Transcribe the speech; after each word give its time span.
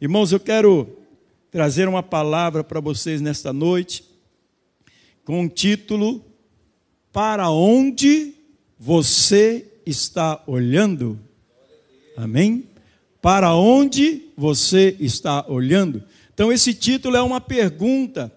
Irmãos, 0.00 0.32
eu 0.32 0.40
quero 0.40 0.96
trazer 1.50 1.86
uma 1.86 2.02
palavra 2.02 2.64
para 2.64 2.80
vocês 2.80 3.20
nesta 3.20 3.52
noite, 3.52 4.02
com 5.26 5.44
o 5.44 5.48
título 5.48 6.24
Para 7.12 7.50
onde 7.50 8.32
você 8.78 9.66
está 9.84 10.42
olhando? 10.46 11.20
Amém? 12.16 12.66
Para 13.20 13.54
onde 13.54 14.30
você 14.38 14.96
está 14.98 15.44
olhando? 15.46 16.02
Então, 16.32 16.50
esse 16.50 16.72
título 16.72 17.14
é 17.14 17.20
uma 17.20 17.38
pergunta 17.38 18.32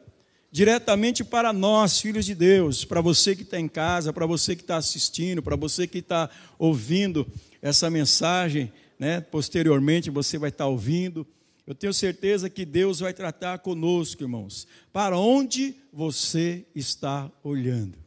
diretamente 0.51 1.23
para 1.23 1.53
nós, 1.53 1.97
filhos 1.97 2.25
de 2.25 2.35
Deus, 2.35 2.83
para 2.83 2.99
você 2.99 3.37
que 3.37 3.43
está 3.43 3.57
em 3.57 3.69
casa, 3.69 4.11
para 4.11 4.25
você 4.25 4.53
que 4.53 4.63
está 4.63 4.75
assistindo, 4.75 5.41
para 5.41 5.55
você 5.55 5.87
que 5.87 5.99
está 5.99 6.29
ouvindo 6.59 7.25
essa 7.61 7.89
mensagem, 7.89 8.69
né? 8.99 9.21
posteriormente 9.21 10.09
você 10.09 10.37
vai 10.37 10.49
estar 10.49 10.67
ouvindo. 10.67 11.25
Eu 11.65 11.73
tenho 11.73 11.93
certeza 11.93 12.49
que 12.49 12.65
Deus 12.65 12.99
vai 12.99 13.13
tratar 13.13 13.59
conosco, 13.59 14.21
irmãos. 14.21 14.67
Para 14.91 15.17
onde 15.17 15.75
você 15.93 16.65
está 16.75 17.31
olhando? 17.41 17.97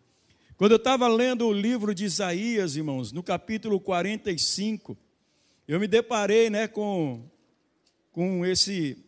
Quando 0.59 0.73
eu 0.73 0.77
estava 0.77 1.09
lendo 1.09 1.47
o 1.47 1.53
livro 1.53 1.95
de 1.95 2.05
Isaías, 2.05 2.77
irmãos, 2.77 3.13
no 3.13 3.23
capítulo 3.23 3.81
45, 3.81 4.97
eu 5.67 5.81
me 5.81 5.87
deparei 5.87 6.51
né, 6.51 6.69
com, 6.69 7.23
com, 8.13 8.45
esse, 8.45 8.99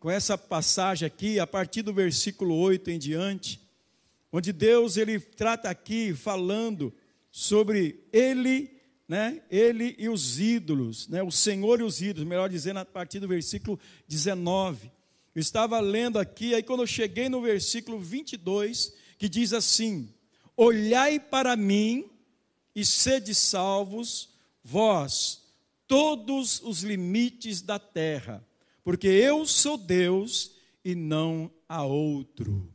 com 0.00 0.10
essa 0.10 0.38
passagem 0.38 1.06
aqui, 1.06 1.38
a 1.38 1.46
partir 1.46 1.82
do 1.82 1.92
versículo 1.92 2.54
8 2.54 2.90
em 2.90 2.98
diante, 2.98 3.60
onde 4.32 4.54
Deus 4.54 4.96
ele 4.96 5.20
trata 5.20 5.68
aqui 5.68 6.14
falando 6.14 6.94
sobre 7.30 8.02
Ele 8.10 8.77
né, 9.08 9.42
ele 9.50 9.96
e 9.98 10.08
os 10.08 10.38
ídolos, 10.38 11.08
né, 11.08 11.22
o 11.22 11.30
Senhor 11.30 11.80
e 11.80 11.82
os 11.82 12.02
ídolos, 12.02 12.28
melhor 12.28 12.50
dizendo, 12.50 12.80
a 12.80 12.84
partir 12.84 13.18
do 13.18 13.26
versículo 13.26 13.80
19. 14.06 14.92
Eu 15.34 15.40
estava 15.40 15.80
lendo 15.80 16.18
aqui, 16.18 16.54
aí 16.54 16.62
quando 16.62 16.82
eu 16.82 16.86
cheguei 16.86 17.28
no 17.28 17.40
versículo 17.40 17.98
22, 17.98 18.92
que 19.16 19.28
diz 19.28 19.52
assim: 19.54 20.12
Olhai 20.54 21.18
para 21.18 21.56
mim 21.56 22.10
e 22.74 22.84
sede 22.84 23.34
salvos, 23.34 24.28
vós, 24.62 25.42
todos 25.86 26.60
os 26.60 26.82
limites 26.82 27.62
da 27.62 27.78
terra, 27.78 28.46
porque 28.84 29.08
eu 29.08 29.46
sou 29.46 29.78
Deus 29.78 30.52
e 30.84 30.94
não 30.94 31.50
há 31.66 31.82
outro. 31.82 32.72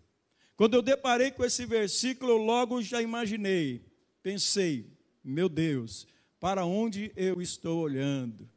Quando 0.55 0.75
eu 0.75 0.81
deparei 0.81 1.31
com 1.31 1.44
esse 1.44 1.66
versículo, 1.66 2.31
eu 2.31 2.38
logo 2.38 2.81
já 2.81 3.02
imaginei, 3.02 3.85
pensei, 4.22 4.88
meu 5.23 5.50
Deus, 5.50 6.07
para 6.44 6.66
onde 6.66 7.09
eu 7.16 7.41
estou 7.41 7.80
olhando. 7.80 8.49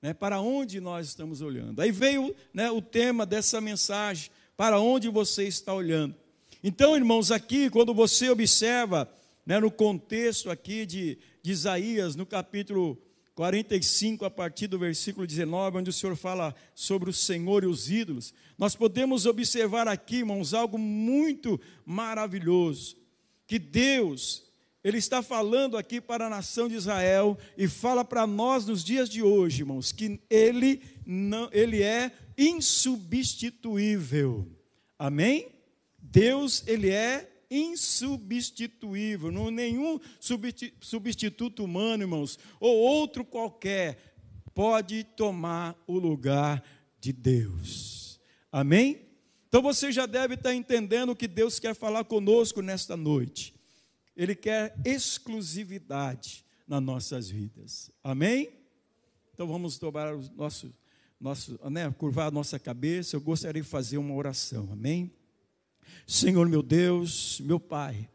Né, 0.00 0.14
para 0.14 0.40
onde 0.40 0.80
nós 0.80 1.08
estamos 1.08 1.40
olhando. 1.40 1.82
Aí 1.82 1.90
veio 1.90 2.32
né, 2.54 2.70
o 2.70 2.80
tema 2.80 3.26
dessa 3.26 3.60
mensagem: 3.60 4.30
para 4.56 4.78
onde 4.78 5.08
você 5.08 5.42
está 5.42 5.74
olhando. 5.74 6.14
Então, 6.62 6.96
irmãos, 6.96 7.32
aqui, 7.32 7.68
quando 7.68 7.92
você 7.92 8.30
observa 8.30 9.12
né, 9.44 9.58
no 9.58 9.72
contexto 9.72 10.52
aqui 10.52 10.86
de, 10.86 11.18
de 11.42 11.50
Isaías, 11.50 12.14
no 12.14 12.24
capítulo 12.24 12.96
45, 13.34 14.24
a 14.24 14.30
partir 14.30 14.68
do 14.68 14.78
versículo 14.78 15.26
19, 15.26 15.78
onde 15.78 15.90
o 15.90 15.92
Senhor 15.92 16.14
fala 16.14 16.54
sobre 16.76 17.10
o 17.10 17.12
Senhor 17.12 17.64
e 17.64 17.66
os 17.66 17.90
ídolos, 17.90 18.32
nós 18.56 18.76
podemos 18.76 19.26
observar 19.26 19.88
aqui, 19.88 20.18
irmãos, 20.18 20.54
algo 20.54 20.78
muito 20.78 21.60
maravilhoso: 21.84 22.96
que 23.48 23.58
Deus, 23.58 24.48
ele 24.82 24.98
está 24.98 25.22
falando 25.22 25.76
aqui 25.76 26.00
para 26.00 26.26
a 26.26 26.30
nação 26.30 26.68
de 26.68 26.74
Israel 26.74 27.38
e 27.56 27.68
fala 27.68 28.04
para 28.04 28.26
nós 28.26 28.66
nos 28.66 28.82
dias 28.82 29.08
de 29.08 29.22
hoje, 29.22 29.62
irmãos, 29.62 29.92
que 29.92 30.20
ele 30.30 30.82
não, 31.04 31.48
ele 31.52 31.82
é 31.82 32.10
insubstituível. 32.36 34.48
Amém? 34.98 35.48
Deus, 35.98 36.64
ele 36.66 36.90
é 36.90 37.30
insubstituível, 37.50 39.30
não 39.30 39.50
nenhum 39.50 40.00
substituto 40.80 41.64
humano, 41.64 42.04
irmãos, 42.04 42.38
ou 42.58 42.78
outro 42.78 43.24
qualquer 43.24 43.98
pode 44.54 45.04
tomar 45.04 45.76
o 45.86 45.98
lugar 45.98 46.62
de 47.00 47.12
Deus. 47.12 48.20
Amém? 48.52 49.08
Então 49.48 49.60
você 49.60 49.90
já 49.90 50.06
deve 50.06 50.34
estar 50.34 50.54
entendendo 50.54 51.10
o 51.10 51.16
que 51.16 51.26
Deus 51.26 51.58
quer 51.58 51.74
falar 51.74 52.04
conosco 52.04 52.62
nesta 52.62 52.96
noite. 52.96 53.59
Ele 54.16 54.34
quer 54.34 54.74
exclusividade 54.84 56.44
nas 56.66 56.82
nossas 56.82 57.28
vidas. 57.28 57.90
Amém? 58.02 58.50
Então 59.32 59.46
vamos 59.46 59.78
dobrar 59.78 60.14
o 60.14 60.22
nosso, 60.36 60.72
nosso 61.20 61.58
né, 61.70 61.90
curvar 61.92 62.28
a 62.28 62.30
nossa 62.30 62.58
cabeça. 62.58 63.16
Eu 63.16 63.20
gostaria 63.20 63.62
de 63.62 63.68
fazer 63.68 63.98
uma 63.98 64.14
oração. 64.14 64.68
Amém? 64.72 65.10
Senhor 66.06 66.48
meu 66.48 66.62
Deus, 66.62 67.40
meu 67.40 67.58
Pai, 67.58 68.08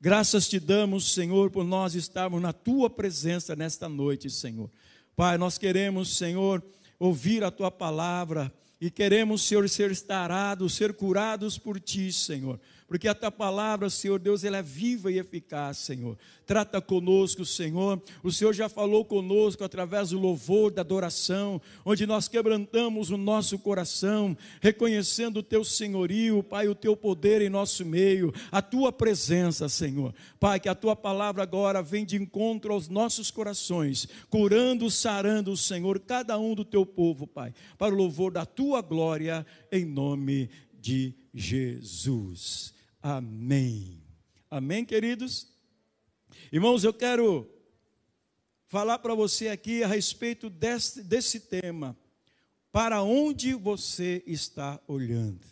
graças 0.00 0.48
te 0.48 0.58
damos, 0.58 1.12
Senhor, 1.12 1.50
por 1.50 1.64
nós 1.64 1.94
estarmos 1.94 2.40
na 2.40 2.52
tua 2.52 2.88
presença 2.88 3.56
nesta 3.56 3.88
noite, 3.88 4.30
Senhor. 4.30 4.70
Pai, 5.16 5.36
nós 5.36 5.58
queremos, 5.58 6.16
Senhor, 6.16 6.64
ouvir 6.98 7.42
a 7.42 7.50
tua 7.50 7.70
palavra 7.70 8.52
e 8.80 8.90
queremos, 8.90 9.42
Senhor, 9.42 9.68
ser 9.68 9.90
estarados, 9.90 10.74
ser 10.74 10.94
curados 10.94 11.58
por 11.58 11.80
ti, 11.80 12.12
Senhor 12.12 12.60
porque 12.88 13.06
a 13.06 13.14
tua 13.14 13.30
palavra, 13.30 13.90
Senhor 13.90 14.18
Deus, 14.18 14.42
ela 14.44 14.56
é 14.56 14.62
viva 14.62 15.12
e 15.12 15.18
eficaz, 15.18 15.76
Senhor. 15.76 16.16
Trata 16.46 16.80
conosco, 16.80 17.44
Senhor. 17.44 18.02
O 18.22 18.32
Senhor 18.32 18.54
já 18.54 18.66
falou 18.66 19.04
conosco 19.04 19.62
através 19.62 20.08
do 20.08 20.18
louvor, 20.18 20.72
da 20.72 20.80
adoração, 20.80 21.60
onde 21.84 22.06
nós 22.06 22.28
quebrantamos 22.28 23.10
o 23.10 23.18
nosso 23.18 23.58
coração, 23.58 24.34
reconhecendo 24.62 25.40
o 25.40 25.42
teu 25.42 25.62
senhorio, 25.64 26.42
Pai, 26.42 26.66
o 26.66 26.74
teu 26.74 26.96
poder 26.96 27.42
em 27.42 27.50
nosso 27.50 27.84
meio, 27.84 28.32
a 28.50 28.62
tua 28.62 28.90
presença, 28.90 29.68
Senhor. 29.68 30.14
Pai, 30.40 30.58
que 30.58 30.68
a 30.70 30.74
tua 30.74 30.96
palavra 30.96 31.42
agora 31.42 31.82
vem 31.82 32.06
de 32.06 32.16
encontro 32.16 32.72
aos 32.72 32.88
nossos 32.88 33.30
corações, 33.30 34.08
curando, 34.30 34.90
sarando, 34.90 35.54
Senhor, 35.58 36.00
cada 36.00 36.38
um 36.38 36.54
do 36.54 36.64
teu 36.64 36.86
povo, 36.86 37.26
Pai, 37.26 37.52
para 37.76 37.94
o 37.94 37.98
louvor 37.98 38.32
da 38.32 38.46
tua 38.46 38.80
glória, 38.80 39.44
em 39.70 39.84
nome 39.84 40.48
de 40.80 41.12
Jesus. 41.34 42.77
Amém. 43.02 44.02
Amém, 44.50 44.84
queridos? 44.84 45.46
Irmãos, 46.50 46.82
eu 46.82 46.92
quero 46.92 47.48
falar 48.66 48.98
para 48.98 49.14
você 49.14 49.48
aqui 49.48 49.84
a 49.84 49.86
respeito 49.86 50.50
desse, 50.50 51.04
desse 51.04 51.40
tema. 51.40 51.96
Para 52.72 53.02
onde 53.02 53.54
você 53.54 54.22
está 54.26 54.80
olhando? 54.88 55.46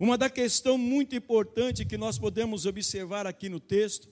Uma 0.00 0.16
da 0.16 0.30
questão 0.30 0.78
muito 0.78 1.14
importante 1.14 1.84
que 1.84 1.98
nós 1.98 2.18
podemos 2.18 2.64
observar 2.64 3.26
aqui 3.26 3.50
no 3.50 3.60
texto 3.60 4.08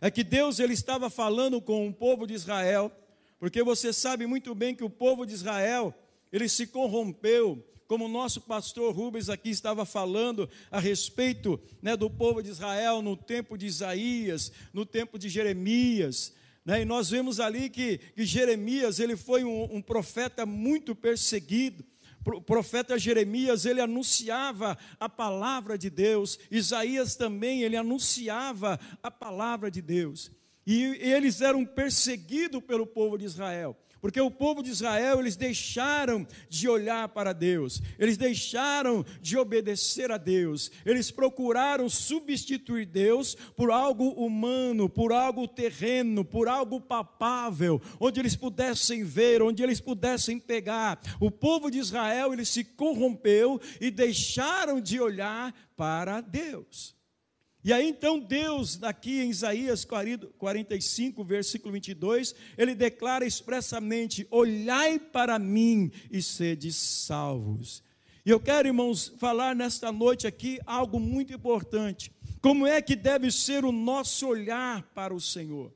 é 0.00 0.10
que 0.12 0.22
Deus 0.22 0.60
ele 0.60 0.74
estava 0.74 1.10
falando 1.10 1.60
com 1.60 1.88
o 1.88 1.92
povo 1.92 2.24
de 2.24 2.34
Israel, 2.34 2.92
porque 3.38 3.64
você 3.64 3.92
sabe 3.92 4.26
muito 4.26 4.54
bem 4.54 4.76
que 4.76 4.84
o 4.84 4.90
povo 4.90 5.26
de 5.26 5.34
Israel 5.34 5.92
ele 6.30 6.48
se 6.48 6.68
corrompeu 6.68 7.66
como 7.90 8.04
o 8.04 8.08
nosso 8.08 8.42
pastor 8.42 8.94
Rubens 8.94 9.28
aqui 9.28 9.50
estava 9.50 9.84
falando 9.84 10.48
a 10.70 10.78
respeito 10.78 11.58
né, 11.82 11.96
do 11.96 12.08
povo 12.08 12.40
de 12.40 12.48
Israel 12.48 13.02
no 13.02 13.16
tempo 13.16 13.58
de 13.58 13.66
Isaías, 13.66 14.52
no 14.72 14.86
tempo 14.86 15.18
de 15.18 15.28
Jeremias. 15.28 16.32
Né, 16.64 16.82
e 16.82 16.84
nós 16.84 17.10
vemos 17.10 17.40
ali 17.40 17.68
que, 17.68 17.98
que 17.98 18.24
Jeremias 18.24 19.00
ele 19.00 19.16
foi 19.16 19.42
um, 19.42 19.64
um 19.74 19.82
profeta 19.82 20.46
muito 20.46 20.94
perseguido. 20.94 21.84
O 22.24 22.40
profeta 22.40 22.96
Jeremias, 22.96 23.64
ele 23.64 23.80
anunciava 23.80 24.78
a 25.00 25.08
palavra 25.08 25.76
de 25.76 25.90
Deus. 25.90 26.38
Isaías 26.48 27.16
também, 27.16 27.62
ele 27.62 27.76
anunciava 27.76 28.78
a 29.02 29.10
palavra 29.10 29.68
de 29.68 29.82
Deus. 29.82 30.30
E 30.64 30.84
eles 31.00 31.40
eram 31.40 31.66
perseguidos 31.66 32.62
pelo 32.62 32.86
povo 32.86 33.18
de 33.18 33.24
Israel. 33.24 33.76
Porque 34.00 34.20
o 34.20 34.30
povo 34.30 34.62
de 34.62 34.70
Israel, 34.70 35.20
eles 35.20 35.36
deixaram 35.36 36.26
de 36.48 36.68
olhar 36.68 37.08
para 37.08 37.32
Deus, 37.32 37.82
eles 37.98 38.16
deixaram 38.16 39.04
de 39.20 39.36
obedecer 39.36 40.10
a 40.10 40.16
Deus, 40.16 40.70
eles 40.86 41.10
procuraram 41.10 41.88
substituir 41.88 42.86
Deus 42.86 43.34
por 43.56 43.70
algo 43.70 44.10
humano, 44.10 44.88
por 44.88 45.12
algo 45.12 45.46
terreno, 45.46 46.24
por 46.24 46.48
algo 46.48 46.80
papável, 46.80 47.80
onde 47.98 48.20
eles 48.20 48.34
pudessem 48.36 49.04
ver, 49.04 49.42
onde 49.42 49.62
eles 49.62 49.80
pudessem 49.80 50.38
pegar. 50.38 51.00
O 51.20 51.30
povo 51.30 51.70
de 51.70 51.78
Israel, 51.78 52.32
ele 52.32 52.44
se 52.44 52.64
corrompeu 52.64 53.60
e 53.80 53.90
deixaram 53.90 54.80
de 54.80 55.00
olhar 55.00 55.54
para 55.76 56.20
Deus. 56.20 56.99
E 57.62 57.72
aí 57.72 57.88
então 57.88 58.18
Deus, 58.18 58.82
aqui 58.82 59.20
em 59.20 59.30
Isaías 59.30 59.84
45, 59.84 61.22
versículo 61.24 61.72
22, 61.72 62.34
ele 62.56 62.74
declara 62.74 63.26
expressamente: 63.26 64.26
Olhai 64.30 64.98
para 64.98 65.38
mim 65.38 65.90
e 66.10 66.22
sede 66.22 66.72
salvos. 66.72 67.82
E 68.24 68.30
eu 68.30 68.40
quero, 68.40 68.68
irmãos, 68.68 69.12
falar 69.18 69.54
nesta 69.54 69.90
noite 69.90 70.26
aqui 70.26 70.58
algo 70.66 71.00
muito 71.00 71.32
importante. 71.32 72.12
Como 72.40 72.66
é 72.66 72.80
que 72.80 72.96
deve 72.96 73.30
ser 73.30 73.64
o 73.64 73.72
nosso 73.72 74.26
olhar 74.26 74.82
para 74.94 75.14
o 75.14 75.20
Senhor? 75.20 75.72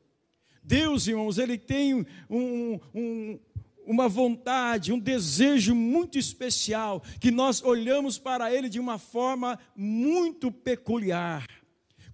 Deus, 0.63 1.07
irmãos, 1.07 1.37
ele 1.37 1.59
tem 1.59 1.95
um, 1.95 2.81
um, 2.95 3.39
uma 3.87 4.09
vontade, 4.09 4.93
um 4.93 4.99
desejo 4.99 5.75
muito 5.75 6.19
especial, 6.19 7.03
que 7.21 7.31
nós 7.31 7.63
olhamos 7.63 8.19
para 8.19 8.53
ele 8.53 8.69
de 8.69 8.81
uma 8.81 8.99
forma 8.99 9.59
muito 9.77 10.51
peculiar. 10.51 11.47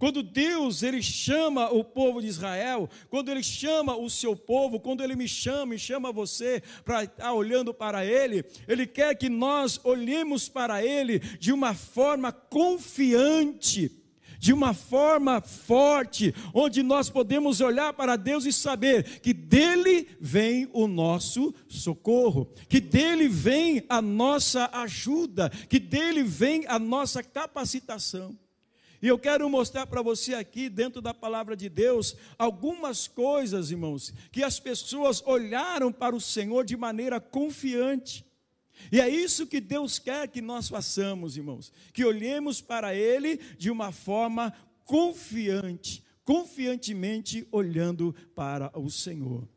Quando 0.00 0.23
Deus 0.23 0.82
ele 0.82 1.02
chama 1.02 1.70
o 1.70 1.85
povo 1.85 2.23
de 2.23 2.26
Israel, 2.26 2.88
quando 3.11 3.31
ele 3.31 3.43
chama 3.43 3.94
o 3.94 4.08
seu 4.08 4.35
povo, 4.35 4.81
quando 4.81 5.05
ele 5.05 5.14
me 5.14 5.29
chama 5.29 5.75
e 5.75 5.79
chama 5.79 6.11
você 6.11 6.62
para 6.87 7.05
estar 7.05 7.35
olhando 7.35 7.75
para 7.75 8.02
ele, 8.02 8.43
ele 8.67 8.87
quer 8.87 9.14
que 9.14 9.29
nós 9.29 9.79
olhemos 9.85 10.49
para 10.49 10.82
ele 10.82 11.19
de 11.19 11.52
uma 11.52 11.75
forma 11.75 12.32
confiante 12.32 13.94
de 14.38 14.55
uma 14.55 14.73
forma 14.73 15.43
forte, 15.43 16.35
onde 16.55 16.82
nós 16.82 17.11
podemos 17.11 17.61
olhar 17.61 17.93
para 17.93 18.17
Deus 18.17 18.46
e 18.46 18.53
saber 18.55 19.20
que 19.20 19.35
dele 19.35 20.08
vem 20.19 20.67
o 20.73 20.88
nosso 20.88 21.55
socorro, 21.69 22.50
que 22.67 22.81
dele 22.81 23.29
vem 23.29 23.85
a 23.87 24.00
nossa 24.00 24.70
ajuda, 24.73 25.50
que 25.69 25.79
dele 25.79 26.23
vem 26.23 26.64
a 26.67 26.79
nossa 26.79 27.23
capacitação. 27.23 28.35
E 29.02 29.08
eu 29.08 29.19
quero 29.19 29.49
mostrar 29.49 29.87
para 29.87 30.02
você 30.02 30.35
aqui, 30.35 30.69
dentro 30.69 31.00
da 31.00 31.14
palavra 31.14 31.56
de 31.56 31.69
Deus, 31.69 32.14
algumas 32.38 33.08
coisas, 33.08 33.70
irmãos, 33.70 34.12
que 34.31 34.43
as 34.43 34.61
pessoas 34.61 35.23
olharam 35.25 35.91
para 35.91 36.14
o 36.14 36.20
Senhor 36.20 36.64
de 36.64 36.76
maneira 36.76 37.19
confiante. 37.19 38.25
E 38.93 39.00
é 39.00 39.08
isso 39.08 39.47
que 39.47 39.61
Deus 39.61 39.99
quer 39.99 40.29
que 40.29 40.43
nós 40.43 40.69
façamos, 40.69 41.37
irmãos, 41.37 41.73
que 41.93 42.05
olhemos 42.05 42.61
para 42.61 42.94
Ele 42.94 43.38
de 43.58 43.70
uma 43.70 43.91
forma 43.91 44.52
confiante, 44.85 46.05
confiantemente 46.25 47.46
olhando 47.50 48.14
para 48.35 48.70
o 48.79 48.91
Senhor. 48.91 49.49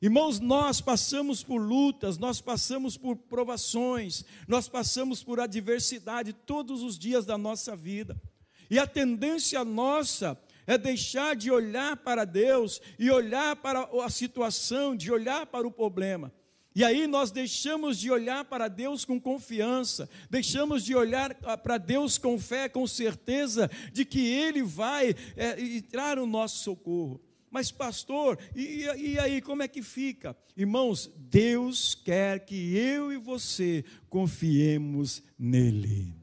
Irmãos, 0.00 0.38
nós 0.38 0.80
passamos 0.80 1.42
por 1.42 1.58
lutas, 1.58 2.18
nós 2.18 2.40
passamos 2.40 2.96
por 2.96 3.16
provações, 3.16 4.24
nós 4.46 4.68
passamos 4.68 5.24
por 5.24 5.40
adversidade 5.40 6.32
todos 6.32 6.82
os 6.82 6.96
dias 6.96 7.26
da 7.26 7.36
nossa 7.36 7.74
vida. 7.74 8.20
E 8.70 8.78
a 8.78 8.86
tendência 8.86 9.64
nossa 9.64 10.38
é 10.66 10.76
deixar 10.76 11.34
de 11.34 11.50
olhar 11.50 11.96
para 11.96 12.24
Deus 12.24 12.80
e 12.98 13.10
olhar 13.10 13.56
para 13.56 13.88
a 14.04 14.10
situação, 14.10 14.94
de 14.94 15.10
olhar 15.10 15.46
para 15.46 15.66
o 15.66 15.72
problema. 15.72 16.32
E 16.74 16.84
aí 16.84 17.06
nós 17.06 17.30
deixamos 17.30 17.98
de 17.98 18.10
olhar 18.10 18.44
para 18.44 18.68
Deus 18.68 19.04
com 19.04 19.18
confiança, 19.18 20.08
deixamos 20.30 20.84
de 20.84 20.94
olhar 20.94 21.34
para 21.34 21.78
Deus 21.78 22.18
com 22.18 22.38
fé, 22.38 22.68
com 22.68 22.86
certeza 22.86 23.70
de 23.92 24.04
que 24.04 24.20
Ele 24.28 24.62
vai 24.62 25.14
é, 25.36 25.60
entrar 25.60 26.18
no 26.18 26.26
nosso 26.26 26.62
socorro. 26.62 27.20
Mas, 27.50 27.72
pastor, 27.72 28.38
e, 28.54 28.84
e 28.96 29.18
aí 29.18 29.40
como 29.40 29.62
é 29.62 29.68
que 29.68 29.82
fica? 29.82 30.36
Irmãos, 30.56 31.10
Deus 31.16 31.94
quer 31.94 32.44
que 32.44 32.76
eu 32.76 33.10
e 33.10 33.16
você 33.16 33.84
confiemos 34.08 35.22
nele. 35.38 36.14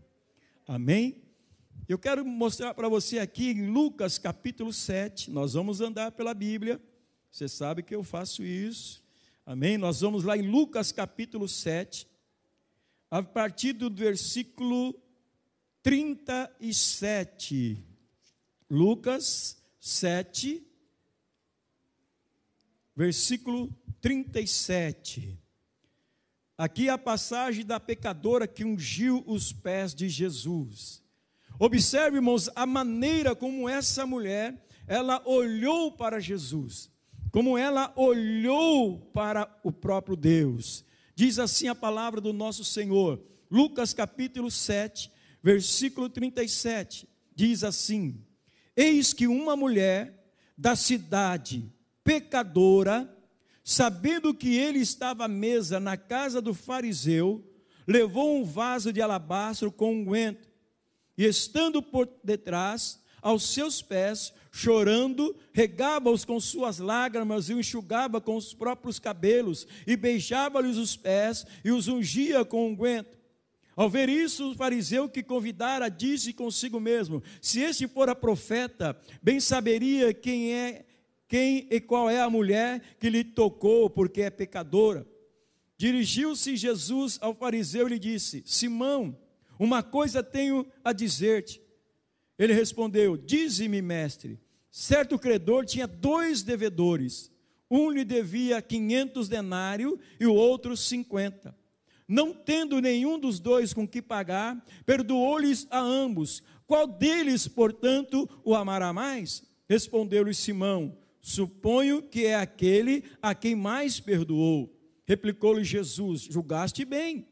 Amém? 0.68 1.25
Eu 1.88 2.00
quero 2.00 2.26
mostrar 2.26 2.74
para 2.74 2.90
você 2.90 3.20
aqui 3.20 3.52
em 3.52 3.68
Lucas 3.68 4.18
capítulo 4.18 4.74
7, 4.74 5.30
nós 5.30 5.54
vamos 5.54 5.82
andar 5.82 6.12
pela 6.14 6.34
Bíblia, 6.34 6.82
você 7.30 7.48
sabe 7.48 7.84
que 7.84 7.94
eu 7.94 8.04
faço 8.04 8.44
isso, 8.44 9.04
amém? 9.46 9.78
Nós 9.78 10.02
vamos 10.02 10.24
lá 10.24 10.36
em 10.36 10.42
Lucas 10.42 10.92
capítulo 10.92 11.48
7, 11.48 12.08
a 13.12 13.22
partir 13.22 13.74
do 13.74 13.88
versículo 13.94 15.00
37. 15.84 17.78
Lucas 18.68 19.64
7, 19.80 20.66
versículo 22.96 23.72
37. 24.02 25.38
Aqui 26.58 26.88
é 26.88 26.92
a 26.92 26.98
passagem 26.98 27.64
da 27.64 27.80
pecadora 27.80 28.48
que 28.48 28.66
ungiu 28.66 29.24
os 29.28 29.54
pés 29.54 29.94
de 29.94 30.10
Jesus. 30.10 31.05
Observe, 31.58 32.18
irmãos, 32.18 32.50
a 32.56 32.66
maneira 32.66 33.34
como 33.34 33.70
essa 33.70 34.06
mulher, 34.06 34.62
ela 34.88 35.22
olhou 35.26 35.92
para 35.92 36.20
Jesus, 36.20 36.92
como 37.32 37.58
ela 37.58 37.94
olhou 37.96 39.00
para 39.14 39.50
o 39.64 39.72
próprio 39.72 40.18
Deus. 40.18 40.84
Diz 41.16 41.40
assim 41.40 41.68
a 41.70 41.76
palavra 41.76 42.20
do 42.20 42.34
nosso 42.34 42.66
Senhor, 42.66 43.22
Lucas 43.50 43.94
capítulo 43.94 44.52
7, 44.52 45.10
versículo 45.42 46.10
37. 46.10 47.08
Diz 47.34 47.64
assim: 47.64 48.22
Eis 48.76 49.14
que 49.14 49.28
uma 49.28 49.56
mulher 49.56 50.26
da 50.58 50.76
cidade 50.76 51.72
pecadora, 52.04 53.10
sabendo 53.64 54.34
que 54.34 54.56
ele 54.56 54.80
estava 54.80 55.26
à 55.26 55.30
mesa 55.30 55.80
na 55.80 55.96
casa 55.96 56.42
do 56.42 56.54
fariseu, 56.54 57.50
levou 57.88 58.38
um 58.38 58.44
vaso 58.44 58.92
de 58.92 59.02
alabastro 59.02 59.72
com 59.72 59.94
unguento 59.94 60.45
e 61.18 61.26
estando 61.26 61.82
por 61.82 62.10
detrás, 62.24 63.00
aos 63.22 63.54
seus 63.54 63.82
pés, 63.82 64.34
chorando, 64.52 65.36
regava-os 65.52 66.24
com 66.24 66.40
suas 66.40 66.78
lágrimas 66.78 67.50
e 67.50 67.54
o 67.54 67.60
enxugava 67.60 68.22
com 68.22 68.36
os 68.36 68.54
próprios 68.54 69.00
cabelos, 69.00 69.68
e 69.88 69.98
beijava-lhes 69.98 70.78
os 70.78 70.96
pés 70.96 71.46
e 71.64 71.72
os 71.72 71.88
ungia 71.88 72.46
com 72.46 72.68
unguento. 72.68 73.16
Ao 73.76 73.90
ver 73.90 74.08
isso, 74.08 74.52
o 74.52 74.56
fariseu 74.56 75.10
que 75.10 75.22
convidara 75.22 75.90
disse 75.90 76.32
consigo 76.32 76.80
mesmo: 76.80 77.22
Se 77.42 77.60
este 77.60 77.88
for 77.88 78.08
a 78.08 78.16
profeta, 78.16 78.98
bem 79.22 79.40
saberia 79.40 80.14
quem 80.14 80.54
é 80.54 80.86
quem 81.28 81.68
e 81.70 81.82
qual 81.82 82.10
é 82.10 82.22
a 82.22 82.30
mulher 82.30 82.82
que 83.00 83.10
lhe 83.10 83.24
tocou, 83.24 83.90
porque 83.90 84.22
é 84.22 84.30
pecadora. 84.30 85.06
Dirigiu-se 85.78 86.56
Jesus 86.56 87.18
ao 87.22 87.34
fariseu 87.34 87.88
e 87.88 87.90
lhe 87.90 88.00
disse: 88.00 88.44
Simão, 88.46 89.18
uma 89.60 89.82
coisa 89.82 90.24
tenho 90.24 90.66
a 90.84 90.92
dizer-te. 90.92 91.62
Ele 92.38 92.54
respondeu: 92.54 93.18
Dize-me, 93.18 93.82
mestre. 93.82 94.40
Certo 94.70 95.18
credor 95.18 95.66
tinha 95.66 95.88
dois 95.88 96.44
devedores. 96.44 97.32
Um 97.70 97.90
lhe 97.90 98.04
devia 98.04 98.62
quinhentos 98.62 99.28
denários 99.28 99.98
e 100.20 100.26
o 100.26 100.34
outro 100.34 100.76
cinquenta. 100.76 101.56
Não 102.08 102.34
tendo 102.34 102.80
nenhum 102.80 103.18
dos 103.18 103.40
dois 103.40 103.74
com 103.74 103.88
que 103.88 104.02
pagar, 104.02 104.64
perdoou-lhes 104.86 105.66
a 105.72 105.80
ambos. 105.80 106.44
Qual 106.68 106.86
deles, 106.86 107.48
portanto, 107.48 108.30
o 108.44 108.54
amará 108.54 108.94
mais? 108.94 109.44
Respondeu-lhe 109.68 110.34
Simão: 110.34 110.98
Suponho 111.22 112.04
que 112.04 112.26
é 112.26 112.36
aquele 112.36 113.04
a 113.22 113.34
quem 113.34 113.56
mais 113.56 114.00
perdoou. 114.00 114.72
Replicou-lhe 115.06 115.64
Jesus: 115.64 116.22
Julgaste 116.22 116.86
bem. 116.86 117.28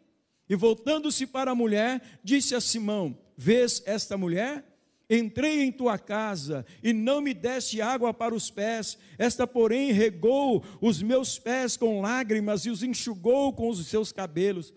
E 0.53 0.55
voltando-se 0.55 1.25
para 1.25 1.49
a 1.49 1.55
mulher, 1.55 1.99
disse 2.23 2.53
a 2.53 2.61
Simão: 2.61 3.17
Vês 3.35 3.81
esta 3.87 4.15
mulher? 4.15 4.63
Entrei 5.09 5.63
em 5.63 5.71
tua 5.71 5.97
casa 5.97 6.63
e 6.83 6.93
não 6.93 7.21
me 7.21 7.33
deste 7.33 7.81
água 7.81 8.13
para 8.13 8.35
os 8.35 8.51
pés, 8.51 8.95
esta, 9.17 9.47
porém, 9.47 9.91
regou 9.91 10.63
os 10.79 11.01
meus 11.01 11.39
pés 11.39 11.75
com 11.75 12.01
lágrimas 12.01 12.67
e 12.67 12.69
os 12.69 12.83
enxugou 12.83 13.51
com 13.51 13.67
os 13.67 13.83
seus 13.87 14.11
cabelos. 14.11 14.71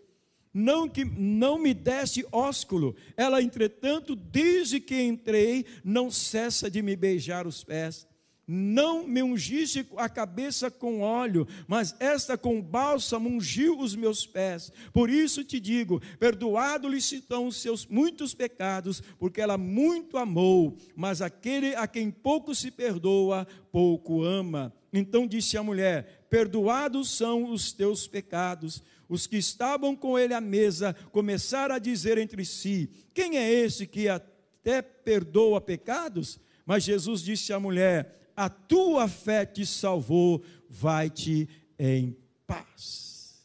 Não 0.50 0.88
que 0.88 1.04
não 1.04 1.58
me 1.58 1.74
deste 1.74 2.26
ósculo, 2.32 2.96
ela, 3.14 3.42
entretanto, 3.42 4.16
desde 4.16 4.80
que 4.80 5.02
entrei, 5.02 5.66
não 5.84 6.10
cessa 6.10 6.70
de 6.70 6.80
me 6.80 6.96
beijar 6.96 7.46
os 7.46 7.62
pés 7.62 8.08
não 8.46 9.06
me 9.08 9.22
ungiste 9.22 9.84
a 9.96 10.08
cabeça 10.08 10.70
com 10.70 11.00
óleo, 11.00 11.48
mas 11.66 11.96
esta 11.98 12.38
com 12.38 12.62
bálsamo 12.62 13.28
ungiu 13.28 13.80
os 13.80 13.96
meus 13.96 14.24
pés. 14.24 14.70
Por 14.92 15.10
isso 15.10 15.42
te 15.42 15.58
digo: 15.58 16.00
perdoado-lhe 16.20 16.98
estão 16.98 17.48
os 17.48 17.56
seus 17.56 17.84
muitos 17.84 18.34
pecados, 18.34 19.02
porque 19.18 19.40
ela 19.40 19.58
muito 19.58 20.16
amou, 20.16 20.76
mas 20.94 21.20
aquele 21.20 21.74
a 21.74 21.88
quem 21.88 22.10
pouco 22.10 22.54
se 22.54 22.70
perdoa, 22.70 23.46
pouco 23.72 24.22
ama. 24.22 24.72
Então 24.92 25.26
disse 25.26 25.56
a 25.56 25.62
mulher: 25.62 26.26
Perdoados 26.30 27.10
são 27.10 27.50
os 27.50 27.72
teus 27.72 28.06
pecados. 28.06 28.82
Os 29.08 29.26
que 29.26 29.36
estavam 29.36 29.94
com 29.94 30.18
ele 30.18 30.34
à 30.34 30.40
mesa 30.40 30.94
começaram 31.10 31.74
a 31.74 31.80
dizer 31.80 32.16
entre 32.16 32.44
si: 32.44 32.88
Quem 33.12 33.36
é 33.38 33.52
esse 33.52 33.86
que 33.88 34.08
até 34.08 34.82
perdoa 34.82 35.60
pecados? 35.60 36.38
Mas 36.64 36.84
Jesus 36.84 37.22
disse 37.22 37.52
à 37.52 37.60
mulher: 37.60 38.25
a 38.36 38.48
tua 38.48 39.08
fé 39.08 39.46
te 39.46 39.64
salvou, 39.64 40.42
vai-te 40.68 41.48
em 41.78 42.16
paz. 42.46 43.42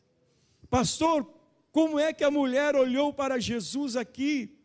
Pastor, 0.69 1.25
como 1.71 1.97
é 1.97 2.11
que 2.11 2.23
a 2.23 2.31
mulher 2.31 2.75
olhou 2.75 3.13
para 3.13 3.39
Jesus 3.39 3.95
aqui? 3.95 4.57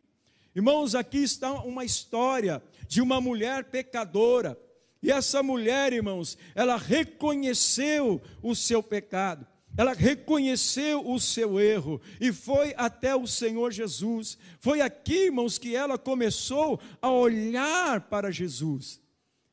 Irmãos, 0.54 0.94
aqui 0.94 1.18
está 1.18 1.52
uma 1.52 1.84
história 1.84 2.62
de 2.88 3.00
uma 3.00 3.20
mulher 3.20 3.64
pecadora. 3.64 4.58
E 5.02 5.12
essa 5.12 5.42
mulher, 5.42 5.92
irmãos, 5.92 6.36
ela 6.54 6.76
reconheceu 6.76 8.20
o 8.42 8.54
seu 8.54 8.82
pecado. 8.82 9.46
Ela 9.76 9.92
reconheceu 9.92 11.06
o 11.06 11.20
seu 11.20 11.60
erro 11.60 12.00
e 12.18 12.32
foi 12.32 12.72
até 12.78 13.14
o 13.14 13.26
Senhor 13.26 13.70
Jesus. 13.70 14.38
Foi 14.58 14.80
aqui, 14.80 15.26
irmãos, 15.26 15.58
que 15.58 15.76
ela 15.76 15.98
começou 15.98 16.80
a 17.00 17.10
olhar 17.10 18.00
para 18.02 18.30
Jesus. 18.30 18.98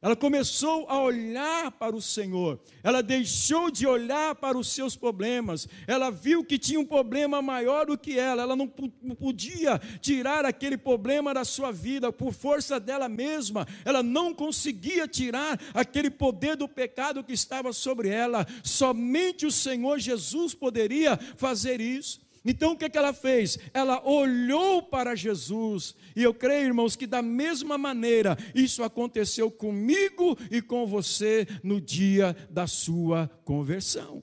Ela 0.03 0.17
começou 0.17 0.85
a 0.89 1.01
olhar 1.01 1.71
para 1.71 1.95
o 1.95 2.01
Senhor. 2.01 2.59
Ela 2.83 3.01
deixou 3.01 3.71
de 3.71 3.87
olhar 3.87 4.35
para 4.35 4.57
os 4.57 4.67
seus 4.67 4.97
problemas. 4.97 5.65
Ela 5.87 6.11
viu 6.11 6.43
que 6.43 6.59
tinha 6.59 6.77
um 6.77 6.85
problema 6.85 7.41
maior 7.41 7.85
do 7.85 7.97
que 7.97 8.19
ela. 8.19 8.43
Ela 8.43 8.53
não 8.53 8.67
podia 8.67 9.79
tirar 10.01 10.43
aquele 10.43 10.77
problema 10.77 11.33
da 11.33 11.45
sua 11.45 11.71
vida 11.71 12.11
por 12.11 12.33
força 12.33 12.81
dela 12.81 13.07
mesma. 13.07 13.65
Ela 13.85 14.03
não 14.03 14.33
conseguia 14.33 15.07
tirar 15.07 15.57
aquele 15.73 16.09
poder 16.09 16.57
do 16.57 16.67
pecado 16.67 17.23
que 17.23 17.31
estava 17.31 17.71
sobre 17.71 18.09
ela. 18.09 18.45
Somente 18.61 19.45
o 19.45 19.51
Senhor 19.53 19.99
Jesus 19.99 20.53
poderia 20.53 21.17
fazer 21.37 21.79
isso. 21.79 22.21
Então 22.45 22.73
o 22.73 22.77
que, 22.77 22.89
que 22.89 22.97
ela 22.97 23.13
fez? 23.13 23.57
Ela 23.73 24.05
olhou 24.05 24.83
para 24.83 25.15
Jesus, 25.15 25.95
e 26.15 26.23
eu 26.23 26.33
creio, 26.33 26.65
irmãos, 26.65 26.95
que 26.95 27.07
da 27.07 27.21
mesma 27.21 27.77
maneira 27.77 28.37
isso 28.53 28.83
aconteceu 28.83 29.49
comigo 29.49 30.37
e 30.51 30.61
com 30.61 30.85
você 30.85 31.47
no 31.63 31.79
dia 31.79 32.35
da 32.49 32.67
sua 32.67 33.29
conversão. 33.45 34.21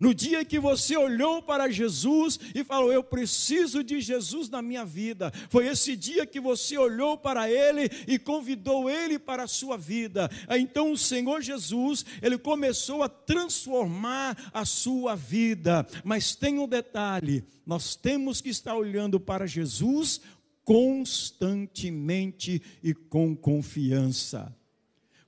No 0.00 0.14
dia 0.14 0.44
que 0.44 0.60
você 0.60 0.96
olhou 0.96 1.42
para 1.42 1.68
Jesus 1.68 2.38
e 2.54 2.62
falou: 2.62 2.92
Eu 2.92 3.02
preciso 3.02 3.82
de 3.82 4.00
Jesus 4.00 4.48
na 4.48 4.62
minha 4.62 4.84
vida. 4.84 5.32
Foi 5.50 5.66
esse 5.66 5.96
dia 5.96 6.24
que 6.24 6.38
você 6.38 6.78
olhou 6.78 7.18
para 7.18 7.50
Ele 7.50 7.90
e 8.06 8.16
convidou 8.16 8.88
Ele 8.88 9.18
para 9.18 9.42
a 9.42 9.48
sua 9.48 9.76
vida. 9.76 10.30
Então 10.50 10.92
o 10.92 10.98
Senhor 10.98 11.42
Jesus, 11.42 12.04
Ele 12.22 12.38
começou 12.38 13.02
a 13.02 13.08
transformar 13.08 14.50
a 14.52 14.64
sua 14.64 15.16
vida. 15.16 15.84
Mas 16.04 16.36
tem 16.36 16.60
um 16.60 16.68
detalhe: 16.68 17.42
nós 17.66 17.96
temos 17.96 18.40
que 18.40 18.50
estar 18.50 18.76
olhando 18.76 19.18
para 19.18 19.46
Jesus 19.46 20.20
constantemente 20.64 22.62
e 22.82 22.94
com 22.94 23.34
confiança. 23.34 24.57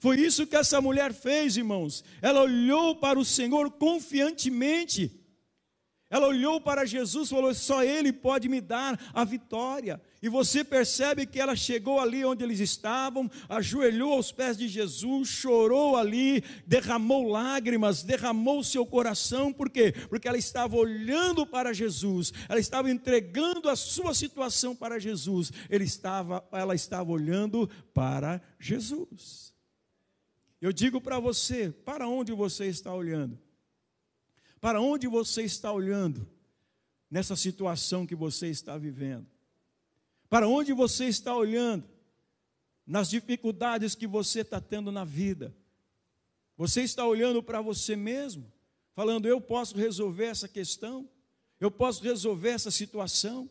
Foi 0.01 0.19
isso 0.19 0.47
que 0.47 0.57
essa 0.57 0.81
mulher 0.81 1.13
fez, 1.13 1.59
irmãos. 1.59 2.03
Ela 2.23 2.41
olhou 2.41 2.97
para 2.97 3.19
o 3.19 3.25
Senhor 3.25 3.71
confiantemente. 3.71 5.15
Ela 6.09 6.27
olhou 6.27 6.59
para 6.59 6.87
Jesus 6.87 7.29
e 7.29 7.31
falou: 7.31 7.55
só 7.55 7.85
Ele 7.85 8.11
pode 8.11 8.49
me 8.49 8.63
dar 8.63 8.99
a 9.13 9.25
vitória. 9.25 10.01
E 10.23 10.29
você 10.29 10.65
percebe 10.65 11.27
que 11.27 11.39
ela 11.39 11.55
chegou 11.55 12.01
ali 12.01 12.25
onde 12.25 12.43
eles 12.43 12.61
estavam, 12.61 13.31
ajoelhou 13.47 14.15
aos 14.15 14.33
pés 14.33 14.57
de 14.57 14.69
Jesus, 14.69 15.29
chorou 15.29 15.97
ali, 15.97 16.43
derramou 16.67 17.29
lágrimas, 17.29 18.03
derramou 18.03 18.65
seu 18.65 18.87
coração, 18.87 19.53
por 19.53 19.71
quê? 19.71 19.93
Porque 20.09 20.27
ela 20.27 20.37
estava 20.37 20.77
olhando 20.77 21.47
para 21.47 21.73
Jesus, 21.73 22.33
ela 22.49 22.59
estava 22.59 22.91
entregando 22.91 23.69
a 23.69 23.77
sua 23.77 24.13
situação 24.13 24.75
para 24.75 24.99
Jesus, 24.99 25.53
Ele 25.71 25.85
estava, 25.85 26.43
ela 26.53 26.75
estava 26.75 27.11
olhando 27.11 27.71
para 27.95 28.43
Jesus. 28.59 29.50
Eu 30.61 30.73
digo 30.73 31.01
para 31.01 31.19
você: 31.19 31.71
para 31.71 32.07
onde 32.07 32.33
você 32.33 32.67
está 32.67 32.95
olhando? 32.95 33.39
Para 34.61 34.81
onde 34.81 35.07
você 35.07 35.43
está 35.43 35.73
olhando 35.73 36.29
nessa 37.11 37.35
situação 37.35 38.07
que 38.07 38.15
você 38.15 38.49
está 38.49 38.77
vivendo? 38.77 39.27
Para 40.29 40.47
onde 40.47 40.73
você 40.73 41.07
está 41.07 41.35
olhando 41.35 41.89
nas 42.87 43.09
dificuldades 43.09 43.95
que 43.95 44.07
você 44.07 44.41
está 44.43 44.61
tendo 44.61 44.93
na 44.93 45.05
vida? 45.05 45.55
Você 46.57 46.83
está 46.83 47.07
olhando 47.07 47.43
para 47.43 47.63
você 47.63 47.97
mesmo, 47.97 48.53
falando: 48.95 49.27
eu 49.27 49.41
posso 49.41 49.77
resolver 49.77 50.27
essa 50.27 50.47
questão, 50.47 51.09
eu 51.59 51.71
posso 51.71 52.03
resolver 52.03 52.51
essa 52.51 52.71
situação. 52.71 53.51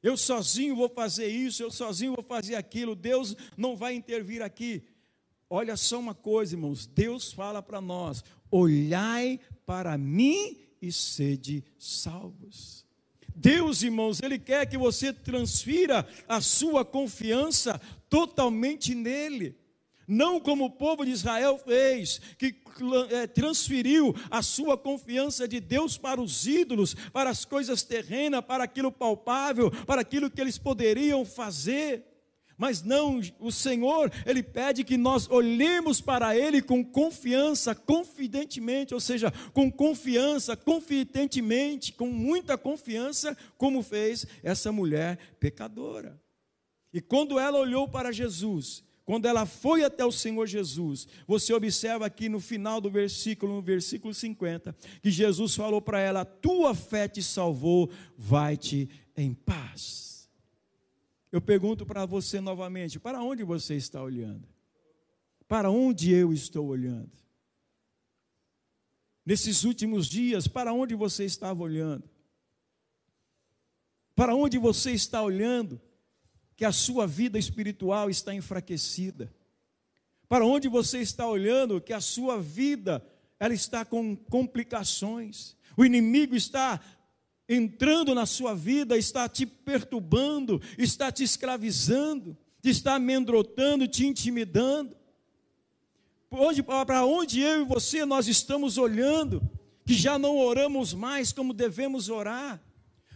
Eu 0.00 0.16
sozinho 0.18 0.76
vou 0.76 0.88
fazer 0.88 1.28
isso, 1.28 1.62
eu 1.62 1.70
sozinho 1.70 2.14
vou 2.14 2.22
fazer 2.22 2.56
aquilo, 2.56 2.94
Deus 2.94 3.34
não 3.56 3.74
vai 3.74 3.94
intervir 3.94 4.42
aqui. 4.42 4.86
Olha 5.54 5.76
só 5.76 6.00
uma 6.00 6.16
coisa, 6.16 6.56
irmãos, 6.56 6.84
Deus 6.84 7.32
fala 7.32 7.62
para 7.62 7.80
nós: 7.80 8.24
olhai 8.50 9.38
para 9.64 9.96
mim 9.96 10.58
e 10.82 10.90
sede 10.90 11.62
salvos. 11.78 12.84
Deus, 13.36 13.84
irmãos, 13.84 14.20
Ele 14.20 14.36
quer 14.36 14.66
que 14.66 14.76
você 14.76 15.12
transfira 15.12 16.04
a 16.26 16.40
sua 16.40 16.84
confiança 16.84 17.80
totalmente 18.10 18.96
nele. 18.96 19.56
Não 20.08 20.40
como 20.40 20.64
o 20.64 20.70
povo 20.70 21.04
de 21.04 21.12
Israel 21.12 21.56
fez, 21.56 22.20
que 22.36 22.60
é, 23.10 23.28
transferiu 23.28 24.12
a 24.28 24.42
sua 24.42 24.76
confiança 24.76 25.46
de 25.46 25.60
Deus 25.60 25.96
para 25.96 26.20
os 26.20 26.48
ídolos, 26.48 26.94
para 27.12 27.30
as 27.30 27.44
coisas 27.44 27.84
terrenas, 27.84 28.44
para 28.44 28.64
aquilo 28.64 28.90
palpável, 28.90 29.70
para 29.86 30.00
aquilo 30.00 30.28
que 30.28 30.40
eles 30.40 30.58
poderiam 30.58 31.24
fazer. 31.24 32.13
Mas 32.56 32.82
não, 32.82 33.20
o 33.40 33.50
Senhor, 33.50 34.12
Ele 34.24 34.42
pede 34.42 34.84
que 34.84 34.96
nós 34.96 35.28
olhemos 35.28 36.00
para 36.00 36.36
Ele 36.36 36.62
com 36.62 36.84
confiança, 36.84 37.74
confidentemente, 37.74 38.94
ou 38.94 39.00
seja, 39.00 39.32
com 39.52 39.70
confiança, 39.70 40.56
confidentemente, 40.56 41.92
com 41.92 42.08
muita 42.08 42.56
confiança, 42.56 43.36
como 43.58 43.82
fez 43.82 44.26
essa 44.42 44.70
mulher 44.70 45.18
pecadora. 45.40 46.20
E 46.92 47.00
quando 47.00 47.40
ela 47.40 47.58
olhou 47.58 47.88
para 47.88 48.12
Jesus, 48.12 48.84
quando 49.04 49.26
ela 49.26 49.44
foi 49.44 49.84
até 49.84 50.04
o 50.04 50.12
Senhor 50.12 50.46
Jesus, 50.46 51.06
você 51.26 51.52
observa 51.52 52.06
aqui 52.06 52.28
no 52.28 52.40
final 52.40 52.80
do 52.80 52.88
versículo, 52.88 53.56
no 53.56 53.62
versículo 53.62 54.14
50, 54.14 54.74
que 55.02 55.10
Jesus 55.10 55.54
falou 55.54 55.82
para 55.82 56.00
ela: 56.00 56.24
Tua 56.24 56.74
fé 56.74 57.06
te 57.06 57.22
salvou, 57.22 57.90
vai-te 58.16 58.88
em 59.16 59.34
paz. 59.34 60.13
Eu 61.34 61.40
pergunto 61.40 61.84
para 61.84 62.06
você 62.06 62.40
novamente: 62.40 63.00
para 63.00 63.20
onde 63.20 63.42
você 63.42 63.74
está 63.74 64.00
olhando? 64.00 64.48
Para 65.48 65.68
onde 65.68 66.12
eu 66.12 66.32
estou 66.32 66.64
olhando? 66.64 67.10
Nesses 69.26 69.64
últimos 69.64 70.06
dias, 70.06 70.46
para 70.46 70.72
onde 70.72 70.94
você 70.94 71.24
estava 71.24 71.60
olhando? 71.60 72.08
Para 74.14 74.36
onde 74.36 74.58
você 74.58 74.92
está 74.92 75.22
olhando 75.22 75.80
que 76.54 76.64
a 76.64 76.70
sua 76.70 77.04
vida 77.04 77.36
espiritual 77.36 78.08
está 78.08 78.32
enfraquecida? 78.32 79.34
Para 80.28 80.46
onde 80.46 80.68
você 80.68 81.00
está 81.00 81.26
olhando 81.26 81.80
que 81.80 81.92
a 81.92 82.00
sua 82.00 82.40
vida 82.40 83.04
ela 83.40 83.54
está 83.54 83.84
com 83.84 84.14
complicações? 84.14 85.56
O 85.76 85.84
inimigo 85.84 86.36
está 86.36 86.80
entrando 87.48 88.14
na 88.14 88.26
sua 88.26 88.54
vida, 88.54 88.96
está 88.96 89.28
te 89.28 89.44
perturbando, 89.44 90.60
está 90.78 91.12
te 91.12 91.22
escravizando, 91.22 92.36
te 92.62 92.70
está 92.70 92.94
amedrontando, 92.94 93.86
te 93.86 94.06
intimidando. 94.06 94.96
Para 96.86 97.04
onde 97.04 97.40
eu 97.40 97.62
e 97.62 97.64
você 97.64 98.04
nós 98.04 98.26
estamos 98.26 98.78
olhando, 98.78 99.42
que 99.86 99.94
já 99.94 100.18
não 100.18 100.38
oramos 100.38 100.94
mais 100.94 101.32
como 101.32 101.52
devemos 101.52 102.08
orar. 102.08 102.60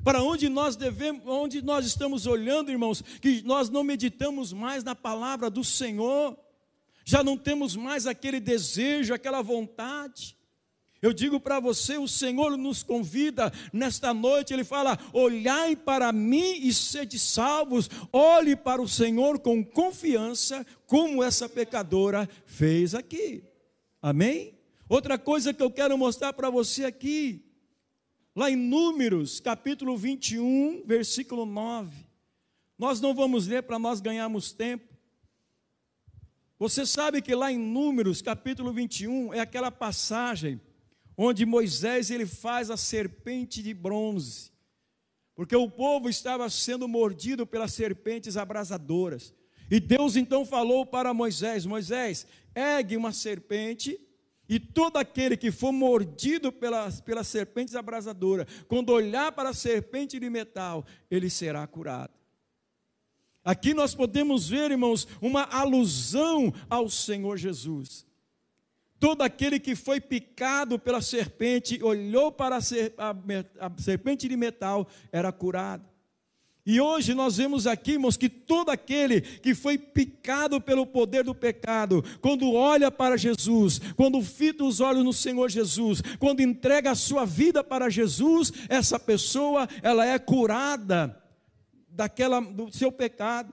Para 0.04 0.22
onde 0.22 0.48
nós 0.48 0.76
devemos, 0.76 1.22
onde 1.26 1.60
nós 1.60 1.84
estamos 1.84 2.26
olhando, 2.26 2.70
irmãos, 2.70 3.02
que 3.20 3.42
nós 3.42 3.68
não 3.68 3.82
meditamos 3.82 4.52
mais 4.52 4.84
na 4.84 4.94
palavra 4.94 5.50
do 5.50 5.64
Senhor, 5.64 6.38
já 7.04 7.24
não 7.24 7.36
temos 7.36 7.74
mais 7.74 8.06
aquele 8.06 8.38
desejo, 8.38 9.12
aquela 9.12 9.42
vontade. 9.42 10.37
Eu 11.00 11.12
digo 11.12 11.38
para 11.38 11.60
você, 11.60 11.96
o 11.96 12.08
Senhor 12.08 12.56
nos 12.56 12.82
convida 12.82 13.52
nesta 13.72 14.12
noite, 14.12 14.52
Ele 14.52 14.64
fala: 14.64 14.98
olhai 15.12 15.76
para 15.76 16.12
mim 16.12 16.58
e 16.60 16.74
sede 16.74 17.18
salvos, 17.18 17.88
olhe 18.12 18.56
para 18.56 18.82
o 18.82 18.88
Senhor 18.88 19.38
com 19.38 19.64
confiança, 19.64 20.66
como 20.86 21.22
essa 21.22 21.48
pecadora 21.48 22.28
fez 22.44 22.94
aqui. 22.96 23.44
Amém? 24.02 24.58
Outra 24.88 25.16
coisa 25.16 25.54
que 25.54 25.62
eu 25.62 25.70
quero 25.70 25.96
mostrar 25.96 26.32
para 26.32 26.50
você 26.50 26.84
aqui, 26.84 27.44
lá 28.34 28.50
em 28.50 28.56
Números, 28.56 29.38
capítulo 29.38 29.96
21, 29.96 30.82
versículo 30.84 31.46
9. 31.46 32.06
Nós 32.76 33.00
não 33.00 33.14
vamos 33.14 33.46
ler 33.46 33.62
para 33.62 33.78
nós 33.78 34.00
ganharmos 34.00 34.52
tempo. 34.52 34.96
Você 36.58 36.84
sabe 36.84 37.22
que 37.22 37.34
lá 37.36 37.52
em 37.52 37.58
Números, 37.58 38.20
capítulo 38.20 38.72
21, 38.72 39.32
é 39.32 39.38
aquela 39.38 39.70
passagem 39.70 40.60
onde 41.20 41.44
Moisés 41.44 42.12
ele 42.12 42.24
faz 42.24 42.70
a 42.70 42.76
serpente 42.76 43.60
de 43.60 43.74
bronze, 43.74 44.52
porque 45.34 45.56
o 45.56 45.68
povo 45.68 46.08
estava 46.08 46.48
sendo 46.48 46.86
mordido 46.86 47.44
pelas 47.44 47.72
serpentes 47.72 48.36
abrasadoras. 48.36 49.34
E 49.68 49.80
Deus 49.80 50.14
então 50.14 50.46
falou 50.46 50.86
para 50.86 51.12
Moisés: 51.12 51.66
Moisés, 51.66 52.24
ergue 52.54 52.96
uma 52.96 53.12
serpente, 53.12 54.00
e 54.48 54.60
todo 54.60 54.96
aquele 54.96 55.36
que 55.36 55.50
for 55.50 55.72
mordido 55.72 56.52
pelas, 56.52 57.00
pelas 57.00 57.26
serpentes 57.26 57.74
abrasadoras, 57.74 58.46
quando 58.68 58.90
olhar 58.90 59.32
para 59.32 59.50
a 59.50 59.54
serpente 59.54 60.18
de 60.20 60.30
metal, 60.30 60.86
ele 61.10 61.28
será 61.28 61.66
curado. 61.66 62.14
Aqui 63.44 63.74
nós 63.74 63.94
podemos 63.94 64.48
ver, 64.48 64.70
irmãos, 64.70 65.06
uma 65.20 65.42
alusão 65.44 66.52
ao 66.68 66.88
Senhor 66.88 67.36
Jesus. 67.36 68.07
Todo 69.00 69.22
aquele 69.22 69.60
que 69.60 69.76
foi 69.76 70.00
picado 70.00 70.78
pela 70.78 71.00
serpente, 71.00 71.82
olhou 71.82 72.32
para 72.32 72.56
a, 72.56 73.72
serpente 73.80 74.28
de 74.28 74.36
metal, 74.36 74.88
era 75.12 75.30
curado. 75.30 75.88
E 76.66 76.82
hoje 76.82 77.14
nós 77.14 77.38
vemos 77.38 77.66
aqui, 77.66 77.92
irmãos, 77.92 78.18
que 78.18 78.28
todo 78.28 78.70
aquele 78.70 79.22
que 79.22 79.54
foi 79.54 79.78
picado 79.78 80.60
pelo 80.60 80.84
poder 80.84 81.24
do 81.24 81.34
pecado, 81.34 82.04
quando 82.20 82.52
olha 82.52 82.90
para 82.90 83.16
Jesus, 83.16 83.80
quando 83.96 84.20
fita 84.20 84.64
os 84.64 84.78
olhos 84.78 85.02
no 85.02 85.12
Senhor 85.14 85.48
Jesus, 85.48 86.02
quando 86.18 86.42
entrega 86.42 86.90
a 86.90 86.94
sua 86.94 87.24
vida 87.24 87.64
para 87.64 87.88
Jesus, 87.88 88.52
essa 88.68 88.98
pessoa, 89.00 89.66
ela 89.82 90.04
é 90.04 90.18
curada 90.18 91.18
daquela 91.88 92.38
do 92.38 92.70
seu 92.70 92.92
pecado. 92.92 93.50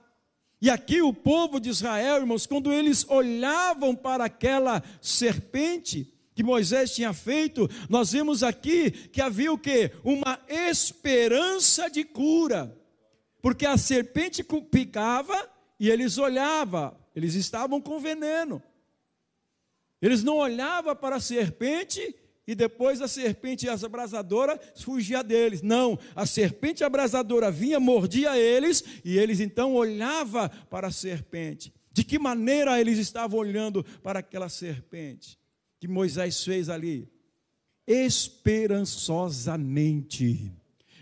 E 0.60 0.70
aqui 0.70 1.02
o 1.02 1.12
povo 1.12 1.60
de 1.60 1.68
Israel, 1.68 2.16
irmãos, 2.16 2.46
quando 2.46 2.72
eles 2.72 3.04
olhavam 3.08 3.94
para 3.94 4.24
aquela 4.24 4.82
serpente, 5.00 6.12
que 6.34 6.42
Moisés 6.42 6.94
tinha 6.94 7.12
feito, 7.12 7.68
nós 7.88 8.12
vemos 8.12 8.42
aqui 8.42 8.90
que 8.90 9.20
havia 9.20 9.52
o 9.52 9.58
que? 9.58 9.90
Uma 10.04 10.38
esperança 10.48 11.88
de 11.88 12.04
cura 12.04 12.76
porque 13.46 13.64
a 13.64 13.76
serpente 13.76 14.42
picava 14.42 15.48
e 15.78 15.88
eles 15.88 16.18
olhavam, 16.18 16.98
eles 17.14 17.34
estavam 17.34 17.80
com 17.80 18.00
veneno. 18.00 18.60
Eles 20.02 20.24
não 20.24 20.38
olhavam 20.38 20.96
para 20.96 21.14
a 21.14 21.20
serpente 21.20 22.12
e 22.46 22.54
depois 22.54 23.02
a 23.02 23.08
serpente 23.08 23.68
abrasadora 23.68 24.60
fugia 24.76 25.24
deles. 25.24 25.62
Não, 25.62 25.98
a 26.14 26.24
serpente 26.24 26.84
abrasadora 26.84 27.50
vinha, 27.50 27.80
mordia 27.80 28.38
eles 28.38 28.84
e 29.04 29.18
eles 29.18 29.40
então 29.40 29.74
olhavam 29.74 30.48
para 30.70 30.86
a 30.88 30.92
serpente. 30.92 31.74
De 31.92 32.04
que 32.04 32.18
maneira 32.18 32.80
eles 32.80 32.98
estavam 32.98 33.40
olhando 33.40 33.84
para 34.02 34.20
aquela 34.20 34.48
serpente 34.48 35.36
que 35.80 35.88
Moisés 35.88 36.44
fez 36.44 36.68
ali? 36.68 37.08
Esperançosamente. 37.86 40.52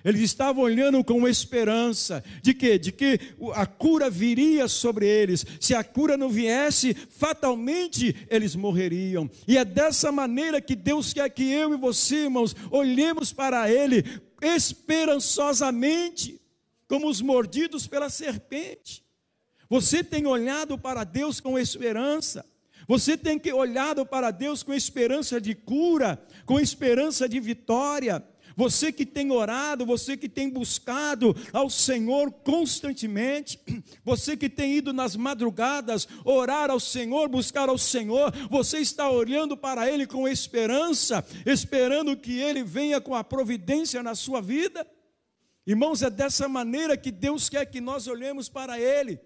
Eles 0.05 0.21
estavam 0.21 0.63
olhando 0.63 1.03
com 1.03 1.27
esperança 1.27 2.23
de 2.43 2.53
que, 2.53 2.79
de 2.79 2.93
que 2.93 3.19
a 3.55 3.65
cura 3.65 4.11
viria 4.11 4.69
sobre 4.69 5.07
eles. 5.07 5.47
Se 5.59 5.75
a 5.75 5.83
cura 5.83 6.15
não 6.17 6.29
viesse, 6.29 6.93
fatalmente 6.93 8.15
eles 8.29 8.55
morreriam. 8.55 9.31
E 9.49 9.57
é 9.57 9.65
dessa 9.65 10.13
maneira 10.13 10.61
que 10.61 10.77
Deus 10.77 11.15
quer 11.15 11.31
que 11.31 11.51
eu 11.51 11.73
e 11.73 11.79
você, 11.79 12.25
irmãos, 12.25 12.55
olhemos 12.71 13.33
para 13.33 13.71
Ele 13.71 14.05
esperançosamente, 14.43 16.39
como 16.87 17.09
os 17.09 17.23
mordidos 17.23 17.87
pela 17.87 18.11
serpente. 18.11 19.03
Você 19.71 20.05
tem 20.05 20.27
olhado 20.27 20.77
para 20.77 21.03
Deus 21.05 21.41
com 21.41 21.59
esperança. 21.59 22.45
Você 22.87 23.17
tem 23.17 23.39
que 23.39 23.51
olhado 23.51 24.05
para 24.05 24.31
Deus 24.31 24.63
com 24.63 24.75
esperança 24.75 25.41
de 25.41 25.55
cura, 25.55 26.23
com 26.45 26.61
esperança 26.61 27.27
de 27.27 27.41
vitória. 27.41 28.23
Você 28.57 28.93
que 28.93 29.05
tem 29.05 29.31
orado, 29.31 29.85
você 29.85 30.17
que 30.17 30.29
tem 30.29 30.49
buscado 30.49 31.35
ao 31.53 31.69
Senhor 31.69 32.31
constantemente, 32.31 33.61
você 34.05 34.37
que 34.37 34.49
tem 34.49 34.77
ido 34.77 34.93
nas 34.93 35.17
madrugadas 35.17 36.07
orar 36.25 36.71
ao 36.71 36.79
Senhor, 36.79 37.29
buscar 37.29 37.69
ao 37.69 37.79
Senhor, 37.79 38.33
você 38.49 38.79
está 38.79 39.11
olhando 39.11 39.57
para 39.57 39.91
Ele 39.91 40.07
com 40.07 40.29
esperança, 40.29 41.25
esperando 41.45 42.17
que 42.17 42.39
Ele 42.39 42.63
venha 42.63 43.01
com 43.01 43.15
a 43.15 43.25
providência 43.25 44.03
na 44.03 44.15
sua 44.15 44.41
vida? 44.41 44.87
Irmãos, 45.67 46.03
é 46.03 46.11
dessa 46.11 46.49
maneira 46.49 46.97
que 46.97 47.11
Deus 47.11 47.49
quer 47.49 47.65
que 47.65 47.81
nós 47.81 48.07
olhemos 48.07 48.49
para 48.49 48.79
Ele, 48.79 49.19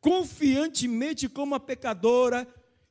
confiantemente 0.00 1.28
como 1.28 1.54
a 1.54 1.60
pecadora, 1.60 2.46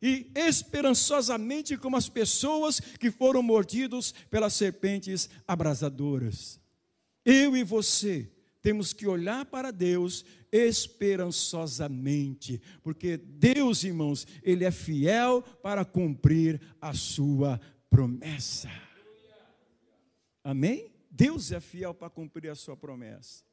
e 0.08 0.32
esperançosamente 0.36 1.76
como 1.76 1.98
as 1.98 2.08
pessoas 2.08 2.80
que 2.80 3.10
foram 3.10 3.42
mordidos 3.42 4.14
pelas 4.30 4.54
serpentes 4.54 5.28
abrasadoras. 5.48 6.62
Eu 7.26 7.58
e 7.58 7.64
você 7.64 8.32
temos 8.62 8.94
que 8.94 9.08
olhar 9.08 9.46
para 9.46 9.72
Deus 9.72 10.24
esperançosamente, 10.52 12.62
porque 12.84 13.18
Deus, 13.18 13.84
irmãos, 13.84 14.28
Ele 14.44 14.64
é 14.64 14.70
fiel 14.70 15.42
para 15.42 15.84
cumprir 15.84 16.62
a 16.80 16.94
sua 16.94 17.60
promessa. 17.90 18.70
Amém? 20.44 20.92
Deus 21.10 21.52
é 21.52 21.60
fiel 21.60 21.96
para 21.96 22.12
cumprir 22.12 22.52
a 22.52 22.56
sua 22.56 22.78
promessa. 22.78 23.44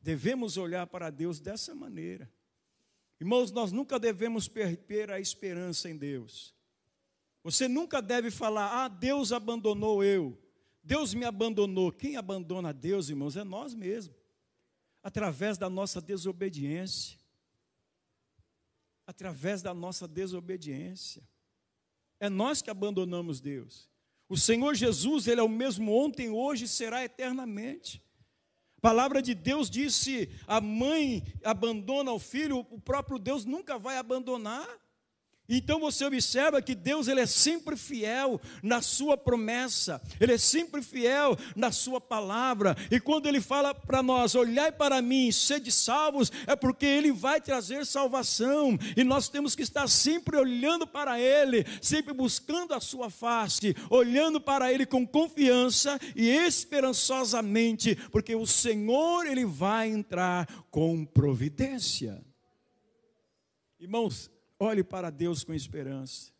Devemos 0.00 0.56
olhar 0.56 0.86
para 0.86 1.10
Deus 1.10 1.40
dessa 1.40 1.74
maneira. 1.74 2.30
Irmãos, 3.22 3.52
nós 3.52 3.70
nunca 3.70 4.00
devemos 4.00 4.48
perder 4.48 5.08
a 5.08 5.20
esperança 5.20 5.88
em 5.88 5.96
Deus. 5.96 6.52
Você 7.44 7.68
nunca 7.68 8.02
deve 8.02 8.32
falar, 8.32 8.82
ah, 8.84 8.88
Deus 8.88 9.30
abandonou 9.30 10.02
eu, 10.02 10.36
Deus 10.82 11.14
me 11.14 11.24
abandonou. 11.24 11.92
Quem 11.92 12.16
abandona 12.16 12.72
Deus, 12.72 13.10
irmãos, 13.10 13.36
é 13.36 13.44
nós 13.44 13.76
mesmos, 13.76 14.16
através 15.04 15.56
da 15.56 15.70
nossa 15.70 16.00
desobediência. 16.00 17.16
Através 19.06 19.62
da 19.62 19.72
nossa 19.72 20.08
desobediência. 20.08 21.22
É 22.18 22.28
nós 22.28 22.60
que 22.60 22.70
abandonamos 22.70 23.40
Deus. 23.40 23.88
O 24.28 24.36
Senhor 24.36 24.74
Jesus, 24.74 25.28
Ele 25.28 25.40
é 25.40 25.44
o 25.44 25.48
mesmo 25.48 25.92
ontem, 25.92 26.28
hoje 26.28 26.64
e 26.64 26.68
será 26.68 27.04
eternamente 27.04 28.02
palavra 28.82 29.22
de 29.22 29.32
Deus 29.32 29.70
disse: 29.70 30.28
a 30.46 30.60
mãe 30.60 31.22
abandona 31.44 32.12
o 32.12 32.18
filho, 32.18 32.66
o 32.70 32.80
próprio 32.80 33.18
Deus 33.18 33.44
nunca 33.44 33.78
vai 33.78 33.96
abandonar. 33.96 34.66
Então 35.54 35.78
você 35.78 36.06
observa 36.06 36.62
que 36.62 36.74
Deus 36.74 37.08
ele 37.08 37.20
é 37.20 37.26
sempre 37.26 37.76
fiel 37.76 38.40
na 38.62 38.80
sua 38.80 39.18
promessa, 39.18 40.00
ele 40.18 40.32
é 40.32 40.38
sempre 40.38 40.80
fiel 40.80 41.36
na 41.54 41.70
sua 41.70 42.00
palavra. 42.00 42.74
E 42.90 42.98
quando 42.98 43.26
ele 43.26 43.38
fala 43.38 43.74
para 43.74 44.02
nós, 44.02 44.34
olhai 44.34 44.72
para 44.72 45.02
mim, 45.02 45.30
sede 45.30 45.70
salvos, 45.70 46.32
é 46.46 46.56
porque 46.56 46.86
ele 46.86 47.12
vai 47.12 47.38
trazer 47.38 47.84
salvação. 47.84 48.78
E 48.96 49.04
nós 49.04 49.28
temos 49.28 49.54
que 49.54 49.62
estar 49.62 49.86
sempre 49.90 50.38
olhando 50.38 50.86
para 50.86 51.20
ele, 51.20 51.66
sempre 51.82 52.14
buscando 52.14 52.72
a 52.72 52.80
sua 52.80 53.10
face, 53.10 53.76
olhando 53.90 54.40
para 54.40 54.72
ele 54.72 54.86
com 54.86 55.06
confiança 55.06 56.00
e 56.16 56.30
esperançosamente, 56.30 57.94
porque 58.10 58.34
o 58.34 58.46
Senhor 58.46 59.26
ele 59.26 59.44
vai 59.44 59.90
entrar 59.90 60.48
com 60.70 61.04
providência. 61.04 62.24
Irmãos, 63.78 64.30
Olhe 64.62 64.84
para 64.84 65.10
Deus 65.10 65.42
com 65.42 65.52
esperança. 65.52 66.30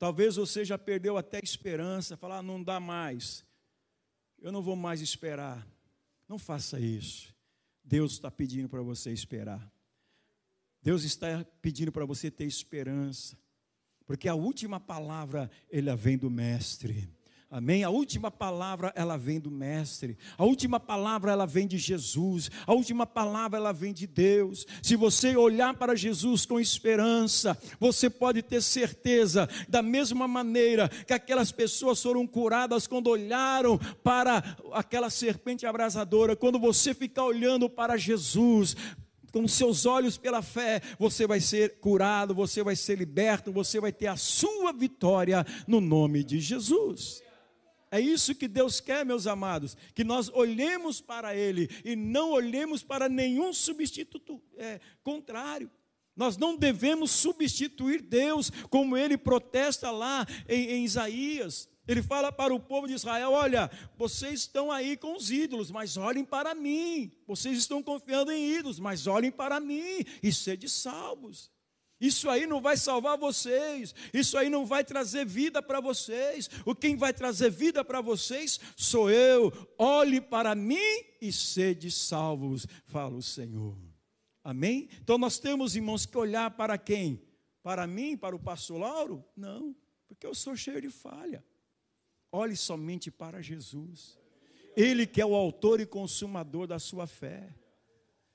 Talvez 0.00 0.34
você 0.34 0.64
já 0.64 0.76
perdeu 0.76 1.16
até 1.16 1.38
esperança, 1.40 2.16
falar, 2.16 2.38
ah, 2.38 2.42
não 2.42 2.60
dá 2.60 2.80
mais, 2.80 3.44
eu 4.40 4.50
não 4.50 4.60
vou 4.60 4.74
mais 4.74 5.00
esperar. 5.00 5.64
Não 6.28 6.40
faça 6.40 6.80
isso. 6.80 7.32
Deus 7.84 8.14
está 8.14 8.32
pedindo 8.32 8.68
para 8.68 8.82
você 8.82 9.12
esperar. 9.12 9.72
Deus 10.82 11.04
está 11.04 11.44
pedindo 11.62 11.92
para 11.92 12.04
você 12.04 12.32
ter 12.32 12.46
esperança, 12.46 13.38
porque 14.04 14.28
a 14.28 14.34
última 14.34 14.80
palavra, 14.80 15.48
ela 15.70 15.94
vem 15.94 16.18
do 16.18 16.28
Mestre. 16.28 17.08
Amém? 17.56 17.84
A 17.84 17.88
última 17.88 18.32
palavra 18.32 18.92
ela 18.96 19.16
vem 19.16 19.38
do 19.38 19.48
mestre. 19.48 20.18
A 20.36 20.44
última 20.44 20.80
palavra 20.80 21.30
ela 21.30 21.46
vem 21.46 21.68
de 21.68 21.78
Jesus. 21.78 22.50
A 22.66 22.74
última 22.74 23.06
palavra 23.06 23.56
ela 23.60 23.72
vem 23.72 23.92
de 23.92 24.08
Deus. 24.08 24.66
Se 24.82 24.96
você 24.96 25.36
olhar 25.36 25.72
para 25.74 25.94
Jesus 25.94 26.44
com 26.44 26.58
esperança, 26.58 27.56
você 27.78 28.10
pode 28.10 28.42
ter 28.42 28.60
certeza 28.60 29.48
da 29.68 29.82
mesma 29.82 30.26
maneira 30.26 30.88
que 30.88 31.12
aquelas 31.12 31.52
pessoas 31.52 32.02
foram 32.02 32.26
curadas 32.26 32.88
quando 32.88 33.06
olharam 33.06 33.78
para 34.02 34.56
aquela 34.72 35.08
serpente 35.08 35.64
abrasadora, 35.64 36.34
quando 36.34 36.58
você 36.58 36.92
ficar 36.92 37.22
olhando 37.22 37.70
para 37.70 37.96
Jesus, 37.96 38.76
com 39.30 39.46
seus 39.46 39.86
olhos 39.86 40.18
pela 40.18 40.42
fé, 40.42 40.82
você 40.98 41.24
vai 41.24 41.38
ser 41.38 41.78
curado, 41.78 42.34
você 42.34 42.64
vai 42.64 42.74
ser 42.74 42.98
liberto, 42.98 43.52
você 43.52 43.78
vai 43.78 43.92
ter 43.92 44.08
a 44.08 44.16
sua 44.16 44.72
vitória 44.72 45.46
no 45.68 45.80
nome 45.80 46.24
de 46.24 46.40
Jesus. 46.40 47.23
É 47.94 48.00
isso 48.00 48.34
que 48.34 48.48
Deus 48.48 48.80
quer, 48.80 49.06
meus 49.06 49.24
amados, 49.24 49.76
que 49.94 50.02
nós 50.02 50.28
olhemos 50.28 51.00
para 51.00 51.36
Ele 51.36 51.70
e 51.84 51.94
não 51.94 52.32
olhemos 52.32 52.82
para 52.82 53.08
nenhum 53.08 53.52
substituto 53.52 54.42
é, 54.56 54.80
contrário. 55.04 55.70
Nós 56.16 56.36
não 56.36 56.56
devemos 56.56 57.12
substituir 57.12 58.02
Deus, 58.02 58.50
como 58.68 58.96
ele 58.96 59.16
protesta 59.16 59.92
lá 59.92 60.26
em, 60.48 60.70
em 60.70 60.84
Isaías. 60.84 61.68
Ele 61.86 62.02
fala 62.02 62.32
para 62.32 62.52
o 62.52 62.58
povo 62.58 62.88
de 62.88 62.94
Israel: 62.94 63.30
Olha, 63.30 63.70
vocês 63.96 64.40
estão 64.40 64.72
aí 64.72 64.96
com 64.96 65.16
os 65.16 65.30
ídolos, 65.30 65.70
mas 65.70 65.96
olhem 65.96 66.24
para 66.24 66.52
mim. 66.52 67.12
Vocês 67.28 67.56
estão 67.56 67.80
confiando 67.80 68.32
em 68.32 68.56
ídolos, 68.56 68.80
mas 68.80 69.06
olhem 69.06 69.30
para 69.30 69.60
mim 69.60 70.04
e 70.20 70.32
sede 70.32 70.68
salvos. 70.68 71.53
Isso 72.04 72.28
aí 72.28 72.46
não 72.46 72.60
vai 72.60 72.76
salvar 72.76 73.16
vocês, 73.16 73.94
isso 74.12 74.36
aí 74.36 74.50
não 74.50 74.66
vai 74.66 74.84
trazer 74.84 75.24
vida 75.24 75.62
para 75.62 75.80
vocês. 75.80 76.50
O 76.66 76.74
quem 76.74 76.96
vai 76.96 77.14
trazer 77.14 77.50
vida 77.50 77.82
para 77.82 78.02
vocês 78.02 78.60
sou 78.76 79.10
eu. 79.10 79.50
Olhe 79.78 80.20
para 80.20 80.54
mim 80.54 80.76
e 81.18 81.32
sede 81.32 81.90
salvos, 81.90 82.66
fala 82.84 83.16
o 83.16 83.22
Senhor. 83.22 83.74
Amém? 84.42 84.86
Então 85.00 85.16
nós 85.16 85.38
temos, 85.38 85.76
irmãos, 85.76 86.04
que 86.04 86.18
olhar 86.18 86.50
para 86.50 86.76
quem? 86.76 87.22
Para 87.62 87.86
mim, 87.86 88.18
para 88.18 88.36
o 88.36 88.38
pastor 88.38 88.80
Lauro? 88.80 89.24
Não, 89.34 89.74
porque 90.06 90.26
eu 90.26 90.34
sou 90.34 90.54
cheio 90.54 90.82
de 90.82 90.90
falha. 90.90 91.42
Olhe 92.30 92.54
somente 92.54 93.10
para 93.10 93.40
Jesus. 93.40 94.18
Ele 94.76 95.06
que 95.06 95.22
é 95.22 95.26
o 95.26 95.34
autor 95.34 95.80
e 95.80 95.86
consumador 95.86 96.66
da 96.66 96.78
sua 96.78 97.06
fé. 97.06 97.54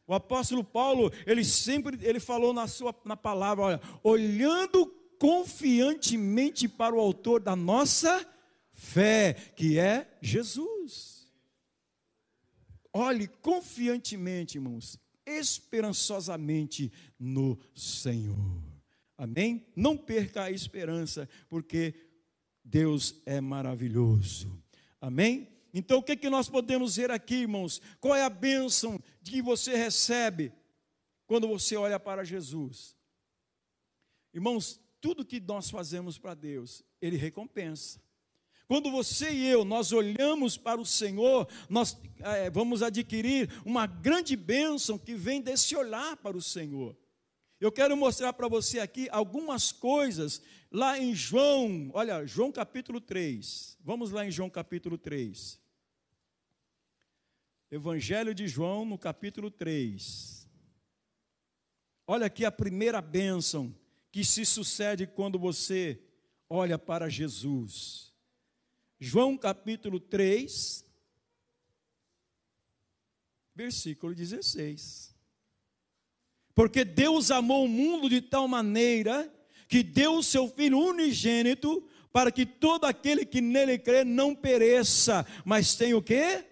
O 0.09 0.13
apóstolo 0.15 0.63
Paulo, 0.63 1.13
ele 1.23 1.45
sempre 1.45 1.99
ele 2.01 2.19
falou 2.19 2.51
na 2.51 2.67
sua 2.67 2.95
na 3.05 3.15
palavra, 3.15 3.63
olha, 3.63 3.81
olhando 4.03 4.87
confiantemente 5.19 6.67
para 6.67 6.95
o 6.95 6.99
autor 6.99 7.39
da 7.39 7.55
nossa 7.55 8.27
fé, 8.73 9.35
que 9.55 9.77
é 9.77 10.17
Jesus. 10.19 11.31
Olhe 12.91 13.27
confiantemente, 13.27 14.57
irmãos, 14.57 14.97
esperançosamente 15.27 16.91
no 17.19 17.55
Senhor. 17.75 18.63
Amém? 19.15 19.63
Não 19.75 19.95
perca 19.95 20.45
a 20.45 20.51
esperança, 20.51 21.29
porque 21.47 21.93
Deus 22.63 23.13
é 23.27 23.39
maravilhoso. 23.39 24.59
Amém? 24.99 25.47
Então, 25.73 25.99
o 25.99 26.03
que, 26.03 26.15
que 26.15 26.29
nós 26.29 26.49
podemos 26.49 26.95
ver 26.95 27.11
aqui, 27.11 27.35
irmãos? 27.35 27.81
Qual 27.99 28.15
é 28.15 28.23
a 28.23 28.29
bênção 28.29 28.99
que 29.23 29.41
você 29.41 29.75
recebe 29.75 30.51
quando 31.25 31.47
você 31.47 31.75
olha 31.75 31.99
para 31.99 32.23
Jesus? 32.23 32.95
Irmãos, 34.33 34.79
tudo 35.01 35.25
que 35.25 35.39
nós 35.39 35.69
fazemos 35.69 36.17
para 36.17 36.33
Deus, 36.33 36.83
Ele 37.01 37.17
recompensa. 37.17 38.01
Quando 38.67 38.91
você 38.91 39.31
e 39.31 39.47
eu, 39.47 39.65
nós 39.65 39.91
olhamos 39.91 40.55
para 40.55 40.79
o 40.79 40.85
Senhor, 40.85 41.47
nós 41.67 41.99
é, 42.19 42.51
vamos 42.51 42.83
adquirir 42.83 43.49
uma 43.65 43.87
grande 43.87 44.35
bênção 44.35 44.95
que 44.95 45.15
vem 45.15 45.41
desse 45.41 45.75
olhar 45.75 46.15
para 46.17 46.37
o 46.37 46.41
Senhor. 46.41 46.95
Eu 47.59 47.71
quero 47.71 47.97
mostrar 47.97 48.31
para 48.31 48.47
você 48.47 48.79
aqui 48.79 49.09
algumas 49.09 49.71
coisas 49.71 50.41
lá 50.71 50.99
em 50.99 51.15
João, 51.15 51.89
olha, 51.93 52.25
João 52.27 52.51
capítulo 52.51 53.01
3. 53.01 53.77
Vamos 53.81 54.11
lá 54.11 54.23
em 54.23 54.31
João 54.31 54.49
capítulo 54.51 54.99
3. 54.99 55.59
Evangelho 57.71 58.33
de 58.33 58.47
João, 58.47 58.83
no 58.83 58.97
capítulo 58.97 59.51
3. 59.51 60.49
Olha 62.07 62.25
aqui 62.25 62.43
a 62.43 62.51
primeira 62.51 62.99
bênção 62.99 63.75
que 64.11 64.25
se 64.25 64.43
sucede 64.43 65.05
quando 65.05 65.37
você 65.37 66.01
olha 66.49 66.79
para 66.79 67.07
Jesus. 67.09 68.11
João 68.99 69.37
capítulo 69.37 69.99
3, 69.99 70.83
versículo 73.53 74.15
16. 74.15 75.15
Porque 76.55 76.83
Deus 76.83 77.29
amou 77.29 77.65
o 77.65 77.69
mundo 77.69 78.09
de 78.09 78.19
tal 78.19 78.47
maneira 78.47 79.31
que 79.67 79.83
deu 79.83 80.15
o 80.15 80.23
seu 80.23 80.47
Filho 80.47 80.79
unigênito 80.79 81.87
para 82.11 82.31
que 82.31 82.47
todo 82.47 82.85
aquele 82.85 83.23
que 83.23 83.39
nele 83.39 83.77
crê 83.77 84.03
não 84.03 84.35
pereça, 84.35 85.23
mas 85.45 85.75
tenha 85.75 85.95
o 85.95 86.01
quê? 86.01 86.49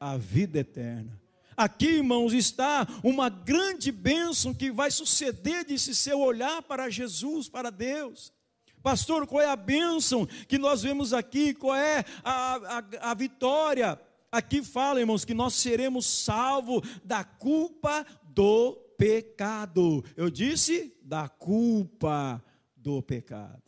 A 0.00 0.16
vida 0.16 0.58
eterna. 0.60 1.20
Aqui, 1.56 1.86
irmãos, 1.86 2.32
está 2.32 2.86
uma 3.02 3.28
grande 3.28 3.90
bênção 3.90 4.54
que 4.54 4.70
vai 4.70 4.90
suceder 4.92 5.64
de 5.64 5.76
se 5.76 5.94
seu 5.94 6.20
olhar 6.20 6.62
para 6.62 6.88
Jesus, 6.88 7.48
para 7.48 7.68
Deus. 7.68 8.32
Pastor, 8.80 9.26
qual 9.26 9.42
é 9.42 9.46
a 9.46 9.56
bênção 9.56 10.24
que 10.46 10.56
nós 10.56 10.82
vemos 10.82 11.12
aqui? 11.12 11.52
Qual 11.52 11.74
é 11.74 12.04
a, 12.22 12.78
a, 12.78 13.10
a 13.10 13.14
vitória? 13.14 14.00
Aqui 14.30 14.62
fala, 14.62 15.00
irmãos, 15.00 15.24
que 15.24 15.34
nós 15.34 15.54
seremos 15.54 16.06
salvos 16.06 16.82
da 17.04 17.24
culpa 17.24 18.06
do 18.22 18.74
pecado. 18.96 20.04
Eu 20.16 20.30
disse 20.30 20.96
da 21.02 21.28
culpa 21.28 22.42
do 22.76 23.02
pecado. 23.02 23.62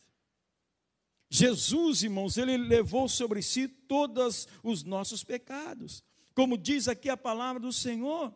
Jesus, 1.29 2.03
irmãos, 2.03 2.37
ele 2.37 2.57
levou 2.57 3.07
sobre 3.07 3.41
si 3.41 3.67
todos 3.67 4.47
os 4.63 4.83
nossos 4.83 5.23
pecados. 5.23 6.03
Como 6.33 6.57
diz 6.57 6.87
aqui 6.87 7.09
a 7.09 7.17
palavra 7.17 7.59
do 7.59 7.73
Senhor, 7.73 8.33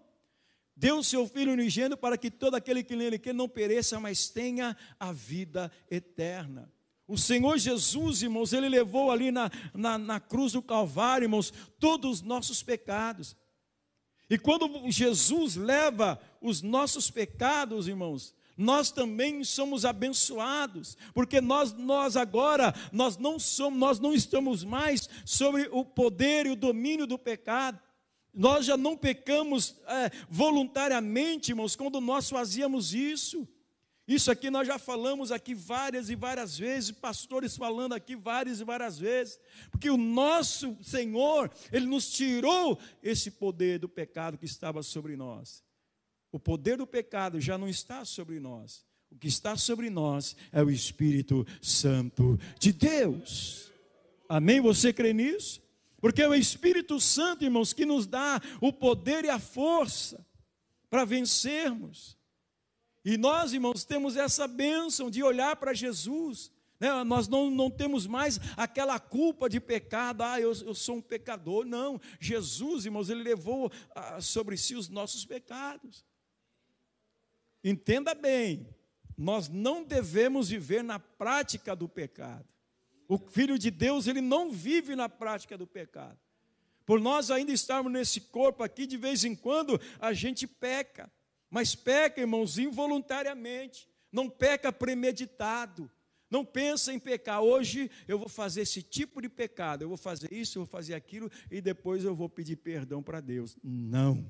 deu 0.75 1.01
seu 1.03 1.27
Filho 1.27 1.53
unigênito 1.53 1.97
para 1.97 2.17
que 2.17 2.29
todo 2.29 2.55
aquele 2.55 2.83
que 2.83 2.95
nele 2.95 3.17
quer 3.17 3.33
não 3.33 3.47
pereça, 3.47 3.99
mas 3.99 4.29
tenha 4.29 4.75
a 4.99 5.11
vida 5.11 5.71
eterna. 5.89 6.71
O 7.07 7.17
Senhor 7.17 7.57
Jesus, 7.57 8.23
irmãos, 8.23 8.51
ele 8.51 8.67
levou 8.67 9.11
ali 9.11 9.31
na, 9.31 9.51
na, 9.73 9.97
na 9.97 10.19
cruz 10.19 10.53
do 10.53 10.61
Calvário, 10.61 11.25
irmãos, 11.25 11.53
todos 11.79 12.19
os 12.19 12.21
nossos 12.21 12.63
pecados. 12.63 13.35
E 14.29 14.39
quando 14.39 14.89
Jesus 14.89 15.55
leva 15.55 16.19
os 16.41 16.63
nossos 16.63 17.11
pecados, 17.11 17.87
irmãos, 17.87 18.33
nós 18.57 18.91
também 18.91 19.43
somos 19.43 19.83
abençoados, 19.83 20.97
porque 21.13 21.41
nós, 21.41 21.73
nós 21.73 22.15
agora 22.15 22.73
nós 22.91 23.17
não 23.17 23.37
somos, 23.37 23.77
nós 23.77 23.99
não 23.99 24.13
estamos 24.13 24.63
mais 24.63 25.09
sobre 25.25 25.67
o 25.71 25.83
poder 25.83 26.45
e 26.45 26.51
o 26.51 26.55
domínio 26.55 27.05
do 27.05 27.19
pecado. 27.19 27.79
Nós 28.33 28.65
já 28.65 28.75
não 28.75 28.97
pecamos 28.97 29.75
é, 29.87 30.11
voluntariamente, 30.29 31.51
irmãos, 31.51 31.75
quando 31.75 32.01
nós 32.01 32.29
fazíamos 32.29 32.93
isso. 32.93 33.47
Isso 34.07 34.29
aqui 34.29 34.51
nós 34.51 34.67
já 34.67 34.77
falamos 34.77 35.31
aqui 35.31 35.55
várias 35.55 36.09
e 36.11 36.15
várias 36.15 36.57
vezes, 36.57 36.91
pastores 36.91 37.57
falando 37.57 37.93
aqui 37.93 38.15
várias 38.15 38.59
e 38.59 38.63
várias 38.63 38.99
vezes, 38.99 39.39
porque 39.71 39.89
o 39.89 39.97
nosso 39.97 40.77
Senhor, 40.83 41.51
Ele 41.71 41.87
nos 41.87 42.11
tirou 42.11 42.77
esse 43.01 43.31
poder 43.31 43.79
do 43.79 43.89
pecado 43.89 44.37
que 44.37 44.45
estava 44.45 44.83
sobre 44.83 45.15
nós. 45.15 45.64
O 46.35 46.39
poder 46.39 46.75
do 46.75 46.85
pecado 46.85 47.39
já 47.39 47.57
não 47.57 47.65
está 47.65 48.03
sobre 48.03 48.41
nós. 48.41 48.85
O 49.09 49.15
que 49.15 49.25
está 49.25 49.55
sobre 49.55 49.89
nós 49.89 50.35
é 50.51 50.61
o 50.61 50.69
Espírito 50.69 51.47
Santo 51.61 52.37
de 52.59 52.73
Deus. 52.73 53.71
Amém? 54.27 54.59
Você 54.59 54.91
crê 54.91 55.13
nisso? 55.13 55.61
Porque 56.01 56.21
é 56.21 56.27
o 56.27 56.35
Espírito 56.35 56.99
Santo, 56.99 57.45
irmãos, 57.45 57.71
que 57.71 57.85
nos 57.85 58.05
dá 58.05 58.41
o 58.59 58.73
poder 58.73 59.23
e 59.23 59.29
a 59.29 59.39
força 59.39 60.27
para 60.89 61.05
vencermos. 61.05 62.17
E 63.05 63.15
nós, 63.15 63.53
irmãos, 63.53 63.85
temos 63.85 64.17
essa 64.17 64.45
bênção 64.45 65.09
de 65.09 65.23
olhar 65.23 65.55
para 65.55 65.73
Jesus. 65.73 66.51
Né? 66.81 67.01
Nós 67.05 67.29
não, 67.29 67.49
não 67.49 67.71
temos 67.71 68.05
mais 68.05 68.41
aquela 68.57 68.99
culpa 68.99 69.47
de 69.47 69.61
pecado, 69.61 70.21
ah, 70.21 70.37
eu, 70.37 70.51
eu 70.51 70.75
sou 70.75 70.97
um 70.97 71.01
pecador. 71.01 71.63
Não, 71.63 71.97
Jesus, 72.19 72.83
irmãos, 72.83 73.09
ele 73.09 73.23
levou 73.23 73.71
ah, 73.95 74.19
sobre 74.19 74.57
si 74.57 74.75
os 74.75 74.89
nossos 74.89 75.25
pecados. 75.25 76.03
Entenda 77.67 78.13
bem, 78.13 78.69
nós 79.17 79.49
não 79.49 79.83
devemos 79.83 80.49
viver 80.49 80.83
na 80.83 80.99
prática 80.99 81.75
do 81.75 81.89
pecado. 81.89 82.47
O 83.07 83.17
Filho 83.17 83.57
de 83.57 83.71
Deus, 83.71 84.05
ele 84.05 84.21
não 84.21 84.51
vive 84.51 84.95
na 84.95 85.09
prática 85.09 85.57
do 85.57 85.65
pecado. 85.65 86.19
Por 86.85 86.99
nós 86.99 87.31
ainda 87.31 87.51
estarmos 87.51 87.91
nesse 87.91 88.21
corpo 88.21 88.61
aqui, 88.61 88.85
de 88.85 88.97
vez 88.97 89.25
em 89.25 89.33
quando 89.33 89.81
a 89.99 90.13
gente 90.13 90.45
peca. 90.45 91.11
Mas 91.49 91.73
peca, 91.73 92.21
irmãos, 92.21 92.59
involuntariamente. 92.59 93.89
Não 94.11 94.29
peca 94.29 94.71
premeditado. 94.71 95.89
Não 96.29 96.45
pensa 96.45 96.93
em 96.93 96.99
pecar. 96.99 97.41
Hoje 97.41 97.89
eu 98.07 98.19
vou 98.19 98.29
fazer 98.29 98.61
esse 98.61 98.83
tipo 98.83 99.19
de 99.19 99.29
pecado. 99.29 99.81
Eu 99.81 99.87
vou 99.87 99.97
fazer 99.97 100.31
isso, 100.31 100.59
eu 100.59 100.65
vou 100.65 100.69
fazer 100.69 100.93
aquilo 100.93 101.31
e 101.49 101.61
depois 101.61 102.03
eu 102.03 102.15
vou 102.15 102.29
pedir 102.29 102.57
perdão 102.57 103.01
para 103.01 103.21
Deus. 103.21 103.57
Não. 103.63 104.23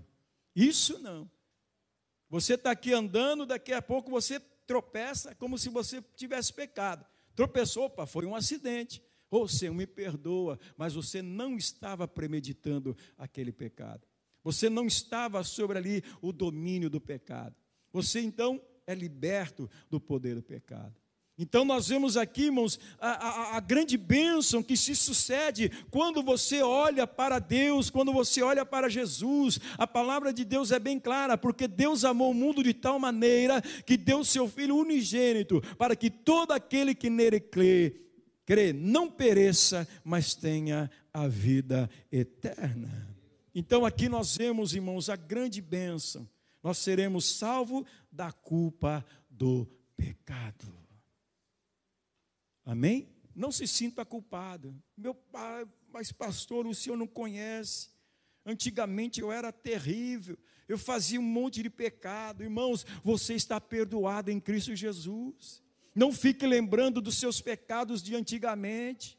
Isso 0.55 0.99
não. 0.99 1.29
Você 2.29 2.55
está 2.55 2.71
aqui 2.71 2.93
andando, 2.93 3.45
daqui 3.45 3.73
a 3.73 3.81
pouco 3.81 4.09
você 4.09 4.39
tropeça 4.65 5.35
como 5.35 5.57
se 5.57 5.69
você 5.69 6.01
tivesse 6.15 6.53
pecado. 6.53 7.05
Tropeçou, 7.35 7.85
opa, 7.85 8.05
foi 8.05 8.25
um 8.25 8.35
acidente. 8.35 9.03
Ou 9.29 9.47
Senhor, 9.47 9.73
me 9.73 9.85
perdoa, 9.85 10.59
mas 10.77 10.93
você 10.93 11.21
não 11.21 11.57
estava 11.57 12.07
premeditando 12.07 12.95
aquele 13.17 13.51
pecado. 13.51 14.07
Você 14.43 14.69
não 14.69 14.85
estava 14.85 15.43
sobre 15.43 15.77
ali 15.77 16.03
o 16.21 16.31
domínio 16.31 16.89
do 16.89 17.01
pecado. 17.01 17.55
Você 17.91 18.21
então 18.21 18.61
é 18.85 18.93
liberto 18.93 19.69
do 19.89 19.99
poder 19.99 20.35
do 20.35 20.43
pecado. 20.43 20.95
Então 21.37 21.65
nós 21.65 21.89
vemos 21.89 22.15
aqui, 22.15 22.43
irmãos, 22.43 22.79
a, 22.97 23.09
a, 23.09 23.57
a, 23.57 23.59
grande 23.59 23.97
bênção 23.97 24.63
que 24.63 24.77
se 24.77 24.95
sucede 24.95 25.69
quando 25.91 26.23
você 26.23 26.61
olha 26.61 27.05
para 27.05 27.39
Deus, 27.39 27.89
quando 27.89 28.13
você 28.13 28.41
olha 28.41 28.65
para 28.65 28.87
Jesus. 28.87 29.59
A 29.77 29.85
palavra 29.85 30.31
de 30.31 30.45
Deus 30.45 30.71
é 30.71 30.79
bem 30.79 30.97
clara, 30.97 31.37
porque 31.37 31.67
Deus 31.67 32.05
amou 32.05 32.31
o 32.31 32.33
mundo 32.33 32.63
de 32.63 32.73
tal 32.73 32.97
maneira 32.97 33.61
que 33.85 33.97
deu 33.97 34.23
seu 34.23 34.47
Filho 34.47 34.77
unigênito, 34.77 35.61
para 35.77 35.93
que 35.93 36.09
todo 36.09 36.53
aquele 36.53 36.95
que 36.95 37.09
nele 37.09 37.41
crê, 37.41 37.99
crê 38.45 38.71
não 38.71 39.11
pereça, 39.11 39.85
mas 40.05 40.35
tenha 40.35 40.89
a 41.13 41.27
vida 41.27 41.89
eterna. 42.09 43.13
Então 43.53 43.85
aqui 43.85 44.07
nós 44.07 44.37
vemos, 44.37 44.73
irmãos, 44.73 45.09
a 45.09 45.17
grande 45.17 45.61
bênção. 45.61 46.25
Nós 46.63 46.77
seremos 46.77 47.25
salvos 47.25 47.83
da 48.09 48.31
culpa 48.31 49.05
do 49.29 49.67
pecado. 49.97 50.84
Amém? 52.65 53.07
Não 53.35 53.51
se 53.51 53.67
sinta 53.67 54.03
culpado. 54.03 54.75
Meu 54.97 55.13
pai, 55.13 55.67
mas 55.91 56.11
pastor, 56.11 56.65
o 56.65 56.73
senhor 56.73 56.97
não 56.97 57.07
conhece. 57.07 57.89
Antigamente 58.45 59.21
eu 59.21 59.31
era 59.31 59.51
terrível, 59.51 60.37
eu 60.67 60.77
fazia 60.77 61.19
um 61.19 61.23
monte 61.23 61.61
de 61.61 61.69
pecado. 61.69 62.43
Irmãos, 62.43 62.85
você 63.03 63.33
está 63.33 63.61
perdoado 63.61 64.31
em 64.31 64.39
Cristo 64.39 64.75
Jesus. 64.75 65.63
Não 65.93 66.11
fique 66.11 66.45
lembrando 66.45 67.01
dos 67.01 67.17
seus 67.17 67.39
pecados 67.39 68.01
de 68.01 68.15
antigamente. 68.15 69.17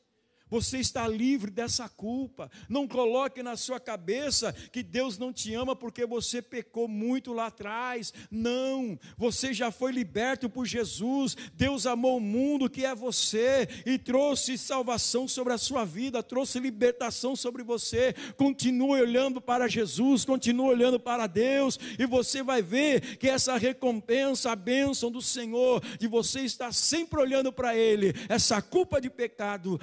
Você 0.49 0.79
está 0.79 1.09
livre 1.09 1.51
dessa 1.51 1.89
culpa. 1.89 2.51
Não 2.69 2.87
coloque 2.87 3.43
na 3.43 3.57
sua 3.57 3.81
cabeça 3.81 4.53
que 4.71 4.83
Deus 4.83 5.19
não 5.19 5.33
te 5.33 5.53
ama 5.55 5.75
porque 5.75 6.07
você 6.07 6.41
pecou 6.41 6.87
muito 6.87 7.33
lá 7.33 7.47
atrás. 7.47 8.15
Não, 8.31 8.99
você 9.17 9.53
já 9.53 9.73
foi 9.73 9.91
liberto 9.91 10.49
por 10.49 10.65
Jesus. 10.65 11.37
Deus 11.55 11.85
amou 11.85 12.19
o 12.19 12.21
mundo 12.21 12.71
que 12.71 12.85
é 12.85 12.95
você 12.95 13.69
e 13.85 13.99
trouxe 13.99 14.57
salvação 14.57 15.27
sobre 15.27 15.53
a 15.53 15.59
sua 15.59 15.85
vida, 15.85 16.23
trouxe 16.23 16.61
libertação 16.61 17.35
sobre 17.35 17.65
você. 17.65 18.15
Continue 18.37 19.01
olhando 19.01 19.41
para 19.41 19.67
Jesus, 19.67 20.25
continue 20.25 20.69
olhando 20.69 21.01
para 21.01 21.27
Deus 21.27 21.79
e 21.99 22.07
você 22.07 22.43
vai 22.43 22.63
ver 22.63 23.17
que 23.17 23.29
essa 23.29 23.57
recompensa, 23.57 24.53
a 24.53 24.57
bênção 24.57 25.11
do 25.11 25.21
Senhor, 25.21 25.83
de 25.99 26.07
você 26.07 26.43
estar 26.43 26.73
sempre 26.73 27.21
olhando 27.21 27.53
para 27.53 27.77
Ele, 27.77 28.15
essa 28.29 28.63
culpa 28.63 29.01
de 29.01 29.11
pecado 29.11 29.81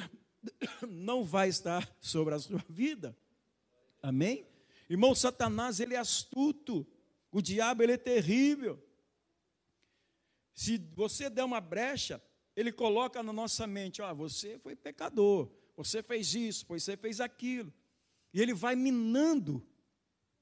não 0.88 1.24
vai 1.24 1.50
estar 1.50 1.90
sobre 2.00 2.34
a 2.34 2.40
sua 2.40 2.64
vida. 2.70 3.16
Amém? 4.02 4.46
Irmão, 4.90 5.16
Satanás, 5.16 5.80
ele 5.80 5.96
é 5.96 5.98
astuto. 5.98 6.86
O 7.32 7.42
diabo, 7.42 7.84
ele 7.84 7.94
é 7.94 7.98
terrível. 7.98 8.82
Se 10.54 10.78
você 10.94 11.30
der 11.30 11.44
uma 11.44 11.60
brecha, 11.60 12.22
ele 12.56 12.72
coloca 12.72 13.24
na 13.24 13.34
nossa 13.34 13.66
mente: 13.66 14.02
ó, 14.02 14.14
você 14.14 14.60
foi 14.60 14.76
pecador, 14.76 15.50
você 15.76 16.04
fez 16.04 16.36
isso, 16.36 16.66
você 16.68 16.96
fez 16.96 17.20
aquilo. 17.20 17.74
E 18.34 18.42
ele 18.42 18.54
vai 18.54 18.76
minando 18.76 19.66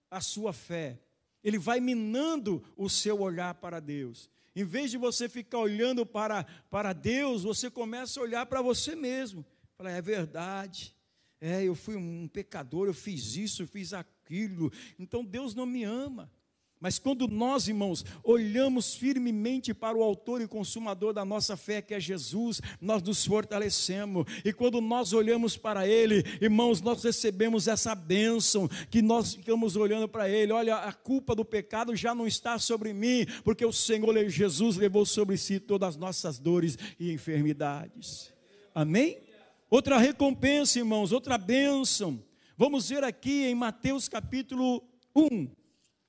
a 0.09 0.19
sua 0.19 0.51
fé, 0.51 0.99
ele 1.43 1.57
vai 1.57 1.79
minando 1.79 2.63
o 2.75 2.89
seu 2.89 3.21
olhar 3.21 3.53
para 3.55 3.79
Deus. 3.79 4.29
Em 4.53 4.65
vez 4.65 4.91
de 4.91 4.97
você 4.97 5.29
ficar 5.29 5.59
olhando 5.59 6.05
para, 6.05 6.43
para 6.69 6.91
Deus, 6.91 7.43
você 7.43 7.71
começa 7.71 8.19
a 8.19 8.23
olhar 8.23 8.45
para 8.45 8.61
você 8.61 8.95
mesmo. 8.95 9.45
Fala, 9.81 9.89
é 9.89 10.01
verdade. 10.01 10.95
É, 11.39 11.63
eu 11.63 11.73
fui 11.73 11.95
um 11.95 12.27
pecador, 12.27 12.85
eu 12.85 12.93
fiz 12.93 13.35
isso, 13.35 13.63
eu 13.63 13.67
fiz 13.67 13.93
aquilo. 13.93 14.71
Então 14.99 15.25
Deus 15.25 15.55
não 15.55 15.65
me 15.65 15.83
ama. 15.83 16.31
Mas 16.79 16.99
quando 16.99 17.27
nós, 17.27 17.67
irmãos, 17.67 18.05
olhamos 18.23 18.93
firmemente 18.93 19.73
para 19.73 19.97
o 19.97 20.03
autor 20.03 20.39
e 20.39 20.47
consumador 20.47 21.13
da 21.13 21.25
nossa 21.25 21.57
fé, 21.57 21.81
que 21.81 21.95
é 21.95 21.99
Jesus, 21.99 22.61
nós 22.79 23.01
nos 23.01 23.25
fortalecemos. 23.25 24.27
E 24.45 24.53
quando 24.53 24.79
nós 24.79 25.13
olhamos 25.13 25.57
para 25.57 25.87
Ele, 25.87 26.23
irmãos, 26.39 26.79
nós 26.79 27.03
recebemos 27.03 27.67
essa 27.67 27.95
bênção, 27.95 28.67
que 28.91 29.01
nós 29.01 29.33
ficamos 29.33 29.75
olhando 29.75 30.07
para 30.07 30.29
Ele. 30.29 30.53
Olha, 30.53 30.75
a 30.75 30.93
culpa 30.93 31.33
do 31.33 31.43
pecado 31.43 31.95
já 31.95 32.13
não 32.13 32.27
está 32.27 32.59
sobre 32.59 32.93
mim, 32.93 33.25
porque 33.43 33.65
o 33.65 33.73
Senhor 33.73 34.29
Jesus 34.29 34.77
levou 34.77 35.07
sobre 35.07 35.37
si 35.37 35.59
todas 35.59 35.89
as 35.89 35.97
nossas 35.97 36.37
dores 36.37 36.77
e 36.99 37.11
enfermidades. 37.11 38.31
Amém? 38.75 39.30
Outra 39.71 39.97
recompensa, 39.97 40.79
irmãos, 40.79 41.13
outra 41.13 41.37
bênção. 41.37 42.21
Vamos 42.57 42.89
ver 42.89 43.05
aqui 43.05 43.45
em 43.45 43.55
Mateus 43.55 44.09
capítulo 44.09 44.85
1. 45.15 45.49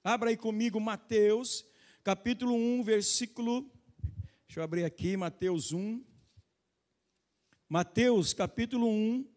Abra 0.02 0.30
aí 0.30 0.36
comigo 0.36 0.80
Mateus, 0.80 1.64
capítulo 2.02 2.56
1, 2.56 2.82
versículo. 2.82 3.70
Deixa 4.48 4.58
eu 4.58 4.64
abrir 4.64 4.82
aqui, 4.82 5.16
Mateus 5.16 5.70
1. 5.70 6.04
Mateus, 7.68 8.34
capítulo 8.34 8.88
1, 8.88 9.30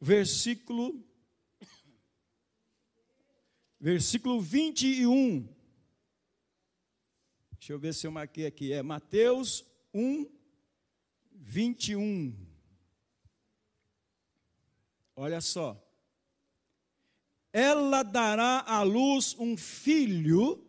versículo. 0.00 1.04
Versículo 3.80 4.40
21. 4.40 5.52
Deixa 7.58 7.72
eu 7.72 7.78
ver 7.80 7.92
se 7.92 8.06
eu 8.06 8.12
marquei 8.12 8.46
aqui. 8.46 8.72
É 8.72 8.84
Mateus 8.84 9.64
1, 9.92 10.30
21. 11.32 12.47
Olha 15.20 15.40
só. 15.40 15.76
Ela 17.52 18.04
dará 18.04 18.60
à 18.64 18.84
luz 18.84 19.34
um 19.36 19.56
filho, 19.56 20.64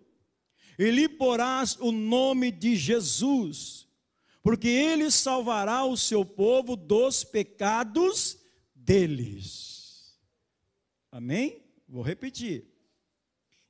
e 0.80 0.90
lhe 0.90 1.08
porás 1.08 1.78
o 1.80 1.92
nome 1.92 2.50
de 2.52 2.76
Jesus, 2.76 3.88
porque 4.42 4.68
ele 4.68 5.12
salvará 5.12 5.86
o 5.86 5.96
seu 5.96 6.26
povo 6.26 6.76
dos 6.76 7.24
pecados 7.24 8.40
deles. 8.74 10.18
Amém? 11.12 11.64
Vou 11.88 12.02
repetir. 12.02 12.66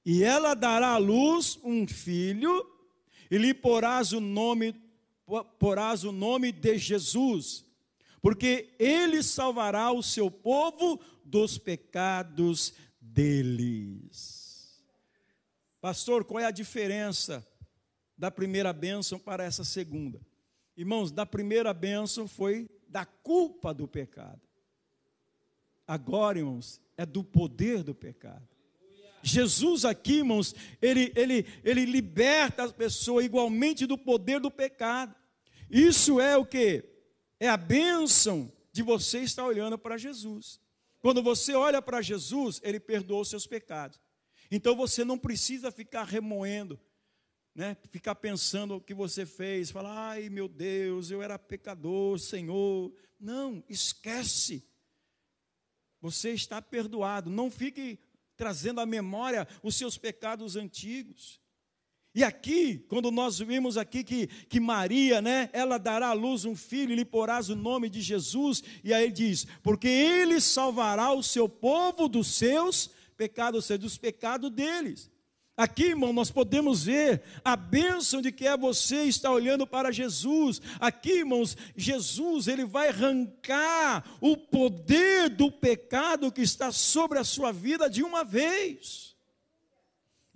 E 0.06 0.24
ela 0.24 0.54
dará 0.54 0.92
à 0.92 0.98
luz 0.98 1.60
um 1.62 1.86
filho, 1.86 2.66
e 3.30 3.38
lhe 3.38 3.54
porás 3.54 4.14
o 4.14 4.22
nome, 4.22 4.74
porás 5.60 6.06
o 6.06 6.14
nome 6.14 6.54
de 6.54 6.78
Jesus 6.78 7.69
porque 8.22 8.76
ele 8.78 9.24
salvará 9.24 9.92
o 9.92 10.04
seu 10.04 10.30
povo 10.30 11.00
dos 11.24 11.58
pecados 11.58 12.74
deles. 13.00 14.84
Pastor, 15.82 16.26
qual 16.26 16.40
é 16.40 16.46
a 16.46 16.52
diferença 16.52 17.46
da 18.18 18.30
primeira 18.30 18.74
bênção 18.74 19.18
para 19.18 19.44
essa 19.44 19.64
segunda? 19.64 20.20
Irmãos, 20.76 21.12
da 21.12 21.26
primeira 21.26 21.74
bênção 21.74 22.28
foi 22.28 22.70
da 22.88 23.06
culpa 23.06 23.74
do 23.74 23.88
pecado. 23.88 24.42
Agora, 25.88 26.38
irmãos, 26.38 26.82
é 26.98 27.06
do 27.06 27.24
poder 27.24 27.84
do 27.84 27.96
pecado. 27.96 28.48
Jesus 29.22 29.86
aqui, 29.86 30.18
irmãos, 30.18 30.56
ele, 30.82 31.12
ele, 31.16 31.46
ele 31.64 31.86
liberta 31.86 32.64
as 32.64 32.72
pessoas 32.72 33.26
igualmente 33.26 33.86
do 33.86 33.98
poder 33.98 34.40
do 34.40 34.52
pecado. 34.52 35.16
Isso 35.70 36.20
é 36.20 36.38
o 36.38 36.46
que? 36.46 36.84
É 37.40 37.48
a 37.48 37.58
bênção 37.58 38.52
de 38.72 38.84
você 38.84 39.20
estar 39.20 39.46
olhando 39.46 39.78
para 39.78 39.98
Jesus. 39.98 40.60
Quando 41.00 41.24
você 41.24 41.54
olha 41.54 41.82
para 41.82 42.02
Jesus, 42.02 42.60
ele 42.64 42.80
perdoa 42.80 43.22
os 43.22 43.30
seus 43.30 43.48
pecados. 43.48 44.00
Então 44.52 44.76
você 44.76 45.06
não 45.06 45.18
precisa 45.18 45.72
ficar 45.72 46.04
remoendo, 46.04 46.80
né? 47.56 47.78
ficar 47.90 48.16
pensando 48.16 48.76
o 48.76 48.82
que 48.82 48.94
você 48.94 49.26
fez, 49.26 49.72
falar, 49.72 50.10
ai 50.10 50.30
meu 50.30 50.48
Deus, 50.48 51.12
eu 51.12 51.22
era 51.22 51.40
pecador, 51.40 52.20
Senhor. 52.20 52.94
Não, 53.20 53.64
esquece. 53.70 54.68
Você 56.02 56.32
está 56.32 56.62
perdoado. 56.62 57.30
Não 57.30 57.52
fique 57.52 58.00
trazendo 58.36 58.80
à 58.80 58.86
memória 58.86 59.48
os 59.62 59.76
seus 59.76 59.98
pecados 59.98 60.56
antigos. 60.56 61.42
E 62.14 62.24
aqui, 62.24 62.84
quando 62.88 63.12
nós 63.12 63.38
vimos 63.38 63.78
aqui 63.78 64.04
que, 64.04 64.28
que 64.28 64.60
Maria, 64.60 65.22
né, 65.22 65.50
ela 65.54 65.78
dará 65.78 66.08
à 66.08 66.14
luz 66.14 66.44
um 66.44 66.56
filho 66.56 66.92
e 66.92 66.96
lhe 66.96 67.06
porás 67.06 67.50
o 67.50 67.56
nome 67.56 67.88
de 67.88 68.02
Jesus, 68.02 68.64
e 68.84 68.94
aí 68.94 69.12
diz: 69.12 69.46
porque 69.62 69.88
ele 69.88 70.42
salvará 70.42 71.14
o 71.14 71.22
seu 71.22 71.48
povo 71.48 72.08
dos 72.08 72.28
seus 72.28 72.90
pecados, 73.16 73.56
ou 73.58 73.62
seja, 73.62 73.78
dos 73.78 73.98
pecados 73.98 74.50
deles. 74.50 75.12
Aqui, 75.60 75.88
irmão, 75.88 76.14
nós 76.14 76.32
podemos 76.32 76.86
ver 76.86 77.22
a 77.44 77.54
bênção 77.54 78.22
de 78.22 78.32
que 78.32 78.48
é 78.48 78.56
você 78.56 79.04
estar 79.04 79.30
olhando 79.30 79.68
para 79.68 79.92
Jesus. 79.92 80.62
Aqui, 80.80 81.18
irmãos, 81.18 81.58
Jesus, 81.76 82.48
ele 82.48 82.64
vai 82.64 82.88
arrancar 82.88 84.06
o 84.22 84.38
poder 84.38 85.30
do 85.30 85.52
pecado 85.52 86.32
que 86.32 86.42
está 86.42 86.72
sobre 86.72 87.20
a 87.20 87.26
sua 87.26 87.52
vida 87.52 87.90
de 87.90 88.02
uma 88.02 88.24
vez. 88.24 89.09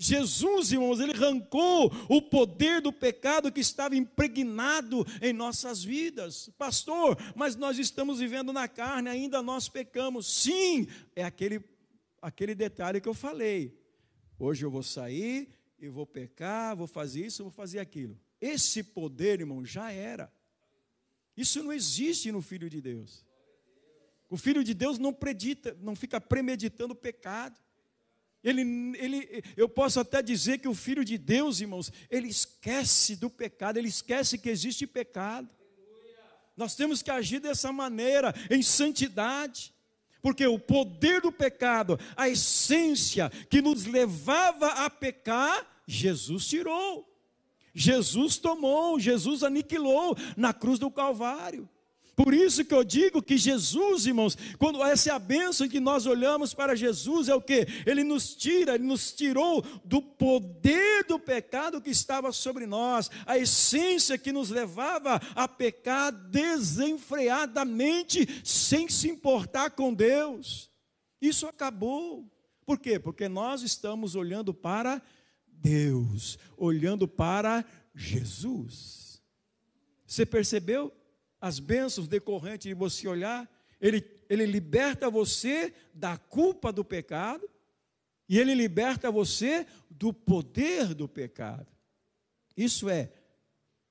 Jesus, 0.03 0.73
irmãos, 0.73 0.99
ele 0.99 1.13
arrancou 1.13 1.89
o 2.09 2.21
poder 2.21 2.81
do 2.81 2.91
pecado 2.91 3.51
que 3.51 3.61
estava 3.61 3.95
impregnado 3.95 5.05
em 5.21 5.31
nossas 5.31 5.81
vidas. 5.81 6.49
Pastor, 6.57 7.17
mas 7.35 7.55
nós 7.55 7.79
estamos 7.79 8.19
vivendo 8.19 8.51
na 8.51 8.67
carne, 8.67 9.09
ainda 9.09 9.41
nós 9.41 9.69
pecamos. 9.69 10.27
Sim, 10.27 10.87
é 11.15 11.23
aquele, 11.23 11.63
aquele 12.21 12.53
detalhe 12.53 12.99
que 12.99 13.07
eu 13.07 13.13
falei. 13.13 13.79
Hoje 14.37 14.65
eu 14.65 14.69
vou 14.69 14.83
sair 14.83 15.47
e 15.79 15.87
vou 15.87 16.05
pecar, 16.05 16.75
vou 16.75 16.87
fazer 16.87 17.25
isso, 17.25 17.43
vou 17.43 17.51
fazer 17.51 17.79
aquilo. 17.79 18.19
Esse 18.41 18.83
poder, 18.83 19.39
irmão, 19.39 19.65
já 19.65 19.89
era. 19.89 20.29
Isso 21.37 21.63
não 21.63 21.71
existe 21.71 22.29
no 22.29 22.41
Filho 22.41 22.69
de 22.69 22.81
Deus. 22.81 23.25
O 24.29 24.35
Filho 24.35 24.65
de 24.65 24.73
Deus 24.73 24.99
não 24.99 25.13
predita, 25.13 25.77
não 25.79 25.95
fica 25.95 26.19
premeditando 26.19 26.91
o 26.91 26.97
pecado. 26.97 27.62
Ele, 28.43 28.61
ele, 28.97 29.43
eu 29.55 29.69
posso 29.69 29.99
até 29.99 30.21
dizer 30.21 30.57
que 30.57 30.67
o 30.67 30.73
Filho 30.73 31.05
de 31.05 31.17
Deus, 31.17 31.61
irmãos, 31.61 31.91
ele 32.09 32.27
esquece 32.27 33.15
do 33.15 33.29
pecado, 33.29 33.77
ele 33.77 33.87
esquece 33.87 34.37
que 34.37 34.49
existe 34.49 34.85
pecado. 34.85 35.47
Nós 36.55 36.75
temos 36.75 37.01
que 37.01 37.09
agir 37.09 37.39
dessa 37.39 37.71
maneira, 37.71 38.33
em 38.49 38.61
santidade, 38.61 39.73
porque 40.21 40.45
o 40.45 40.59
poder 40.59 41.21
do 41.21 41.31
pecado, 41.31 41.99
a 42.15 42.29
essência 42.29 43.29
que 43.49 43.61
nos 43.61 43.85
levava 43.85 44.67
a 44.67 44.89
pecar, 44.89 45.65
Jesus 45.87 46.45
tirou, 46.47 47.09
Jesus 47.73 48.37
tomou, 48.37 48.99
Jesus 48.99 49.41
aniquilou 49.41 50.15
na 50.37 50.53
cruz 50.53 50.77
do 50.77 50.91
Calvário. 50.91 51.67
Por 52.15 52.33
isso 52.33 52.63
que 52.63 52.73
eu 52.73 52.83
digo 52.83 53.23
que 53.23 53.37
Jesus, 53.37 54.05
irmãos, 54.05 54.37
quando 54.59 54.83
essa 54.83 55.09
é 55.09 55.13
a 55.13 55.17
bênção 55.17 55.67
que 55.67 55.79
nós 55.79 56.05
olhamos 56.05 56.53
para 56.53 56.75
Jesus, 56.75 57.27
é 57.27 57.33
o 57.33 57.41
que? 57.41 57.65
Ele 57.87 58.03
nos 58.03 58.35
tira, 58.35 58.75
ele 58.75 58.83
nos 58.83 59.11
tirou 59.11 59.63
do 59.83 59.99
poder 59.99 61.05
do 61.05 61.17
pecado 61.17 61.81
que 61.81 61.89
estava 61.89 62.31
sobre 62.31 62.67
nós, 62.67 63.09
a 63.25 63.39
essência 63.39 64.15
que 64.15 64.31
nos 64.31 64.51
levava 64.51 65.19
a 65.33 65.47
pecar 65.47 66.11
desenfreadamente, 66.11 68.27
sem 68.43 68.87
se 68.87 69.09
importar 69.09 69.71
com 69.71 69.91
Deus. 69.91 70.69
Isso 71.19 71.47
acabou. 71.47 72.31
Por 72.63 72.77
quê? 72.77 72.99
Porque 72.99 73.27
nós 73.27 73.63
estamos 73.63 74.15
olhando 74.15 74.53
para 74.53 75.01
Deus, 75.47 76.37
olhando 76.55 77.07
para 77.07 77.65
Jesus. 77.95 79.19
Você 80.05 80.27
percebeu? 80.27 80.93
As 81.43 81.59
bênçãos 81.59 82.07
decorrentes 82.07 82.69
de 82.69 82.73
você 82.73 83.05
olhar, 83.05 83.51
ele, 83.81 84.01
ele 84.29 84.45
liberta 84.45 85.09
você 85.09 85.73
da 85.93 86.17
culpa 86.17 86.71
do 86.71 86.85
pecado 86.85 87.49
e 88.29 88.39
ele 88.39 88.55
liberta 88.55 89.11
você 89.11 89.67
do 89.89 90.13
poder 90.13 90.93
do 90.93 91.05
pecado. 91.05 91.67
Isso 92.55 92.87
é 92.87 93.11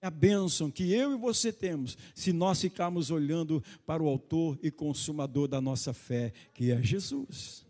a 0.00 0.08
bênção 0.08 0.70
que 0.70 0.94
eu 0.94 1.12
e 1.12 1.18
você 1.18 1.52
temos 1.52 1.98
se 2.14 2.32
nós 2.32 2.58
ficarmos 2.58 3.10
olhando 3.10 3.62
para 3.84 4.02
o 4.02 4.08
autor 4.08 4.58
e 4.62 4.70
consumador 4.70 5.46
da 5.46 5.60
nossa 5.60 5.92
fé, 5.92 6.32
que 6.54 6.70
é 6.70 6.82
Jesus. 6.82 7.66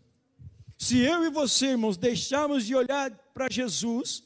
Se 0.77 0.99
eu 0.99 1.25
e 1.25 1.29
você, 1.29 1.71
irmãos, 1.71 1.97
deixarmos 1.97 2.65
de 2.65 2.73
olhar 2.73 3.11
para 3.33 3.51
Jesus, 3.51 4.23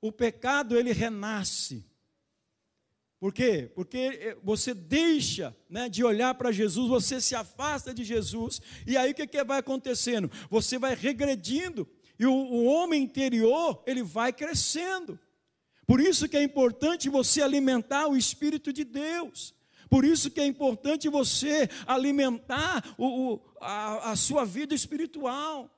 o 0.00 0.10
pecado 0.10 0.78
ele 0.78 0.94
renasce 0.94 1.89
por 3.20 3.34
quê? 3.34 3.70
Porque 3.74 3.98
eh, 3.98 4.36
você 4.42 4.72
deixa 4.72 5.54
né, 5.68 5.90
de 5.90 6.02
olhar 6.02 6.34
para 6.34 6.50
Jesus, 6.50 6.88
você 6.88 7.20
se 7.20 7.34
afasta 7.34 7.92
de 7.92 8.02
Jesus, 8.02 8.62
e 8.86 8.96
aí 8.96 9.10
o 9.10 9.14
que, 9.14 9.26
que 9.26 9.44
vai 9.44 9.58
acontecendo? 9.58 10.30
Você 10.48 10.78
vai 10.78 10.94
regredindo, 10.94 11.86
e 12.18 12.24
o, 12.24 12.32
o 12.32 12.64
homem 12.64 13.02
interior, 13.02 13.82
ele 13.86 14.02
vai 14.02 14.32
crescendo. 14.32 15.20
Por 15.86 16.00
isso 16.00 16.30
que 16.30 16.36
é 16.36 16.42
importante 16.42 17.10
você 17.10 17.42
alimentar 17.42 18.08
o 18.08 18.16
Espírito 18.16 18.72
de 18.72 18.84
Deus. 18.84 19.54
Por 19.90 20.02
isso 20.02 20.30
que 20.30 20.40
é 20.40 20.46
importante 20.46 21.06
você 21.08 21.68
alimentar 21.86 22.94
o, 22.96 23.34
o, 23.34 23.40
a, 23.60 24.12
a 24.12 24.16
sua 24.16 24.46
vida 24.46 24.74
espiritual. 24.74 25.68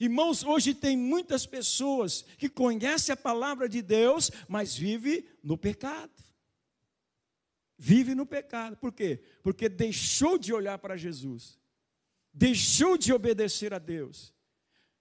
Irmãos, 0.00 0.42
hoje 0.42 0.74
tem 0.74 0.96
muitas 0.96 1.46
pessoas 1.46 2.24
que 2.36 2.48
conhecem 2.48 3.12
a 3.12 3.16
palavra 3.16 3.68
de 3.68 3.80
Deus, 3.80 4.28
mas 4.48 4.74
vivem 4.74 5.24
no 5.40 5.56
pecado 5.56 6.10
vive 7.76 8.14
no 8.14 8.26
pecado. 8.26 8.76
Por 8.76 8.92
quê? 8.92 9.20
Porque 9.42 9.68
deixou 9.68 10.38
de 10.38 10.52
olhar 10.52 10.78
para 10.78 10.96
Jesus, 10.96 11.58
deixou 12.32 12.96
de 12.96 13.12
obedecer 13.12 13.74
a 13.74 13.78
Deus, 13.78 14.32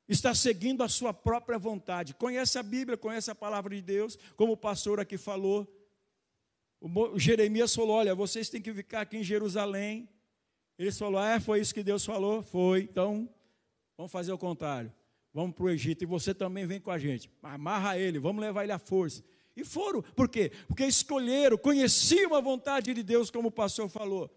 está 0.08 0.34
seguindo 0.36 0.84
a 0.84 0.90
sua 0.90 1.14
própria 1.14 1.58
vontade. 1.58 2.14
Conhece 2.14 2.58
a 2.58 2.64
Bíblia, 2.64 2.98
conhece 2.98 3.32
a 3.32 3.36
palavra 3.36 3.76
de 3.76 3.82
Deus, 3.82 4.18
como 4.36 4.54
o 4.54 4.58
pastor 4.58 5.00
aqui 5.00 5.18
falou. 5.18 5.68
O 6.80 7.18
Jeremias 7.18 7.74
falou: 7.74 7.96
Olha, 7.96 8.14
vocês 8.14 8.50
têm 8.50 8.62
que 8.62 8.74
ficar 8.74 9.02
aqui 9.02 9.18
em 9.18 9.24
Jerusalém. 9.24 10.10
Ele 10.78 10.92
falou: 10.92 11.24
É, 11.24 11.40
foi 11.40 11.62
isso 11.62 11.74
que 11.74 11.84
Deus 11.84 12.04
falou? 12.04 12.44
Foi. 12.44 12.82
Então, 12.82 13.30
vamos 13.96 14.12
fazer 14.12 14.34
o 14.34 14.38
contrário. 14.38 14.92
Vamos 15.34 15.56
para 15.56 15.64
o 15.64 15.70
Egito 15.70 16.04
e 16.04 16.06
você 16.06 16.34
também 16.34 16.66
vem 16.66 16.80
com 16.80 16.92
a 16.92 17.00
gente. 17.00 17.32
Amarra 17.42 17.98
ele, 17.98 18.20
vamos 18.20 18.42
levar 18.42 18.64
ele 18.64 18.72
à 18.72 18.78
força. 18.78 19.24
E 19.56 19.64
foram. 19.64 20.02
Por 20.02 20.28
quê? 20.28 20.52
Porque 20.68 20.86
escolheram, 20.86 21.58
conheciam 21.58 22.34
a 22.34 22.42
vontade 22.42 22.94
de 22.94 23.04
Deus, 23.04 23.30
como 23.30 23.50
o 23.50 23.52
pastor 23.52 23.90
falou. 23.90 24.30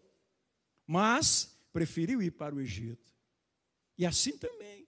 Mas 0.86 1.58
preferiu 1.72 2.22
ir 2.22 2.30
para 2.30 2.54
o 2.54 2.60
Egito. 2.60 3.12
E 3.98 4.04
assim 4.04 4.36
também. 4.36 4.86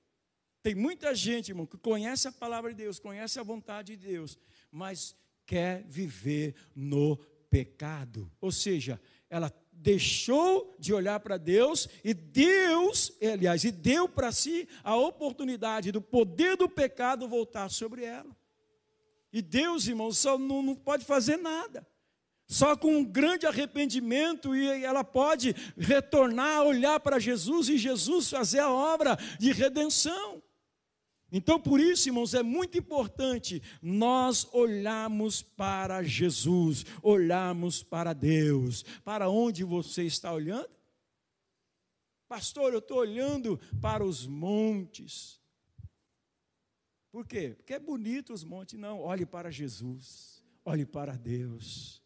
Tem 0.62 0.74
muita 0.74 1.14
gente, 1.14 1.50
irmão, 1.50 1.66
que 1.66 1.78
conhece 1.78 2.28
a 2.28 2.32
palavra 2.32 2.70
de 2.74 2.82
Deus, 2.82 2.98
conhece 2.98 3.38
a 3.38 3.42
vontade 3.42 3.96
de 3.96 4.06
Deus, 4.06 4.38
mas 4.70 5.16
quer 5.46 5.82
viver 5.84 6.54
no 6.74 7.16
pecado. 7.48 8.30
Ou 8.40 8.52
seja, 8.52 9.00
ela 9.30 9.52
deixou 9.72 10.76
de 10.78 10.92
olhar 10.92 11.20
para 11.20 11.36
Deus 11.36 11.88
e 12.04 12.12
Deus, 12.12 13.12
aliás, 13.22 13.64
e 13.64 13.70
deu 13.70 14.08
para 14.08 14.32
si 14.32 14.68
a 14.82 14.96
oportunidade 14.96 15.92
do 15.92 16.02
poder 16.02 16.56
do 16.56 16.68
pecado 16.68 17.28
voltar 17.28 17.70
sobre 17.70 18.04
ela. 18.04 18.36
E 19.32 19.42
Deus, 19.42 19.86
irmãos, 19.86 20.18
só 20.18 20.38
não, 20.38 20.62
não 20.62 20.74
pode 20.74 21.04
fazer 21.04 21.36
nada. 21.36 21.86
Só 22.46 22.74
com 22.74 22.96
um 22.96 23.04
grande 23.04 23.46
arrependimento 23.46 24.56
e 24.56 24.66
ela 24.82 25.04
pode 25.04 25.54
retornar, 25.76 26.62
olhar 26.62 26.98
para 26.98 27.18
Jesus 27.18 27.68
e 27.68 27.76
Jesus 27.76 28.30
fazer 28.30 28.60
a 28.60 28.70
obra 28.70 29.18
de 29.38 29.52
redenção. 29.52 30.42
Então, 31.30 31.60
por 31.60 31.78
isso, 31.78 32.08
irmãos, 32.08 32.32
é 32.32 32.42
muito 32.42 32.78
importante 32.78 33.62
nós 33.82 34.48
olharmos 34.50 35.42
para 35.42 36.02
Jesus, 36.02 36.86
olharmos 37.02 37.82
para 37.82 38.14
Deus. 38.14 38.82
Para 39.04 39.28
onde 39.28 39.62
você 39.62 40.04
está 40.04 40.32
olhando? 40.32 40.70
Pastor, 42.26 42.72
eu 42.72 42.78
estou 42.78 42.98
olhando 42.98 43.60
para 43.80 44.02
os 44.02 44.26
montes. 44.26 45.38
Por 47.18 47.26
quê? 47.26 47.52
Porque 47.56 47.74
é 47.74 47.80
bonito 47.80 48.32
os 48.32 48.44
montes. 48.44 48.78
Não, 48.78 49.00
olhe 49.00 49.26
para 49.26 49.50
Jesus, 49.50 50.40
olhe 50.64 50.86
para 50.86 51.16
Deus. 51.16 52.00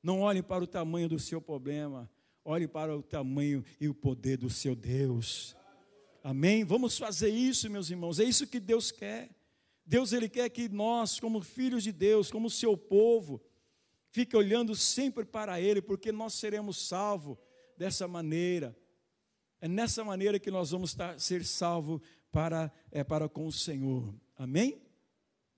Não 0.00 0.20
olhe 0.20 0.40
para 0.40 0.62
o 0.62 0.68
tamanho 0.68 1.08
do 1.08 1.18
seu 1.18 1.40
problema, 1.40 2.08
olhe 2.44 2.68
para 2.68 2.96
o 2.96 3.02
tamanho 3.02 3.64
e 3.80 3.88
o 3.88 3.92
poder 3.92 4.36
do 4.36 4.48
seu 4.48 4.76
Deus. 4.76 5.56
Amém? 6.22 6.62
Vamos 6.62 6.96
fazer 6.96 7.30
isso, 7.30 7.68
meus 7.68 7.90
irmãos. 7.90 8.20
É 8.20 8.24
isso 8.24 8.46
que 8.46 8.60
Deus 8.60 8.92
quer. 8.92 9.30
Deus 9.84 10.12
ele 10.12 10.28
quer 10.28 10.48
que 10.48 10.68
nós, 10.68 11.18
como 11.18 11.42
filhos 11.42 11.82
de 11.82 11.90
Deus, 11.90 12.30
como 12.30 12.48
seu 12.48 12.76
povo, 12.76 13.42
fique 14.12 14.36
olhando 14.36 14.76
sempre 14.76 15.24
para 15.24 15.60
ele, 15.60 15.82
porque 15.82 16.12
nós 16.12 16.34
seremos 16.34 16.76
salvos 16.76 17.36
dessa 17.76 18.06
maneira. 18.06 18.78
É 19.60 19.66
nessa 19.66 20.04
maneira 20.04 20.38
que 20.38 20.52
nós 20.52 20.70
vamos 20.70 20.90
estar, 20.90 21.18
ser 21.18 21.44
salvos 21.44 22.00
para, 22.30 22.72
é, 22.90 23.02
para 23.02 23.28
com 23.28 23.46
o 23.46 23.52
Senhor. 23.52 24.14
Amém? 24.36 24.80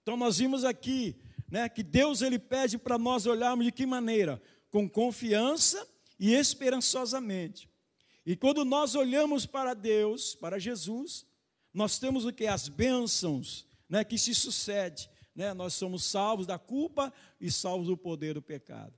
Então 0.02 0.16
nós 0.16 0.38
vimos 0.38 0.64
aqui 0.64 1.16
né, 1.50 1.68
que 1.68 1.82
Deus 1.82 2.22
ele 2.22 2.38
pede 2.38 2.78
para 2.78 2.98
nós 2.98 3.26
olharmos 3.26 3.64
de 3.64 3.72
que 3.72 3.86
maneira? 3.86 4.42
Com 4.70 4.88
confiança 4.88 5.86
e 6.18 6.32
esperançosamente. 6.32 7.68
E 8.24 8.36
quando 8.36 8.64
nós 8.64 8.94
olhamos 8.94 9.46
para 9.46 9.74
Deus, 9.74 10.34
para 10.34 10.58
Jesus, 10.58 11.26
nós 11.74 11.98
temos 11.98 12.24
o 12.24 12.32
que? 12.32 12.46
As 12.46 12.68
bênçãos 12.68 13.66
né, 13.88 14.04
que 14.04 14.16
se 14.16 14.34
sucede. 14.34 15.10
Né? 15.34 15.52
Nós 15.54 15.74
somos 15.74 16.04
salvos 16.04 16.46
da 16.46 16.58
culpa 16.58 17.12
e 17.40 17.50
salvos 17.50 17.88
do 17.88 17.96
poder 17.96 18.34
do 18.34 18.42
pecado. 18.42 18.94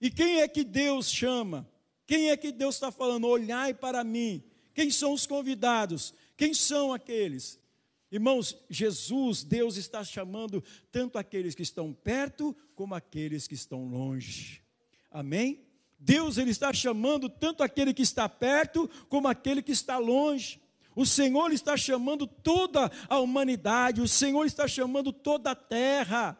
E 0.00 0.10
quem 0.10 0.40
é 0.40 0.48
que 0.48 0.64
Deus 0.64 1.10
chama? 1.10 1.68
Quem 2.06 2.30
é 2.30 2.36
que 2.36 2.52
Deus 2.52 2.74
está 2.74 2.90
falando? 2.90 3.26
Olhai 3.26 3.72
para 3.72 4.04
mim. 4.04 4.42
Quem 4.74 4.90
são 4.90 5.12
os 5.12 5.26
convidados? 5.26 6.12
Quem 6.36 6.52
são 6.54 6.92
aqueles? 6.92 7.60
Irmãos, 8.10 8.56
Jesus, 8.70 9.42
Deus 9.42 9.76
está 9.76 10.04
chamando 10.04 10.62
tanto 10.92 11.18
aqueles 11.18 11.54
que 11.54 11.62
estão 11.62 11.92
perto 11.92 12.56
como 12.74 12.94
aqueles 12.94 13.48
que 13.48 13.54
estão 13.54 13.86
longe. 13.86 14.62
Amém? 15.10 15.64
Deus 15.98 16.38
ele 16.38 16.50
está 16.50 16.72
chamando 16.72 17.28
tanto 17.28 17.62
aquele 17.62 17.94
que 17.94 18.02
está 18.02 18.28
perto 18.28 18.88
como 19.08 19.26
aquele 19.26 19.62
que 19.62 19.72
está 19.72 19.98
longe. 19.98 20.60
O 20.94 21.04
Senhor 21.04 21.52
está 21.52 21.76
chamando 21.76 22.26
toda 22.26 22.90
a 23.08 23.18
humanidade, 23.18 24.00
o 24.00 24.06
Senhor 24.06 24.44
está 24.44 24.68
chamando 24.68 25.12
toda 25.12 25.50
a 25.50 25.56
terra. 25.56 26.38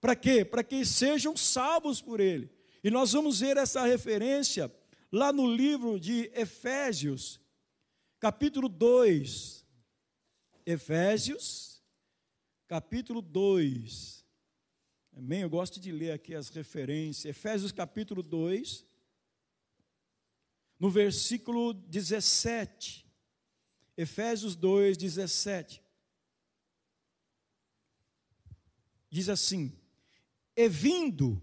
Para 0.00 0.14
quê? 0.14 0.44
Para 0.44 0.62
que 0.62 0.84
sejam 0.84 1.36
salvos 1.36 2.00
por 2.00 2.20
Ele. 2.20 2.50
E 2.84 2.90
nós 2.90 3.12
vamos 3.12 3.40
ver 3.40 3.56
essa 3.56 3.84
referência 3.84 4.72
lá 5.10 5.32
no 5.32 5.50
livro 5.50 5.98
de 5.98 6.30
Efésios, 6.34 7.40
capítulo 8.18 8.68
2. 8.68 9.64
Efésios, 10.64 11.82
capítulo 12.66 13.22
2. 13.22 14.24
Amém? 15.16 15.42
Eu 15.42 15.50
gosto 15.50 15.78
de 15.78 15.92
ler 15.92 16.12
aqui 16.12 16.34
as 16.34 16.48
referências. 16.48 17.24
Efésios, 17.24 17.72
capítulo 17.72 18.22
2, 18.22 18.84
no 20.78 20.90
versículo 20.90 21.72
17. 21.72 23.06
Efésios 23.96 24.54
2, 24.56 24.96
17. 24.96 25.82
Diz 29.08 29.28
assim: 29.28 29.72
E 30.54 30.68
vindo, 30.68 31.42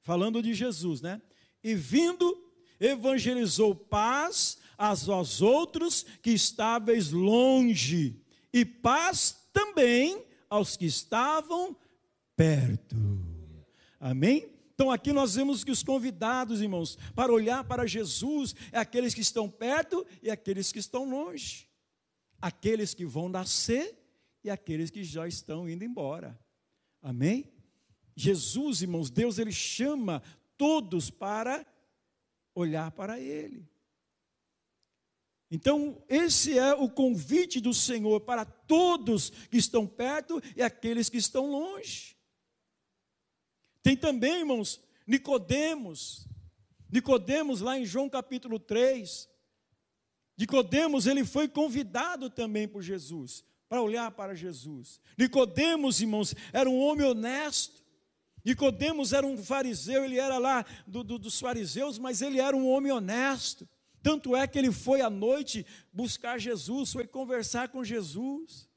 falando 0.00 0.42
de 0.42 0.54
Jesus, 0.54 1.00
né? 1.00 1.22
E 1.62 1.74
vindo, 1.74 2.52
evangelizou 2.80 3.76
paz 3.76 4.58
a 4.90 4.94
vós 4.94 5.40
outros 5.40 6.04
que 6.22 6.30
estáveis 6.30 7.10
longe, 7.10 8.22
e 8.52 8.64
paz 8.64 9.36
também 9.52 10.24
aos 10.48 10.76
que 10.76 10.86
estavam 10.86 11.76
perto. 12.36 12.96
Amém? 13.98 14.48
Então 14.74 14.90
aqui 14.90 15.12
nós 15.12 15.36
vemos 15.36 15.62
que 15.62 15.70
os 15.70 15.82
convidados, 15.82 16.60
irmãos, 16.60 16.98
para 17.14 17.32
olhar 17.32 17.64
para 17.64 17.86
Jesus 17.86 18.54
é 18.72 18.78
aqueles 18.78 19.14
que 19.14 19.20
estão 19.20 19.48
perto 19.48 20.04
e 20.22 20.30
aqueles 20.30 20.72
que 20.72 20.78
estão 20.78 21.08
longe. 21.08 21.68
Aqueles 22.40 22.92
que 22.92 23.06
vão 23.06 23.28
nascer 23.28 23.96
e 24.42 24.50
aqueles 24.50 24.90
que 24.90 25.02
já 25.04 25.26
estão 25.26 25.68
indo 25.68 25.84
embora. 25.84 26.38
Amém? 27.00 27.52
Jesus, 28.16 28.82
irmãos, 28.82 29.10
Deus 29.10 29.38
ele 29.38 29.52
chama 29.52 30.22
todos 30.56 31.08
para 31.08 31.64
olhar 32.54 32.90
para 32.90 33.18
ele. 33.18 33.68
Então, 35.54 36.02
esse 36.08 36.58
é 36.58 36.74
o 36.74 36.90
convite 36.90 37.60
do 37.60 37.72
Senhor 37.72 38.20
para 38.22 38.44
todos 38.44 39.30
que 39.30 39.56
estão 39.56 39.86
perto 39.86 40.42
e 40.56 40.60
aqueles 40.60 41.08
que 41.08 41.16
estão 41.16 41.48
longe. 41.48 42.16
Tem 43.80 43.96
também, 43.96 44.40
irmãos, 44.40 44.80
Nicodemos. 45.06 46.26
Nicodemos 46.90 47.60
lá 47.60 47.78
em 47.78 47.86
João 47.86 48.08
capítulo 48.10 48.58
3. 48.58 49.28
Nicodemos, 50.36 51.06
ele 51.06 51.24
foi 51.24 51.46
convidado 51.46 52.28
também 52.28 52.66
por 52.66 52.82
Jesus, 52.82 53.44
para 53.68 53.80
olhar 53.80 54.10
para 54.10 54.34
Jesus. 54.34 55.00
Nicodemos, 55.16 56.00
irmãos, 56.00 56.34
era 56.52 56.68
um 56.68 56.80
homem 56.80 57.06
honesto. 57.06 57.80
Nicodemos 58.44 59.12
era 59.12 59.24
um 59.24 59.38
fariseu, 59.38 60.04
ele 60.04 60.18
era 60.18 60.36
lá 60.36 60.66
do, 60.84 61.04
do, 61.04 61.16
dos 61.16 61.38
fariseus, 61.38 61.96
mas 61.96 62.22
ele 62.22 62.40
era 62.40 62.56
um 62.56 62.68
homem 62.68 62.90
honesto. 62.90 63.68
Tanto 64.04 64.36
é 64.36 64.46
que 64.46 64.58
ele 64.58 64.70
foi 64.70 65.00
à 65.00 65.08
noite 65.08 65.64
buscar 65.90 66.38
Jesus, 66.38 66.92
foi 66.92 67.06
conversar 67.06 67.70
com 67.70 67.82
Jesus. 67.82 68.68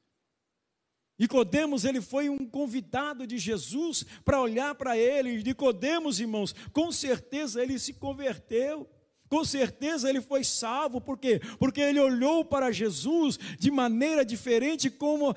Nicodemos, 1.19 1.83
ele 1.83 1.99
foi 1.99 2.29
um 2.29 2.47
convidado 2.47 3.27
de 3.27 3.37
Jesus 3.37 4.05
para 4.23 4.41
olhar 4.41 4.73
para 4.75 4.97
ele. 4.97 5.43
Nicodemos, 5.43 6.21
irmãos, 6.21 6.55
com 6.71 6.93
certeza 6.93 7.61
ele 7.61 7.77
se 7.77 7.91
converteu. 7.91 8.89
Com 9.27 9.43
certeza 9.43 10.09
ele 10.09 10.21
foi 10.21 10.45
salvo, 10.45 11.01
por 11.01 11.17
quê? 11.17 11.41
Porque 11.59 11.81
ele 11.81 11.99
olhou 11.99 12.45
para 12.45 12.71
Jesus 12.71 13.37
de 13.59 13.69
maneira 13.69 14.23
diferente, 14.23 14.89
como 14.89 15.35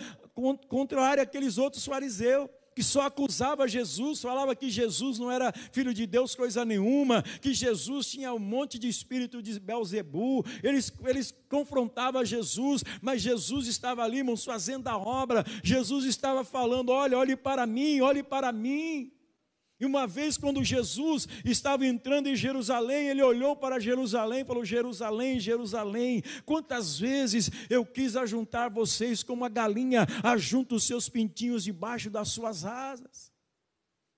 contrário 0.69 1.21
àqueles 1.21 1.59
outros 1.59 1.85
fariseus 1.85 2.49
que 2.81 2.85
só 2.85 3.03
acusava 3.03 3.69
Jesus, 3.69 4.23
falava 4.23 4.57
que 4.57 4.71
Jesus 4.71 5.19
não 5.19 5.31
era 5.31 5.53
filho 5.71 5.93
de 5.93 6.07
Deus 6.07 6.35
coisa 6.35 6.65
nenhuma, 6.65 7.23
que 7.43 7.53
Jesus 7.53 8.07
tinha 8.07 8.33
um 8.33 8.39
monte 8.39 8.79
de 8.79 8.89
espírito 8.89 9.43
de 9.43 9.61
Belzebu, 9.61 10.43
eles, 10.63 10.91
eles 11.05 11.35
confrontavam 11.51 12.25
Jesus, 12.25 12.83
mas 13.03 13.21
Jesus 13.21 13.67
estava 13.67 14.03
ali, 14.03 14.19
irmãos, 14.19 14.47
fazendo 14.47 14.89
a 14.89 14.97
obra, 14.97 15.45
Jesus 15.63 16.07
estava 16.07 16.43
falando, 16.43 16.89
olha, 16.89 17.19
olhe 17.19 17.37
para 17.37 17.67
mim, 17.67 18.01
olhe 18.01 18.23
para 18.23 18.51
mim, 18.51 19.13
e 19.81 19.87
uma 19.87 20.07
vez, 20.07 20.37
quando 20.37 20.63
Jesus 20.63 21.27
estava 21.43 21.87
entrando 21.87 22.29
em 22.29 22.37
Jerusalém, 22.37 23.09
ele 23.09 23.23
olhou 23.23 23.57
para 23.57 23.81
Jerusalém 23.81 24.43
e 24.43 24.45
falou: 24.45 24.63
Jerusalém, 24.63 25.41
Jerusalém, 25.41 26.23
quantas 26.45 26.99
vezes 26.99 27.51
eu 27.71 27.87
quis 27.87 28.15
ajuntar 28.15 28.69
vocês 28.69 29.23
como 29.23 29.43
a 29.43 29.49
galinha 29.49 30.07
ajunta 30.23 30.75
os 30.75 30.85
seus 30.85 31.09
pintinhos 31.09 31.65
debaixo 31.65 32.11
das 32.11 32.29
suas 32.29 32.67
asas. 32.67 33.33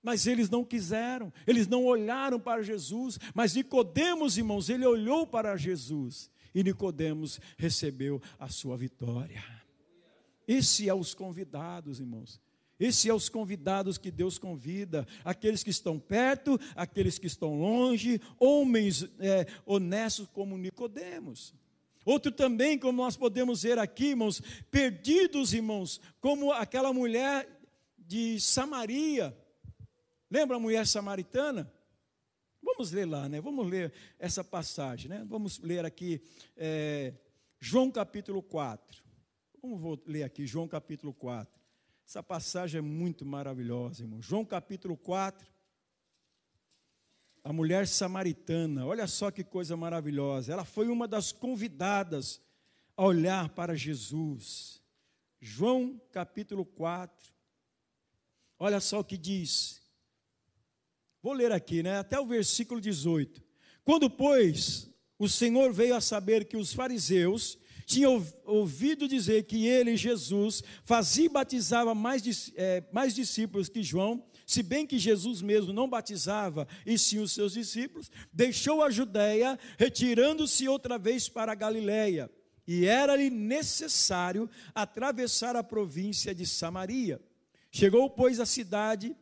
Mas 0.01 0.27
eles 0.27 0.49
não 0.49 0.65
quiseram, 0.65 1.31
eles 1.47 1.65
não 1.65 1.85
olharam 1.85 2.37
para 2.37 2.61
Jesus. 2.61 3.17
Mas 3.33 3.55
Nicodemos, 3.55 4.37
irmãos, 4.37 4.69
ele 4.69 4.85
olhou 4.85 5.25
para 5.25 5.55
Jesus 5.55 6.29
e 6.53 6.61
Nicodemos 6.61 7.39
recebeu 7.57 8.21
a 8.37 8.49
sua 8.49 8.75
vitória. 8.75 9.41
Esse 10.45 10.89
é 10.89 10.93
os 10.93 11.13
convidados, 11.13 12.01
irmãos. 12.01 12.41
Esse 12.83 13.09
é 13.09 13.13
os 13.13 13.29
convidados 13.29 13.97
que 13.97 14.11
Deus 14.11 14.37
convida, 14.37 15.07
aqueles 15.23 15.63
que 15.63 15.69
estão 15.69 15.97
perto, 15.97 16.59
aqueles 16.75 17.17
que 17.17 17.27
estão 17.27 17.57
longe, 17.57 18.19
homens 18.37 19.07
é, 19.19 19.47
honestos 19.65 20.27
como 20.33 20.57
Nicodemos. 20.57 21.53
Outro 22.03 22.29
também, 22.29 22.77
como 22.77 23.01
nós 23.01 23.15
podemos 23.15 23.63
ver 23.63 23.79
aqui, 23.79 24.07
irmãos, 24.07 24.41
perdidos, 24.69 25.53
irmãos, 25.53 26.01
como 26.19 26.51
aquela 26.51 26.91
mulher 26.91 27.47
de 27.97 28.37
Samaria. 28.41 29.33
Lembra 30.29 30.57
a 30.57 30.59
mulher 30.59 30.85
samaritana? 30.85 31.71
Vamos 32.61 32.91
ler 32.91 33.05
lá, 33.05 33.29
né? 33.29 33.39
Vamos 33.39 33.65
ler 33.65 33.93
essa 34.19 34.43
passagem, 34.43 35.07
né? 35.07 35.25
Vamos 35.25 35.57
ler 35.59 35.85
aqui 35.85 36.21
é, 36.57 37.13
João 37.61 37.89
capítulo 37.89 38.43
4. 38.43 39.01
Vamos 39.61 39.99
ler 40.05 40.23
aqui 40.23 40.45
João 40.45 40.67
capítulo 40.67 41.13
4. 41.13 41.62
Essa 42.05 42.21
passagem 42.21 42.79
é 42.79 42.81
muito 42.81 43.25
maravilhosa, 43.25 44.03
irmão. 44.03 44.21
João 44.21 44.45
capítulo 44.45 44.97
4. 44.97 45.51
A 47.43 47.51
mulher 47.51 47.87
samaritana, 47.87 48.85
olha 48.85 49.07
só 49.07 49.29
que 49.29 49.43
coisa 49.43 49.75
maravilhosa. 49.75 50.53
Ela 50.53 50.63
foi 50.63 50.87
uma 50.87 51.07
das 51.07 51.31
convidadas 51.31 52.41
a 52.95 53.03
olhar 53.03 53.49
para 53.49 53.75
Jesus. 53.75 54.81
João 55.41 55.99
capítulo 56.11 56.65
4. 56.65 57.33
Olha 58.59 58.79
só 58.79 58.99
o 58.99 59.03
que 59.03 59.17
diz. 59.17 59.81
Vou 61.21 61.33
ler 61.33 61.51
aqui, 61.51 61.83
né? 61.83 61.97
Até 61.97 62.19
o 62.19 62.25
versículo 62.25 62.79
18. 62.79 63.43
Quando, 63.83 64.09
pois, 64.09 64.89
o 65.19 65.27
Senhor 65.27 65.73
veio 65.73 65.95
a 65.95 66.01
saber 66.01 66.45
que 66.45 66.55
os 66.55 66.73
fariseus 66.73 67.57
tinha 67.85 68.07
ouvido 68.45 69.07
dizer 69.07 69.43
que 69.43 69.65
ele, 69.65 69.97
Jesus, 69.97 70.63
fazia 70.83 71.25
e 71.25 71.29
batizava 71.29 71.93
mais, 71.93 72.51
é, 72.55 72.83
mais 72.91 73.13
discípulos 73.13 73.69
que 73.69 73.83
João, 73.83 74.23
se 74.45 74.61
bem 74.61 74.85
que 74.85 74.99
Jesus 74.99 75.41
mesmo 75.41 75.73
não 75.73 75.89
batizava, 75.89 76.67
e 76.85 76.97
sim 76.97 77.19
os 77.19 77.31
seus 77.31 77.53
discípulos, 77.53 78.11
deixou 78.31 78.83
a 78.83 78.89
Judéia, 78.89 79.57
retirando-se 79.77 80.67
outra 80.67 80.97
vez 80.97 81.29
para 81.29 81.51
a 81.51 81.55
Galiléia, 81.55 82.29
e 82.67 82.85
era-lhe 82.85 83.29
necessário 83.29 84.49
atravessar 84.73 85.55
a 85.55 85.63
província 85.63 86.33
de 86.33 86.45
Samaria. 86.45 87.21
Chegou, 87.71 88.09
pois, 88.09 88.39
a 88.39 88.45
cidade, 88.45 89.15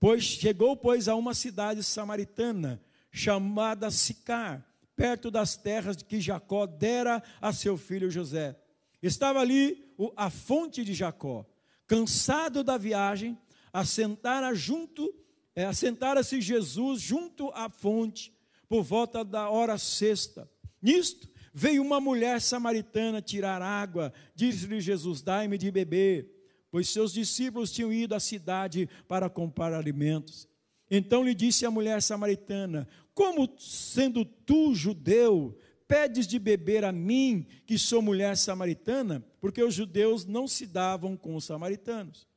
pois 0.00 0.24
chegou, 0.24 0.76
pois, 0.76 1.08
a 1.08 1.14
uma 1.14 1.34
cidade 1.34 1.82
samaritana, 1.82 2.82
chamada 3.10 3.90
Sicar, 3.90 4.66
perto 4.96 5.30
das 5.30 5.56
terras 5.56 6.02
que 6.02 6.20
Jacó 6.20 6.66
dera 6.66 7.22
a 7.40 7.52
seu 7.52 7.76
filho 7.76 8.10
José. 8.10 8.56
Estava 9.02 9.40
ali 9.40 9.94
a 10.16 10.30
fonte 10.30 10.82
de 10.82 10.94
Jacó. 10.94 11.46
Cansado 11.86 12.64
da 12.64 12.76
viagem, 12.76 13.38
assentara 13.72 14.54
junto, 14.54 15.14
é, 15.54 15.64
assentara-se 15.64 16.40
Jesus 16.40 17.00
junto 17.00 17.50
à 17.50 17.68
fonte, 17.68 18.32
por 18.68 18.82
volta 18.82 19.24
da 19.24 19.48
hora 19.48 19.78
sexta. 19.78 20.50
Nisto, 20.82 21.28
veio 21.54 21.82
uma 21.82 22.00
mulher 22.00 22.40
samaritana 22.40 23.22
tirar 23.22 23.62
água. 23.62 24.12
Disse-lhe 24.34 24.80
Jesus: 24.80 25.22
Dai-me 25.22 25.56
de 25.56 25.70
beber, 25.70 26.28
pois 26.70 26.88
seus 26.88 27.12
discípulos 27.12 27.70
tinham 27.70 27.92
ido 27.92 28.14
à 28.14 28.20
cidade 28.20 28.88
para 29.06 29.30
comprar 29.30 29.72
alimentos. 29.72 30.48
Então 30.90 31.24
lhe 31.24 31.34
disse 31.34 31.64
a 31.64 31.70
mulher 31.70 32.02
samaritana: 32.02 32.88
como 33.16 33.48
sendo 33.56 34.26
tu 34.26 34.74
judeu, 34.74 35.58
pedes 35.88 36.26
de 36.26 36.38
beber 36.38 36.84
a 36.84 36.92
mim, 36.92 37.46
que 37.64 37.78
sou 37.78 38.02
mulher 38.02 38.36
samaritana? 38.36 39.24
Porque 39.40 39.62
os 39.62 39.72
judeus 39.72 40.26
não 40.26 40.46
se 40.46 40.66
davam 40.66 41.16
com 41.16 41.34
os 41.34 41.46
samaritanos. 41.46 42.28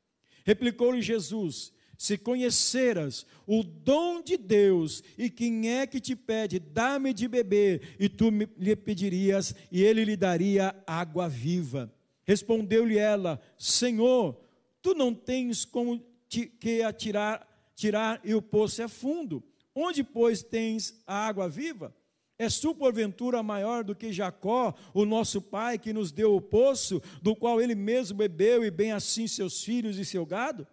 Replicou-lhe 0.46 1.02
Jesus: 1.02 1.74
Se 1.98 2.18
conheceras 2.18 3.26
o 3.46 3.62
dom 3.62 4.22
de 4.24 4.38
Deus 4.38 5.04
e 5.18 5.30
quem 5.30 5.70
é 5.70 5.86
que 5.86 6.00
te 6.00 6.16
pede, 6.16 6.60
dá-me 6.60 7.14
de 7.14 7.28
beber, 7.28 7.98
e 8.00 8.08
tu 8.08 8.30
lhe 8.58 8.74
pedirias, 8.74 9.54
e 9.70 9.84
ele 9.84 10.06
lhe 10.06 10.16
daria 10.16 10.74
água 10.88 11.28
viva. 11.28 11.94
Respondeu-lhe 12.24 12.98
ela: 12.98 13.42
Senhor, 13.58 14.40
tu 14.82 14.94
não 14.94 15.14
tens 15.14 15.66
como 15.66 16.02
te, 16.30 16.46
que 16.46 16.82
atirar, 16.84 17.46
tirar 17.76 18.22
e 18.24 18.34
o 18.34 18.42
poço 18.42 18.82
é 18.82 18.88
fundo. 18.88 19.44
Onde, 19.76 20.04
pois, 20.04 20.44
tens 20.44 21.02
a 21.06 21.28
água 21.28 21.48
viva? 21.48 21.96
És 22.40 22.58
tu, 22.58 22.74
porventura, 22.74 23.44
maior 23.44 23.84
do 23.84 23.94
que 23.94 24.14
Jacó, 24.14 24.74
o 24.94 25.04
nosso 25.04 25.42
pai, 25.42 25.78
que 25.78 25.92
nos 25.92 26.10
deu 26.10 26.34
o 26.34 26.42
poço, 26.42 27.02
do 27.22 27.36
qual 27.36 27.62
ele 27.62 27.76
mesmo 27.76 28.18
bebeu, 28.18 28.64
e 28.64 28.72
bem 28.72 28.94
assim 28.94 29.28
seus 29.28 29.62
filhos 29.62 29.98
e 29.98 30.06
seu 30.06 30.26
gado? 30.26 30.66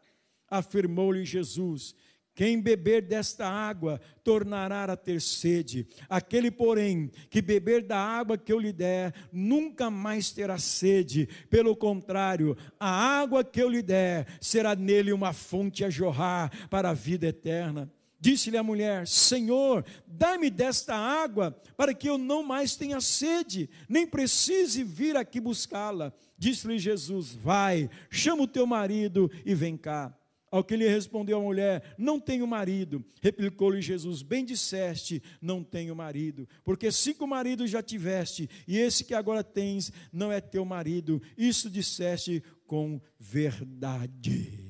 Afirmou-lhe 0.49 1.25
Jesus: 1.25 1.93
Quem 2.37 2.61
beber 2.63 3.03
desta 3.03 3.49
água 3.49 4.01
tornará 4.23 4.85
a 4.85 4.97
ter 4.97 5.21
sede. 5.21 5.89
Aquele, 6.09 6.53
porém, 6.53 7.11
que 7.29 7.43
beber 7.43 7.83
da 7.83 7.99
água 7.99 8.39
que 8.39 8.53
eu 8.53 8.61
lhe 8.61 8.73
der, 8.73 9.13
nunca 9.33 9.91
mais 9.91 10.31
terá 10.31 10.59
sede. 10.59 11.29
Pelo 11.51 11.75
contrário, 11.75 12.57
a 12.79 12.89
água 12.89 13.43
que 13.43 13.61
eu 13.61 13.69
lhe 13.69 13.83
der 13.83 14.39
será 14.41 14.77
nele 14.77 15.13
uma 15.13 15.33
fonte 15.33 15.85
a 15.85 15.91
jorrar 15.91 16.69
para 16.69 16.91
a 16.91 16.95
vida 16.95 17.27
eterna. 17.27 17.91
Disse-lhe 18.19 18.57
a 18.57 18.63
mulher: 18.63 19.07
Senhor, 19.07 19.85
dá-me 20.07 20.51
desta 20.51 20.95
água, 20.95 21.51
para 21.77 21.93
que 21.93 22.09
eu 22.09 22.17
não 22.17 22.43
mais 22.43 22.75
tenha 22.75 23.01
sede, 23.01 23.69
nem 23.89 24.07
precise 24.07 24.83
vir 24.83 25.17
aqui 25.17 25.41
buscá-la. 25.41 26.13
Disse-lhe 26.39 26.79
Jesus: 26.79 27.35
Vai, 27.35 27.91
chama 28.11 28.43
o 28.43 28.49
teu 28.49 28.67
marido 28.67 29.31
e 29.45 29.55
vem 29.55 29.77
cá. 29.77 30.17
Ao 30.51 30.65
que 30.65 30.77
lhe 30.77 30.89
respondeu 30.89 31.39
a 31.39 31.43
mulher: 31.43 31.95
Não 31.99 32.19
tenho 32.19 32.47
marido. 32.47 33.05
Replicou-lhe 33.21 33.83
Jesus: 33.83 34.23
Bem 34.23 34.45
disseste, 34.45 35.23
não 35.41 35.63
tenho 35.63 35.95
marido. 35.95 36.49
Porque 36.65 36.91
cinco 36.91 37.27
maridos 37.27 37.71
já 37.71 37.83
tiveste, 37.83 38.49
e 38.67 38.79
esse 38.79 39.05
que 39.05 39.13
agora 39.13 39.45
tens 39.45 39.93
não 40.13 40.33
é 40.33 40.41
teu 40.41 40.65
marido. 40.65 41.21
Isso 41.37 41.69
disseste 41.69 42.43
com 42.67 43.01
verdade. 43.19 44.67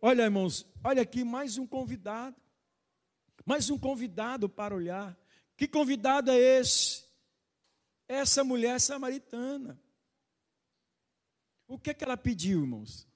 Olha, 0.00 0.22
irmãos, 0.22 0.66
olha 0.82 1.02
aqui 1.02 1.24
mais 1.24 1.58
um 1.58 1.66
convidado. 1.66 2.36
Mais 3.44 3.70
um 3.70 3.78
convidado 3.78 4.48
para 4.48 4.74
olhar. 4.74 5.16
Que 5.56 5.66
convidado 5.66 6.30
é 6.30 6.38
esse? 6.38 7.04
Essa 8.08 8.42
mulher 8.44 8.80
samaritana. 8.80 9.80
O 11.66 11.78
que 11.78 11.90
é 11.90 11.94
que 11.94 12.04
ela 12.04 12.16
pediu, 12.16 12.60
irmãos? 12.60 13.06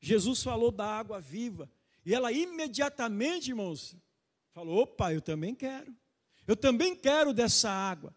Jesus 0.00 0.42
falou 0.42 0.70
da 0.70 0.86
água 0.86 1.20
viva. 1.20 1.70
E 2.04 2.14
ela 2.14 2.32
imediatamente, 2.32 3.50
irmãos, 3.50 3.94
falou: 4.52 4.82
opa, 4.82 5.12
eu 5.12 5.20
também 5.20 5.54
quero. 5.54 5.94
Eu 6.46 6.56
também 6.56 6.96
quero 6.96 7.32
dessa 7.32 7.70
água. 7.70 8.14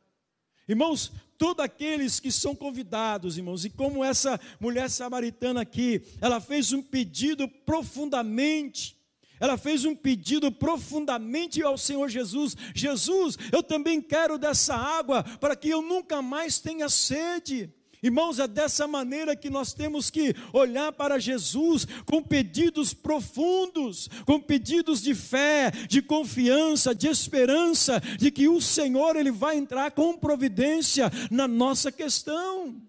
Irmãos, 0.67 1.11
todos 1.37 1.63
aqueles 1.63 2.21
que 2.21 2.31
são 2.31 2.55
convidados, 2.55 3.37
irmãos, 3.37 3.65
e 3.65 3.69
como 3.69 4.03
essa 4.03 4.39
mulher 4.59 4.89
samaritana 4.89 5.61
aqui, 5.61 6.01
ela 6.21 6.39
fez 6.39 6.71
um 6.71 6.81
pedido 6.81 7.49
profundamente, 7.49 8.97
ela 9.43 9.57
fez 9.57 9.83
um 9.83 9.93
pedido 9.93 10.49
profundamente 10.49 11.61
ao 11.61 11.77
Senhor 11.77 12.07
Jesus: 12.07 12.55
Jesus, 12.73 13.37
eu 13.51 13.61
também 13.61 14.01
quero 14.01 14.37
dessa 14.37 14.73
água 14.73 15.21
para 15.21 15.53
que 15.53 15.67
eu 15.67 15.81
nunca 15.81 16.21
mais 16.21 16.61
tenha 16.61 16.87
sede. 16.87 17.69
Irmãos, 18.01 18.39
é 18.39 18.47
dessa 18.47 18.87
maneira 18.87 19.35
que 19.35 19.49
nós 19.49 19.73
temos 19.73 20.09
que 20.09 20.33
olhar 20.53 20.93
para 20.93 21.19
Jesus 21.19 21.85
com 22.05 22.23
pedidos 22.23 22.93
profundos, 22.93 24.09
com 24.25 24.39
pedidos 24.39 25.01
de 25.01 25.13
fé, 25.13 25.71
de 25.89 26.01
confiança, 26.01 26.95
de 26.95 27.09
esperança, 27.09 28.01
de 28.17 28.31
que 28.31 28.47
o 28.47 28.61
Senhor 28.61 29.17
ele 29.17 29.31
vai 29.31 29.57
entrar 29.57 29.91
com 29.91 30.17
providência 30.17 31.11
na 31.29 31.49
nossa 31.49 31.91
questão. 31.91 32.81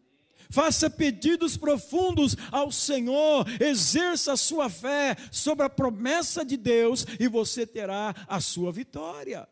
Faça 0.55 0.89
pedidos 0.89 1.57
profundos 1.57 2.37
ao 2.53 2.71
Senhor, 2.71 3.45
exerça 3.61 4.35
a 4.35 4.37
sua 4.37 4.71
fé 4.71 5.17
sobre 5.33 5.67
a 5.67 5.69
promessa 5.69 6.45
de 6.45 6.57
Deus 6.57 7.05
e 7.19 7.27
você 7.27 7.67
terá 7.67 8.15
a 8.29 8.41
sua 8.41 8.71
vitória. 8.71 9.49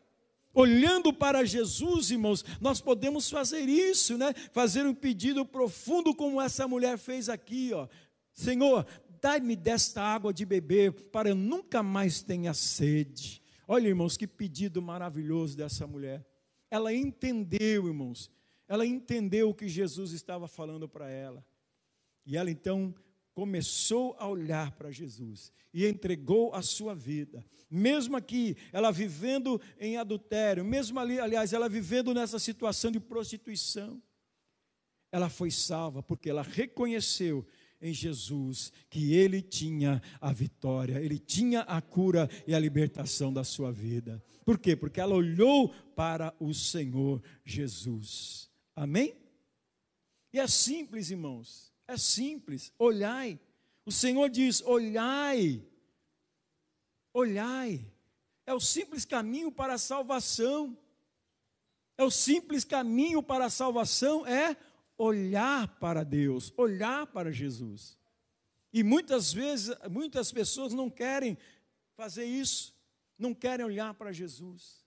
Olhando 0.53 1.11
para 1.11 1.43
Jesus, 1.43 2.09
irmãos, 2.09 2.45
nós 2.61 2.79
podemos 2.79 3.29
fazer 3.29 3.67
isso, 3.67 4.17
né? 4.17 4.33
Fazer 4.53 4.85
um 4.85 4.93
pedido 4.93 5.45
profundo 5.45 6.15
como 6.15 6.41
essa 6.41 6.69
mulher 6.69 6.97
fez 6.97 7.27
aqui, 7.27 7.71
ó. 7.73 7.85
Senhor, 8.31 8.87
dai-me 9.21 9.57
desta 9.57 10.01
água 10.01 10.33
de 10.33 10.45
beber 10.45 10.93
para 11.11 11.27
eu 11.27 11.35
nunca 11.35 11.83
mais 11.83 12.21
tenha 12.21 12.53
sede. 12.53 13.41
Olha, 13.67 13.89
irmãos, 13.89 14.15
que 14.15 14.25
pedido 14.25 14.81
maravilhoso 14.81 15.57
dessa 15.57 15.85
mulher. 15.85 16.25
Ela 16.71 16.93
entendeu, 16.93 17.87
irmãos. 17.87 18.31
Ela 18.67 18.85
entendeu 18.85 19.49
o 19.49 19.53
que 19.53 19.67
Jesus 19.67 20.11
estava 20.11 20.47
falando 20.47 20.87
para 20.87 21.09
ela. 21.09 21.45
E 22.25 22.37
ela 22.37 22.49
então 22.49 22.93
começou 23.33 24.15
a 24.19 24.27
olhar 24.27 24.71
para 24.73 24.91
Jesus 24.91 25.51
e 25.73 25.85
entregou 25.85 26.53
a 26.53 26.61
sua 26.61 26.93
vida. 26.93 27.43
Mesmo 27.69 28.15
aqui, 28.15 28.55
ela 28.71 28.91
vivendo 28.91 29.59
em 29.79 29.97
adultério, 29.97 30.63
mesmo 30.63 30.99
ali, 30.99 31.19
aliás, 31.19 31.51
ela 31.51 31.67
vivendo 31.67 32.13
nessa 32.13 32.37
situação 32.37 32.91
de 32.91 32.99
prostituição, 32.99 34.01
ela 35.11 35.29
foi 35.29 35.49
salva 35.51 36.01
porque 36.01 36.29
ela 36.29 36.43
reconheceu 36.43 37.45
em 37.81 37.93
Jesus 37.93 38.71
que 38.89 39.13
ele 39.13 39.41
tinha 39.41 40.01
a 40.21 40.31
vitória, 40.31 41.01
ele 41.01 41.19
tinha 41.19 41.61
a 41.61 41.81
cura 41.81 42.29
e 42.47 42.55
a 42.55 42.59
libertação 42.59 43.33
da 43.33 43.43
sua 43.43 43.71
vida. 43.71 44.23
Por 44.45 44.57
quê? 44.57 44.75
Porque 44.75 45.01
ela 45.01 45.15
olhou 45.15 45.69
para 45.95 46.33
o 46.39 46.53
Senhor 46.53 47.21
Jesus. 47.43 48.52
Amém? 48.75 49.15
E 50.31 50.39
é 50.39 50.47
simples, 50.47 51.11
irmãos. 51.11 51.71
É 51.87 51.97
simples, 51.97 52.73
olhai. 52.77 53.39
O 53.85 53.91
Senhor 53.91 54.29
diz: 54.29 54.61
olhai, 54.61 55.65
olhai. 57.13 57.85
É 58.45 58.53
o 58.53 58.59
simples 58.59 59.05
caminho 59.05 59.51
para 59.51 59.75
a 59.75 59.77
salvação. 59.77 60.77
É 61.97 62.03
o 62.03 62.11
simples 62.11 62.63
caminho 62.65 63.21
para 63.21 63.45
a 63.45 63.49
salvação 63.49 64.25
é 64.25 64.57
olhar 64.97 65.67
para 65.79 66.03
Deus, 66.03 66.51
olhar 66.57 67.07
para 67.07 67.31
Jesus. 67.31 67.97
E 68.71 68.83
muitas 68.83 69.31
vezes, 69.31 69.75
muitas 69.89 70.31
pessoas 70.31 70.73
não 70.73 70.89
querem 70.89 71.37
fazer 71.95 72.25
isso, 72.25 72.75
não 73.17 73.33
querem 73.33 73.65
olhar 73.65 73.93
para 73.93 74.11
Jesus, 74.11 74.83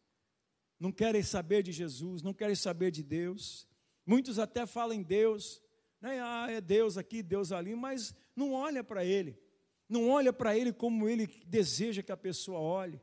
não 0.79 0.91
querem 0.91 1.23
saber 1.23 1.63
de 1.63 1.71
Jesus, 1.71 2.23
não 2.23 2.35
querem 2.35 2.57
saber 2.57 2.91
de 2.91 3.03
Deus. 3.03 3.67
Muitos 4.07 4.39
até 4.39 4.65
falam 4.65 4.97
em 4.97 5.03
Deus, 5.03 5.61
né? 6.01 6.21
Ah, 6.23 6.47
é 6.49 6.61
Deus 6.61 6.97
aqui, 6.97 7.23
Deus 7.23 7.51
ali, 7.51 7.75
mas 7.75 8.15
não 8.37 8.53
olha 8.53 8.85
para 8.85 9.05
Ele. 9.05 9.37
Não 9.89 10.09
olha 10.09 10.33
para 10.33 10.57
Ele 10.57 10.73
como 10.73 11.09
Ele 11.09 11.27
deseja 11.47 12.03
que 12.03 12.13
a 12.13 12.17
pessoa 12.17 12.61
olhe. 12.61 13.01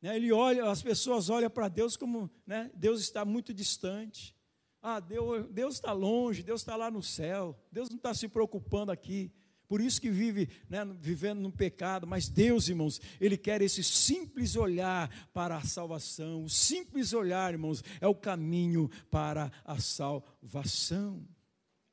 Né? 0.00 0.16
Ele 0.16 0.30
olha, 0.32 0.70
as 0.70 0.82
pessoas 0.82 1.28
olham 1.28 1.50
para 1.50 1.68
Deus 1.68 1.96
como 1.96 2.30
né? 2.46 2.70
Deus 2.74 3.00
está 3.00 3.24
muito 3.24 3.52
distante. 3.52 4.36
Ah, 4.80 5.00
Deus, 5.00 5.48
Deus 5.50 5.74
está 5.74 5.92
longe, 5.92 6.42
Deus 6.42 6.60
está 6.60 6.76
lá 6.76 6.90
no 6.90 7.02
céu, 7.02 7.58
Deus 7.72 7.88
não 7.88 7.96
está 7.96 8.12
se 8.12 8.28
preocupando 8.28 8.92
aqui. 8.92 9.32
Por 9.68 9.80
isso 9.80 10.00
que 10.00 10.10
vive 10.10 10.48
né, 10.68 10.84
vivendo 11.00 11.40
no 11.40 11.50
pecado, 11.50 12.06
mas 12.06 12.28
Deus, 12.28 12.68
irmãos, 12.68 13.00
Ele 13.20 13.36
quer 13.36 13.62
esse 13.62 13.82
simples 13.82 14.56
olhar 14.56 15.10
para 15.32 15.56
a 15.56 15.62
salvação. 15.62 16.44
O 16.44 16.48
simples 16.48 17.12
olhar, 17.12 17.52
irmãos, 17.52 17.82
é 18.00 18.06
o 18.06 18.14
caminho 18.14 18.90
para 19.10 19.50
a 19.64 19.78
salvação. 19.78 21.26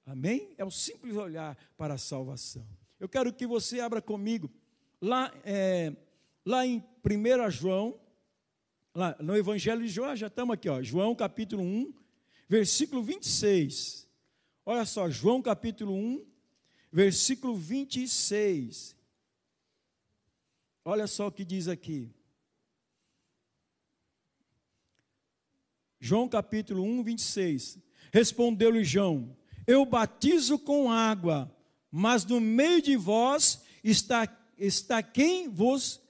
Amém? 0.05 0.53
É 0.57 0.65
o 0.65 0.71
simples 0.71 1.15
olhar 1.15 1.57
para 1.77 1.93
a 1.93 1.97
salvação. 1.97 2.67
Eu 2.99 3.07
quero 3.07 3.33
que 3.33 3.47
você 3.47 3.79
abra 3.79 4.01
comigo 4.01 4.51
lá, 5.01 5.33
é, 5.43 5.93
lá 6.45 6.65
em 6.65 6.83
1 7.03 7.49
João, 7.49 7.99
lá 8.93 9.15
no 9.19 9.35
Evangelho 9.35 9.81
de 9.81 9.87
João, 9.87 10.15
já 10.15 10.27
estamos 10.27 10.53
aqui, 10.53 10.69
ó, 10.69 10.81
João 10.83 11.15
capítulo 11.15 11.63
1, 11.63 11.93
versículo 12.47 13.01
26. 13.01 14.07
Olha 14.65 14.85
só, 14.85 15.09
João 15.09 15.41
capítulo 15.41 15.93
1, 15.95 16.25
versículo 16.91 17.55
26. 17.55 18.95
Olha 20.83 21.07
só 21.07 21.27
o 21.27 21.31
que 21.31 21.45
diz 21.45 21.67
aqui. 21.67 22.09
João 25.99 26.27
capítulo 26.27 26.83
1, 26.83 27.03
26. 27.03 27.79
Respondeu-lhe 28.11 28.83
João: 28.83 29.37
eu 29.67 29.85
batizo 29.85 30.57
com 30.57 30.91
água, 30.91 31.49
mas 31.91 32.25
no 32.25 32.39
meio 32.39 32.81
de 32.81 32.95
vós 32.95 33.61
está, 33.83 34.27
está 34.57 35.01
quem 35.03 35.47
vos 35.49 36.01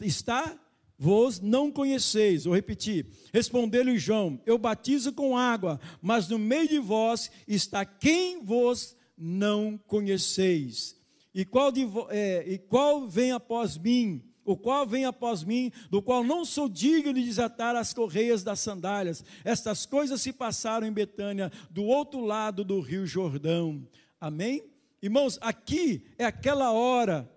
está 0.00 0.58
vos 0.98 1.40
não 1.40 1.70
conheceis. 1.70 2.44
Vou 2.44 2.54
repetir. 2.54 3.06
Respondeu-lhe 3.32 3.98
João: 3.98 4.40
Eu 4.44 4.58
batizo 4.58 5.12
com 5.12 5.36
água, 5.36 5.80
mas 6.02 6.28
no 6.28 6.38
meio 6.38 6.68
de 6.68 6.78
vós 6.78 7.30
está 7.46 7.84
quem 7.84 8.44
vos 8.44 8.96
não 9.16 9.78
conheceis. 9.78 11.00
E 11.34 11.44
qual, 11.44 11.72
de, 11.72 11.86
é, 12.10 12.44
e 12.46 12.58
qual 12.58 13.08
vem 13.08 13.32
após 13.32 13.76
mim? 13.76 14.22
o 14.44 14.56
qual 14.56 14.86
vem 14.86 15.06
após 15.06 15.42
mim, 15.42 15.72
do 15.90 16.02
qual 16.02 16.22
não 16.22 16.44
sou 16.44 16.68
digno 16.68 17.14
de 17.14 17.24
desatar 17.24 17.74
as 17.74 17.94
correias 17.94 18.42
das 18.42 18.60
sandálias. 18.60 19.24
Estas 19.42 19.86
coisas 19.86 20.20
se 20.20 20.32
passaram 20.32 20.86
em 20.86 20.92
Betânia, 20.92 21.50
do 21.70 21.84
outro 21.84 22.20
lado 22.20 22.62
do 22.62 22.80
rio 22.80 23.06
Jordão. 23.06 23.88
Amém? 24.20 24.70
Irmãos, 25.00 25.38
aqui 25.40 26.06
é 26.18 26.24
aquela 26.24 26.72
hora, 26.72 27.30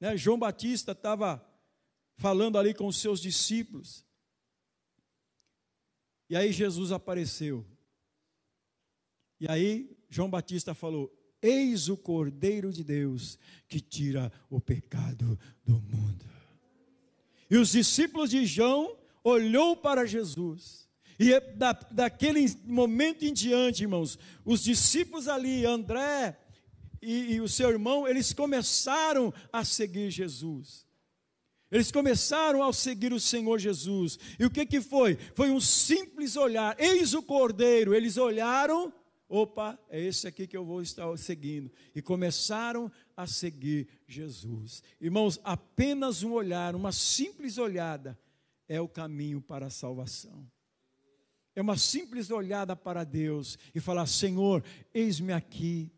né, 0.00 0.16
João 0.16 0.38
Batista 0.38 0.92
estava 0.92 1.44
falando 2.16 2.58
ali 2.58 2.72
com 2.72 2.86
os 2.86 2.98
seus 2.98 3.20
discípulos. 3.20 4.04
E 6.30 6.36
aí 6.36 6.52
Jesus 6.52 6.92
apareceu. 6.92 7.66
E 9.40 9.48
aí 9.48 9.96
João 10.14 10.30
Batista 10.30 10.74
falou: 10.74 11.12
Eis 11.42 11.88
o 11.88 11.96
Cordeiro 11.96 12.72
de 12.72 12.84
Deus 12.84 13.36
que 13.66 13.80
tira 13.80 14.30
o 14.48 14.60
pecado 14.60 15.36
do 15.66 15.72
mundo. 15.72 16.24
E 17.50 17.56
os 17.56 17.72
discípulos 17.72 18.30
de 18.30 18.46
João 18.46 18.96
olhou 19.24 19.76
para 19.76 20.06
Jesus. 20.06 20.88
E 21.18 21.32
é 21.32 21.40
da, 21.40 21.72
daquele 21.72 22.46
momento 22.64 23.24
em 23.24 23.32
diante, 23.32 23.82
irmãos, 23.82 24.16
os 24.44 24.62
discípulos 24.62 25.26
ali, 25.26 25.66
André 25.66 26.38
e, 27.02 27.34
e 27.34 27.40
o 27.40 27.48
seu 27.48 27.70
irmão, 27.70 28.06
eles 28.06 28.32
começaram 28.32 29.34
a 29.52 29.64
seguir 29.64 30.12
Jesus. 30.12 30.86
Eles 31.72 31.90
começaram 31.90 32.62
a 32.62 32.72
seguir 32.72 33.12
o 33.12 33.18
Senhor 33.18 33.58
Jesus. 33.58 34.16
E 34.38 34.44
o 34.44 34.50
que, 34.50 34.64
que 34.64 34.80
foi? 34.80 35.18
Foi 35.34 35.50
um 35.50 35.60
simples 35.60 36.36
olhar. 36.36 36.76
Eis 36.78 37.14
o 37.14 37.22
cordeiro. 37.22 37.92
Eles 37.92 38.16
olharam 38.16 38.92
Opa, 39.28 39.78
é 39.88 40.00
esse 40.00 40.26
aqui 40.26 40.46
que 40.46 40.56
eu 40.56 40.64
vou 40.64 40.82
estar 40.82 41.16
seguindo. 41.16 41.70
E 41.94 42.02
começaram 42.02 42.90
a 43.16 43.26
seguir 43.26 43.88
Jesus. 44.06 44.82
Irmãos, 45.00 45.40
apenas 45.42 46.22
um 46.22 46.32
olhar, 46.32 46.74
uma 46.74 46.92
simples 46.92 47.58
olhada, 47.58 48.18
é 48.68 48.80
o 48.80 48.88
caminho 48.88 49.40
para 49.40 49.66
a 49.66 49.70
salvação. 49.70 50.46
É 51.54 51.62
uma 51.62 51.76
simples 51.76 52.30
olhada 52.30 52.74
para 52.74 53.04
Deus 53.04 53.58
e 53.74 53.80
falar: 53.80 54.06
Senhor, 54.06 54.64
eis-me 54.92 55.32
aqui. 55.32 55.90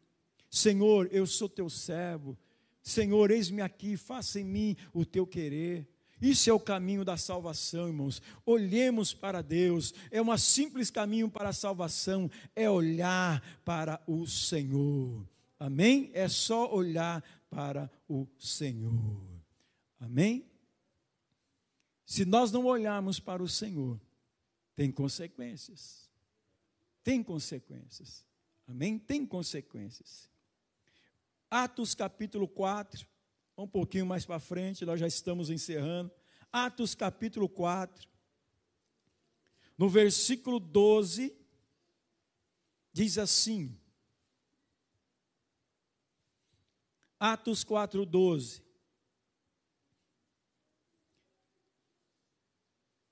Senhor, 0.50 1.08
eu 1.10 1.26
sou 1.26 1.48
teu 1.48 1.68
servo. 1.68 2.38
Senhor, 2.82 3.30
eis-me 3.30 3.62
aqui, 3.62 3.96
faça 3.96 4.38
em 4.38 4.44
mim 4.44 4.76
o 4.92 5.04
teu 5.04 5.26
querer. 5.26 5.88
Isso 6.20 6.48
é 6.48 6.52
o 6.52 6.60
caminho 6.60 7.04
da 7.04 7.16
salvação, 7.16 7.88
irmãos. 7.88 8.22
Olhemos 8.44 9.12
para 9.12 9.42
Deus. 9.42 9.92
É 10.10 10.20
um 10.20 10.36
simples 10.38 10.90
caminho 10.90 11.28
para 11.28 11.50
a 11.50 11.52
salvação, 11.52 12.30
é 12.54 12.68
olhar 12.70 13.42
para 13.64 14.02
o 14.06 14.26
Senhor. 14.26 15.28
Amém? 15.58 16.10
É 16.14 16.28
só 16.28 16.72
olhar 16.72 17.22
para 17.50 17.90
o 18.08 18.26
Senhor. 18.38 19.20
Amém? 20.00 20.44
Se 22.04 22.24
nós 22.24 22.52
não 22.52 22.64
olharmos 22.66 23.18
para 23.18 23.42
o 23.42 23.48
Senhor, 23.48 24.00
tem 24.74 24.92
consequências. 24.92 26.08
Tem 27.02 27.22
consequências. 27.22 28.24
Amém? 28.66 28.98
Tem 28.98 29.26
consequências. 29.26 30.30
Atos 31.50 31.94
capítulo 31.94 32.48
4, 32.48 33.06
um 33.56 33.66
pouquinho 33.66 34.04
mais 34.04 34.26
para 34.26 34.38
frente, 34.38 34.84
nós 34.84 35.00
já 35.00 35.06
estamos 35.06 35.48
encerrando. 35.48 36.12
Atos 36.52 36.94
capítulo 36.94 37.48
4, 37.48 38.08
no 39.78 39.88
versículo 39.88 40.60
12, 40.60 41.34
diz 42.92 43.18
assim: 43.18 43.78
Atos 47.18 47.64
4, 47.64 48.04
12. 48.04 48.62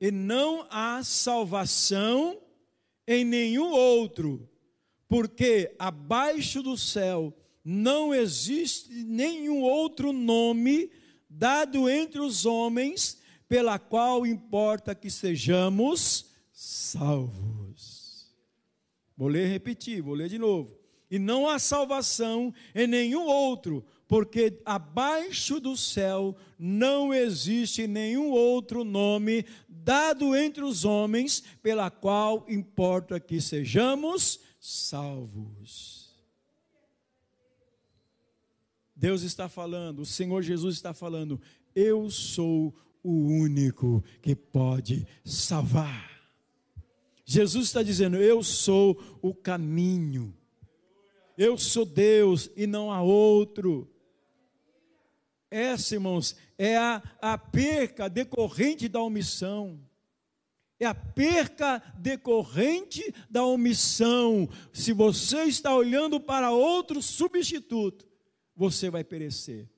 E 0.00 0.10
não 0.10 0.66
há 0.70 1.02
salvação 1.02 2.42
em 3.06 3.24
nenhum 3.24 3.70
outro, 3.70 4.48
porque 5.08 5.74
abaixo 5.78 6.62
do 6.62 6.76
céu 6.76 7.34
não 7.64 8.14
existe 8.14 8.90
nenhum 8.92 9.62
outro 9.62 10.12
nome 10.12 10.90
dado 11.28 11.88
entre 11.88 12.20
os 12.20 12.44
homens 12.44 13.18
pela 13.48 13.78
qual 13.78 14.26
importa 14.26 14.94
que 14.94 15.10
sejamos 15.10 16.26
salvos. 16.52 18.32
Vou 19.16 19.28
ler 19.28 19.48
repetir, 19.48 20.02
vou 20.02 20.14
ler 20.14 20.28
de 20.28 20.38
novo. 20.38 20.76
E 21.10 21.18
não 21.18 21.48
há 21.48 21.58
salvação 21.58 22.52
em 22.74 22.86
nenhum 22.86 23.26
outro, 23.26 23.84
porque 24.08 24.60
abaixo 24.64 25.60
do 25.60 25.76
céu 25.76 26.36
não 26.58 27.14
existe 27.14 27.86
nenhum 27.86 28.30
outro 28.30 28.84
nome 28.84 29.44
dado 29.68 30.34
entre 30.34 30.64
os 30.64 30.84
homens 30.84 31.42
pela 31.62 31.90
qual 31.90 32.44
importa 32.48 33.20
que 33.20 33.40
sejamos 33.40 34.40
salvos. 34.58 35.93
Deus 39.04 39.20
está 39.20 39.50
falando, 39.50 39.98
o 39.98 40.06
Senhor 40.06 40.40
Jesus 40.40 40.76
está 40.76 40.94
falando, 40.94 41.38
eu 41.74 42.08
sou 42.08 42.74
o 43.02 43.12
único 43.12 44.02
que 44.22 44.34
pode 44.34 45.06
salvar. 45.22 46.10
Jesus 47.22 47.66
está 47.66 47.82
dizendo, 47.82 48.16
eu 48.16 48.42
sou 48.42 48.98
o 49.20 49.34
caminho. 49.34 50.34
Eu 51.36 51.58
sou 51.58 51.84
Deus 51.84 52.48
e 52.56 52.66
não 52.66 52.90
há 52.90 53.02
outro. 53.02 53.86
Essa, 55.50 55.96
irmãos, 55.96 56.34
é 56.56 56.78
a, 56.78 57.02
a 57.20 57.36
perca 57.36 58.08
decorrente 58.08 58.88
da 58.88 59.02
omissão. 59.02 59.78
É 60.80 60.86
a 60.86 60.94
perca 60.94 61.82
decorrente 61.98 63.14
da 63.28 63.44
omissão. 63.44 64.48
Se 64.72 64.94
você 64.94 65.42
está 65.42 65.76
olhando 65.76 66.18
para 66.18 66.52
outro 66.52 67.02
substituto, 67.02 68.13
você 68.56 68.90
vai 68.90 69.04
perecer. 69.04 69.68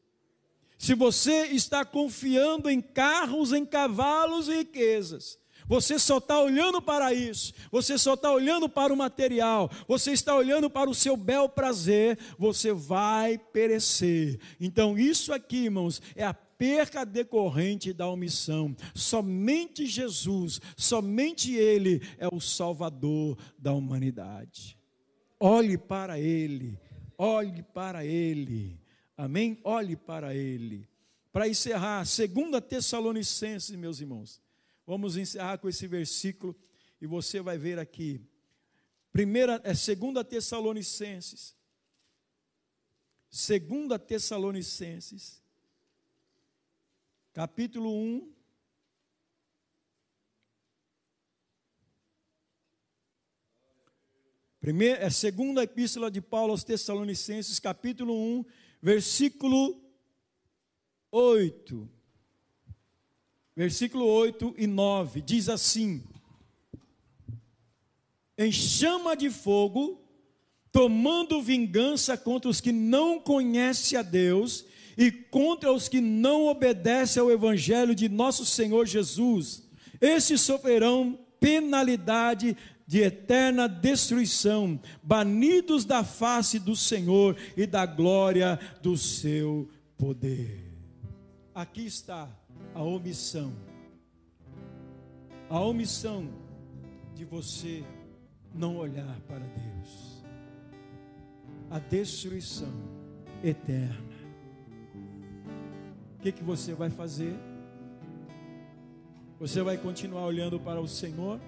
Se 0.78 0.94
você 0.94 1.46
está 1.46 1.84
confiando 1.84 2.68
em 2.68 2.80
carros, 2.80 3.52
em 3.52 3.64
cavalos 3.64 4.48
e 4.48 4.58
riquezas, 4.58 5.38
você 5.66 5.98
só 5.98 6.18
está 6.18 6.40
olhando 6.40 6.80
para 6.80 7.12
isso, 7.12 7.52
você 7.72 7.98
só 7.98 8.14
está 8.14 8.30
olhando 8.30 8.68
para 8.68 8.92
o 8.92 8.96
material, 8.96 9.70
você 9.88 10.12
está 10.12 10.36
olhando 10.36 10.70
para 10.70 10.88
o 10.88 10.94
seu 10.94 11.16
bel 11.16 11.48
prazer, 11.48 12.18
você 12.38 12.72
vai 12.72 13.36
perecer. 13.38 14.38
Então, 14.60 14.96
isso 14.96 15.32
aqui, 15.32 15.64
irmãos, 15.64 16.00
é 16.14 16.24
a 16.24 16.34
perca 16.34 17.04
decorrente 17.04 17.92
da 17.92 18.06
omissão. 18.06 18.76
Somente 18.94 19.86
Jesus, 19.86 20.60
somente 20.76 21.54
Ele 21.54 22.00
é 22.18 22.28
o 22.32 22.40
Salvador 22.40 23.36
da 23.58 23.72
humanidade. 23.72 24.78
Olhe 25.40 25.76
para 25.76 26.18
Ele 26.18 26.78
olhe 27.18 27.62
para 27.62 28.04
Ele. 28.04 28.78
Amém? 29.16 29.58
Olhe 29.64 29.96
para 29.96 30.34
Ele. 30.34 30.88
Para 31.32 31.48
encerrar, 31.48 32.04
2 32.04 32.64
Tessalonicenses, 32.68 33.76
meus 33.76 34.00
irmãos. 34.00 34.40
Vamos 34.86 35.16
encerrar 35.16 35.58
com 35.58 35.68
esse 35.68 35.86
versículo 35.86 36.54
e 37.00 37.06
você 37.06 37.40
vai 37.40 37.58
ver 37.58 37.78
aqui. 37.78 38.20
Primeira 39.12 39.60
é 39.64 39.72
2 39.72 40.26
Tessalonicenses. 40.28 41.56
2 43.30 44.00
Tessalonicenses, 44.06 45.42
capítulo 47.34 47.92
1, 47.94 48.32
Primeira, 54.66 55.04
é 55.04 55.10
segunda 55.10 55.62
epístola 55.62 56.10
de 56.10 56.20
Paulo 56.20 56.50
aos 56.50 56.64
Tessalonicenses, 56.64 57.60
capítulo 57.60 58.12
1, 58.12 58.44
versículo 58.82 59.80
8. 61.12 61.88
Versículo 63.54 64.04
8 64.06 64.56
e 64.58 64.66
9 64.66 65.20
diz 65.20 65.48
assim: 65.48 66.02
Em 68.36 68.50
chama 68.50 69.16
de 69.16 69.30
fogo, 69.30 70.00
tomando 70.72 71.40
vingança 71.40 72.16
contra 72.16 72.50
os 72.50 72.60
que 72.60 72.72
não 72.72 73.20
conhecem 73.20 73.96
a 73.96 74.02
Deus 74.02 74.66
e 74.98 75.12
contra 75.12 75.72
os 75.72 75.88
que 75.88 76.00
não 76.00 76.48
obedecem 76.48 77.22
ao 77.22 77.30
evangelho 77.30 77.94
de 77.94 78.08
nosso 78.08 78.44
Senhor 78.44 78.84
Jesus, 78.84 79.62
estes 80.00 80.40
sofrerão 80.40 81.16
penalidade 81.38 82.56
de 82.86 83.00
eterna 83.00 83.68
destruição, 83.68 84.78
banidos 85.02 85.84
da 85.84 86.04
face 86.04 86.58
do 86.58 86.76
Senhor 86.76 87.36
e 87.56 87.66
da 87.66 87.84
glória 87.84 88.58
do 88.80 88.96
seu 88.96 89.68
poder. 89.98 90.64
Aqui 91.54 91.84
está 91.86 92.28
a 92.74 92.82
omissão. 92.82 93.52
A 95.48 95.60
omissão 95.60 96.28
de 97.14 97.24
você 97.24 97.82
não 98.54 98.76
olhar 98.76 99.20
para 99.26 99.40
Deus. 99.40 100.24
A 101.70 101.78
destruição 101.78 102.72
eterna. 103.42 104.16
O 106.18 106.22
que, 106.22 106.30
que 106.30 106.44
você 106.44 106.72
vai 106.74 106.90
fazer? 106.90 107.34
Você 109.38 109.62
vai 109.62 109.76
continuar 109.76 110.24
olhando 110.24 110.58
para 110.58 110.80
o 110.80 110.88
Senhor? 110.88 111.40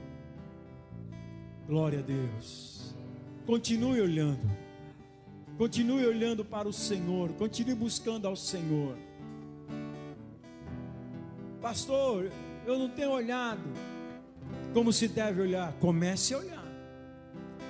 Glória 1.69 1.99
a 1.99 2.03
Deus. 2.03 2.95
Continue 3.45 4.01
olhando. 4.01 4.41
Continue 5.59 6.07
olhando 6.07 6.43
para 6.43 6.67
o 6.67 6.73
Senhor. 6.73 7.29
Continue 7.35 7.75
buscando 7.75 8.27
ao 8.27 8.35
Senhor. 8.35 8.97
Pastor, 11.61 12.31
eu 12.65 12.79
não 12.79 12.89
tenho 12.89 13.11
olhado 13.11 13.61
como 14.73 14.91
se 14.95 15.09
deve 15.09 15.43
olhar. 15.43 15.75
Comece 15.75 16.33
a 16.33 16.39
olhar. 16.39 16.65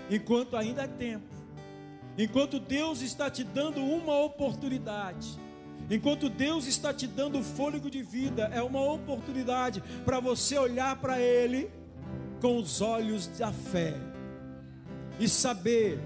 Enquanto 0.09 0.57
ainda 0.57 0.85
é 0.85 0.87
tempo. 0.87 1.35
Enquanto 2.17 2.61
Deus 2.61 3.03
está 3.03 3.29
te 3.29 3.43
dando 3.43 3.81
uma 3.81 4.17
oportunidade. 4.21 5.29
Enquanto 5.91 6.29
Deus 6.29 6.69
está 6.69 6.95
te 6.95 7.09
dando 7.09 7.43
fôlego 7.43 7.91
de 7.91 8.05
vida, 8.05 8.45
é 8.55 8.63
uma 8.63 8.81
oportunidade 8.81 9.83
para 10.05 10.21
você 10.21 10.57
olhar 10.57 10.95
para 11.01 11.21
Ele 11.21 11.69
com 12.41 12.57
os 12.59 12.81
olhos 12.81 13.27
da 13.39 13.53
fé 13.53 13.95
e 15.19 15.29
saber 15.29 15.99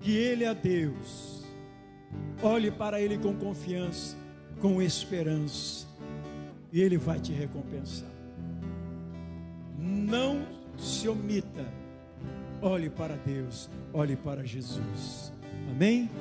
que 0.00 0.16
Ele 0.16 0.44
é 0.44 0.54
Deus. 0.54 1.44
Olhe 2.42 2.70
para 2.70 3.00
Ele 3.00 3.18
com 3.18 3.34
confiança, 3.34 4.16
com 4.60 4.80
esperança, 4.80 5.86
e 6.72 6.80
Ele 6.80 6.98
vai 6.98 7.20
te 7.20 7.32
recompensar. 7.32 8.10
Não 9.78 10.46
se 10.76 11.08
omita 11.08 11.82
olhe 12.62 12.88
para 12.88 13.16
Deus, 13.16 13.68
olhe 13.92 14.16
para 14.16 14.44
Jesus. 14.44 15.32
Amém? 15.70 16.08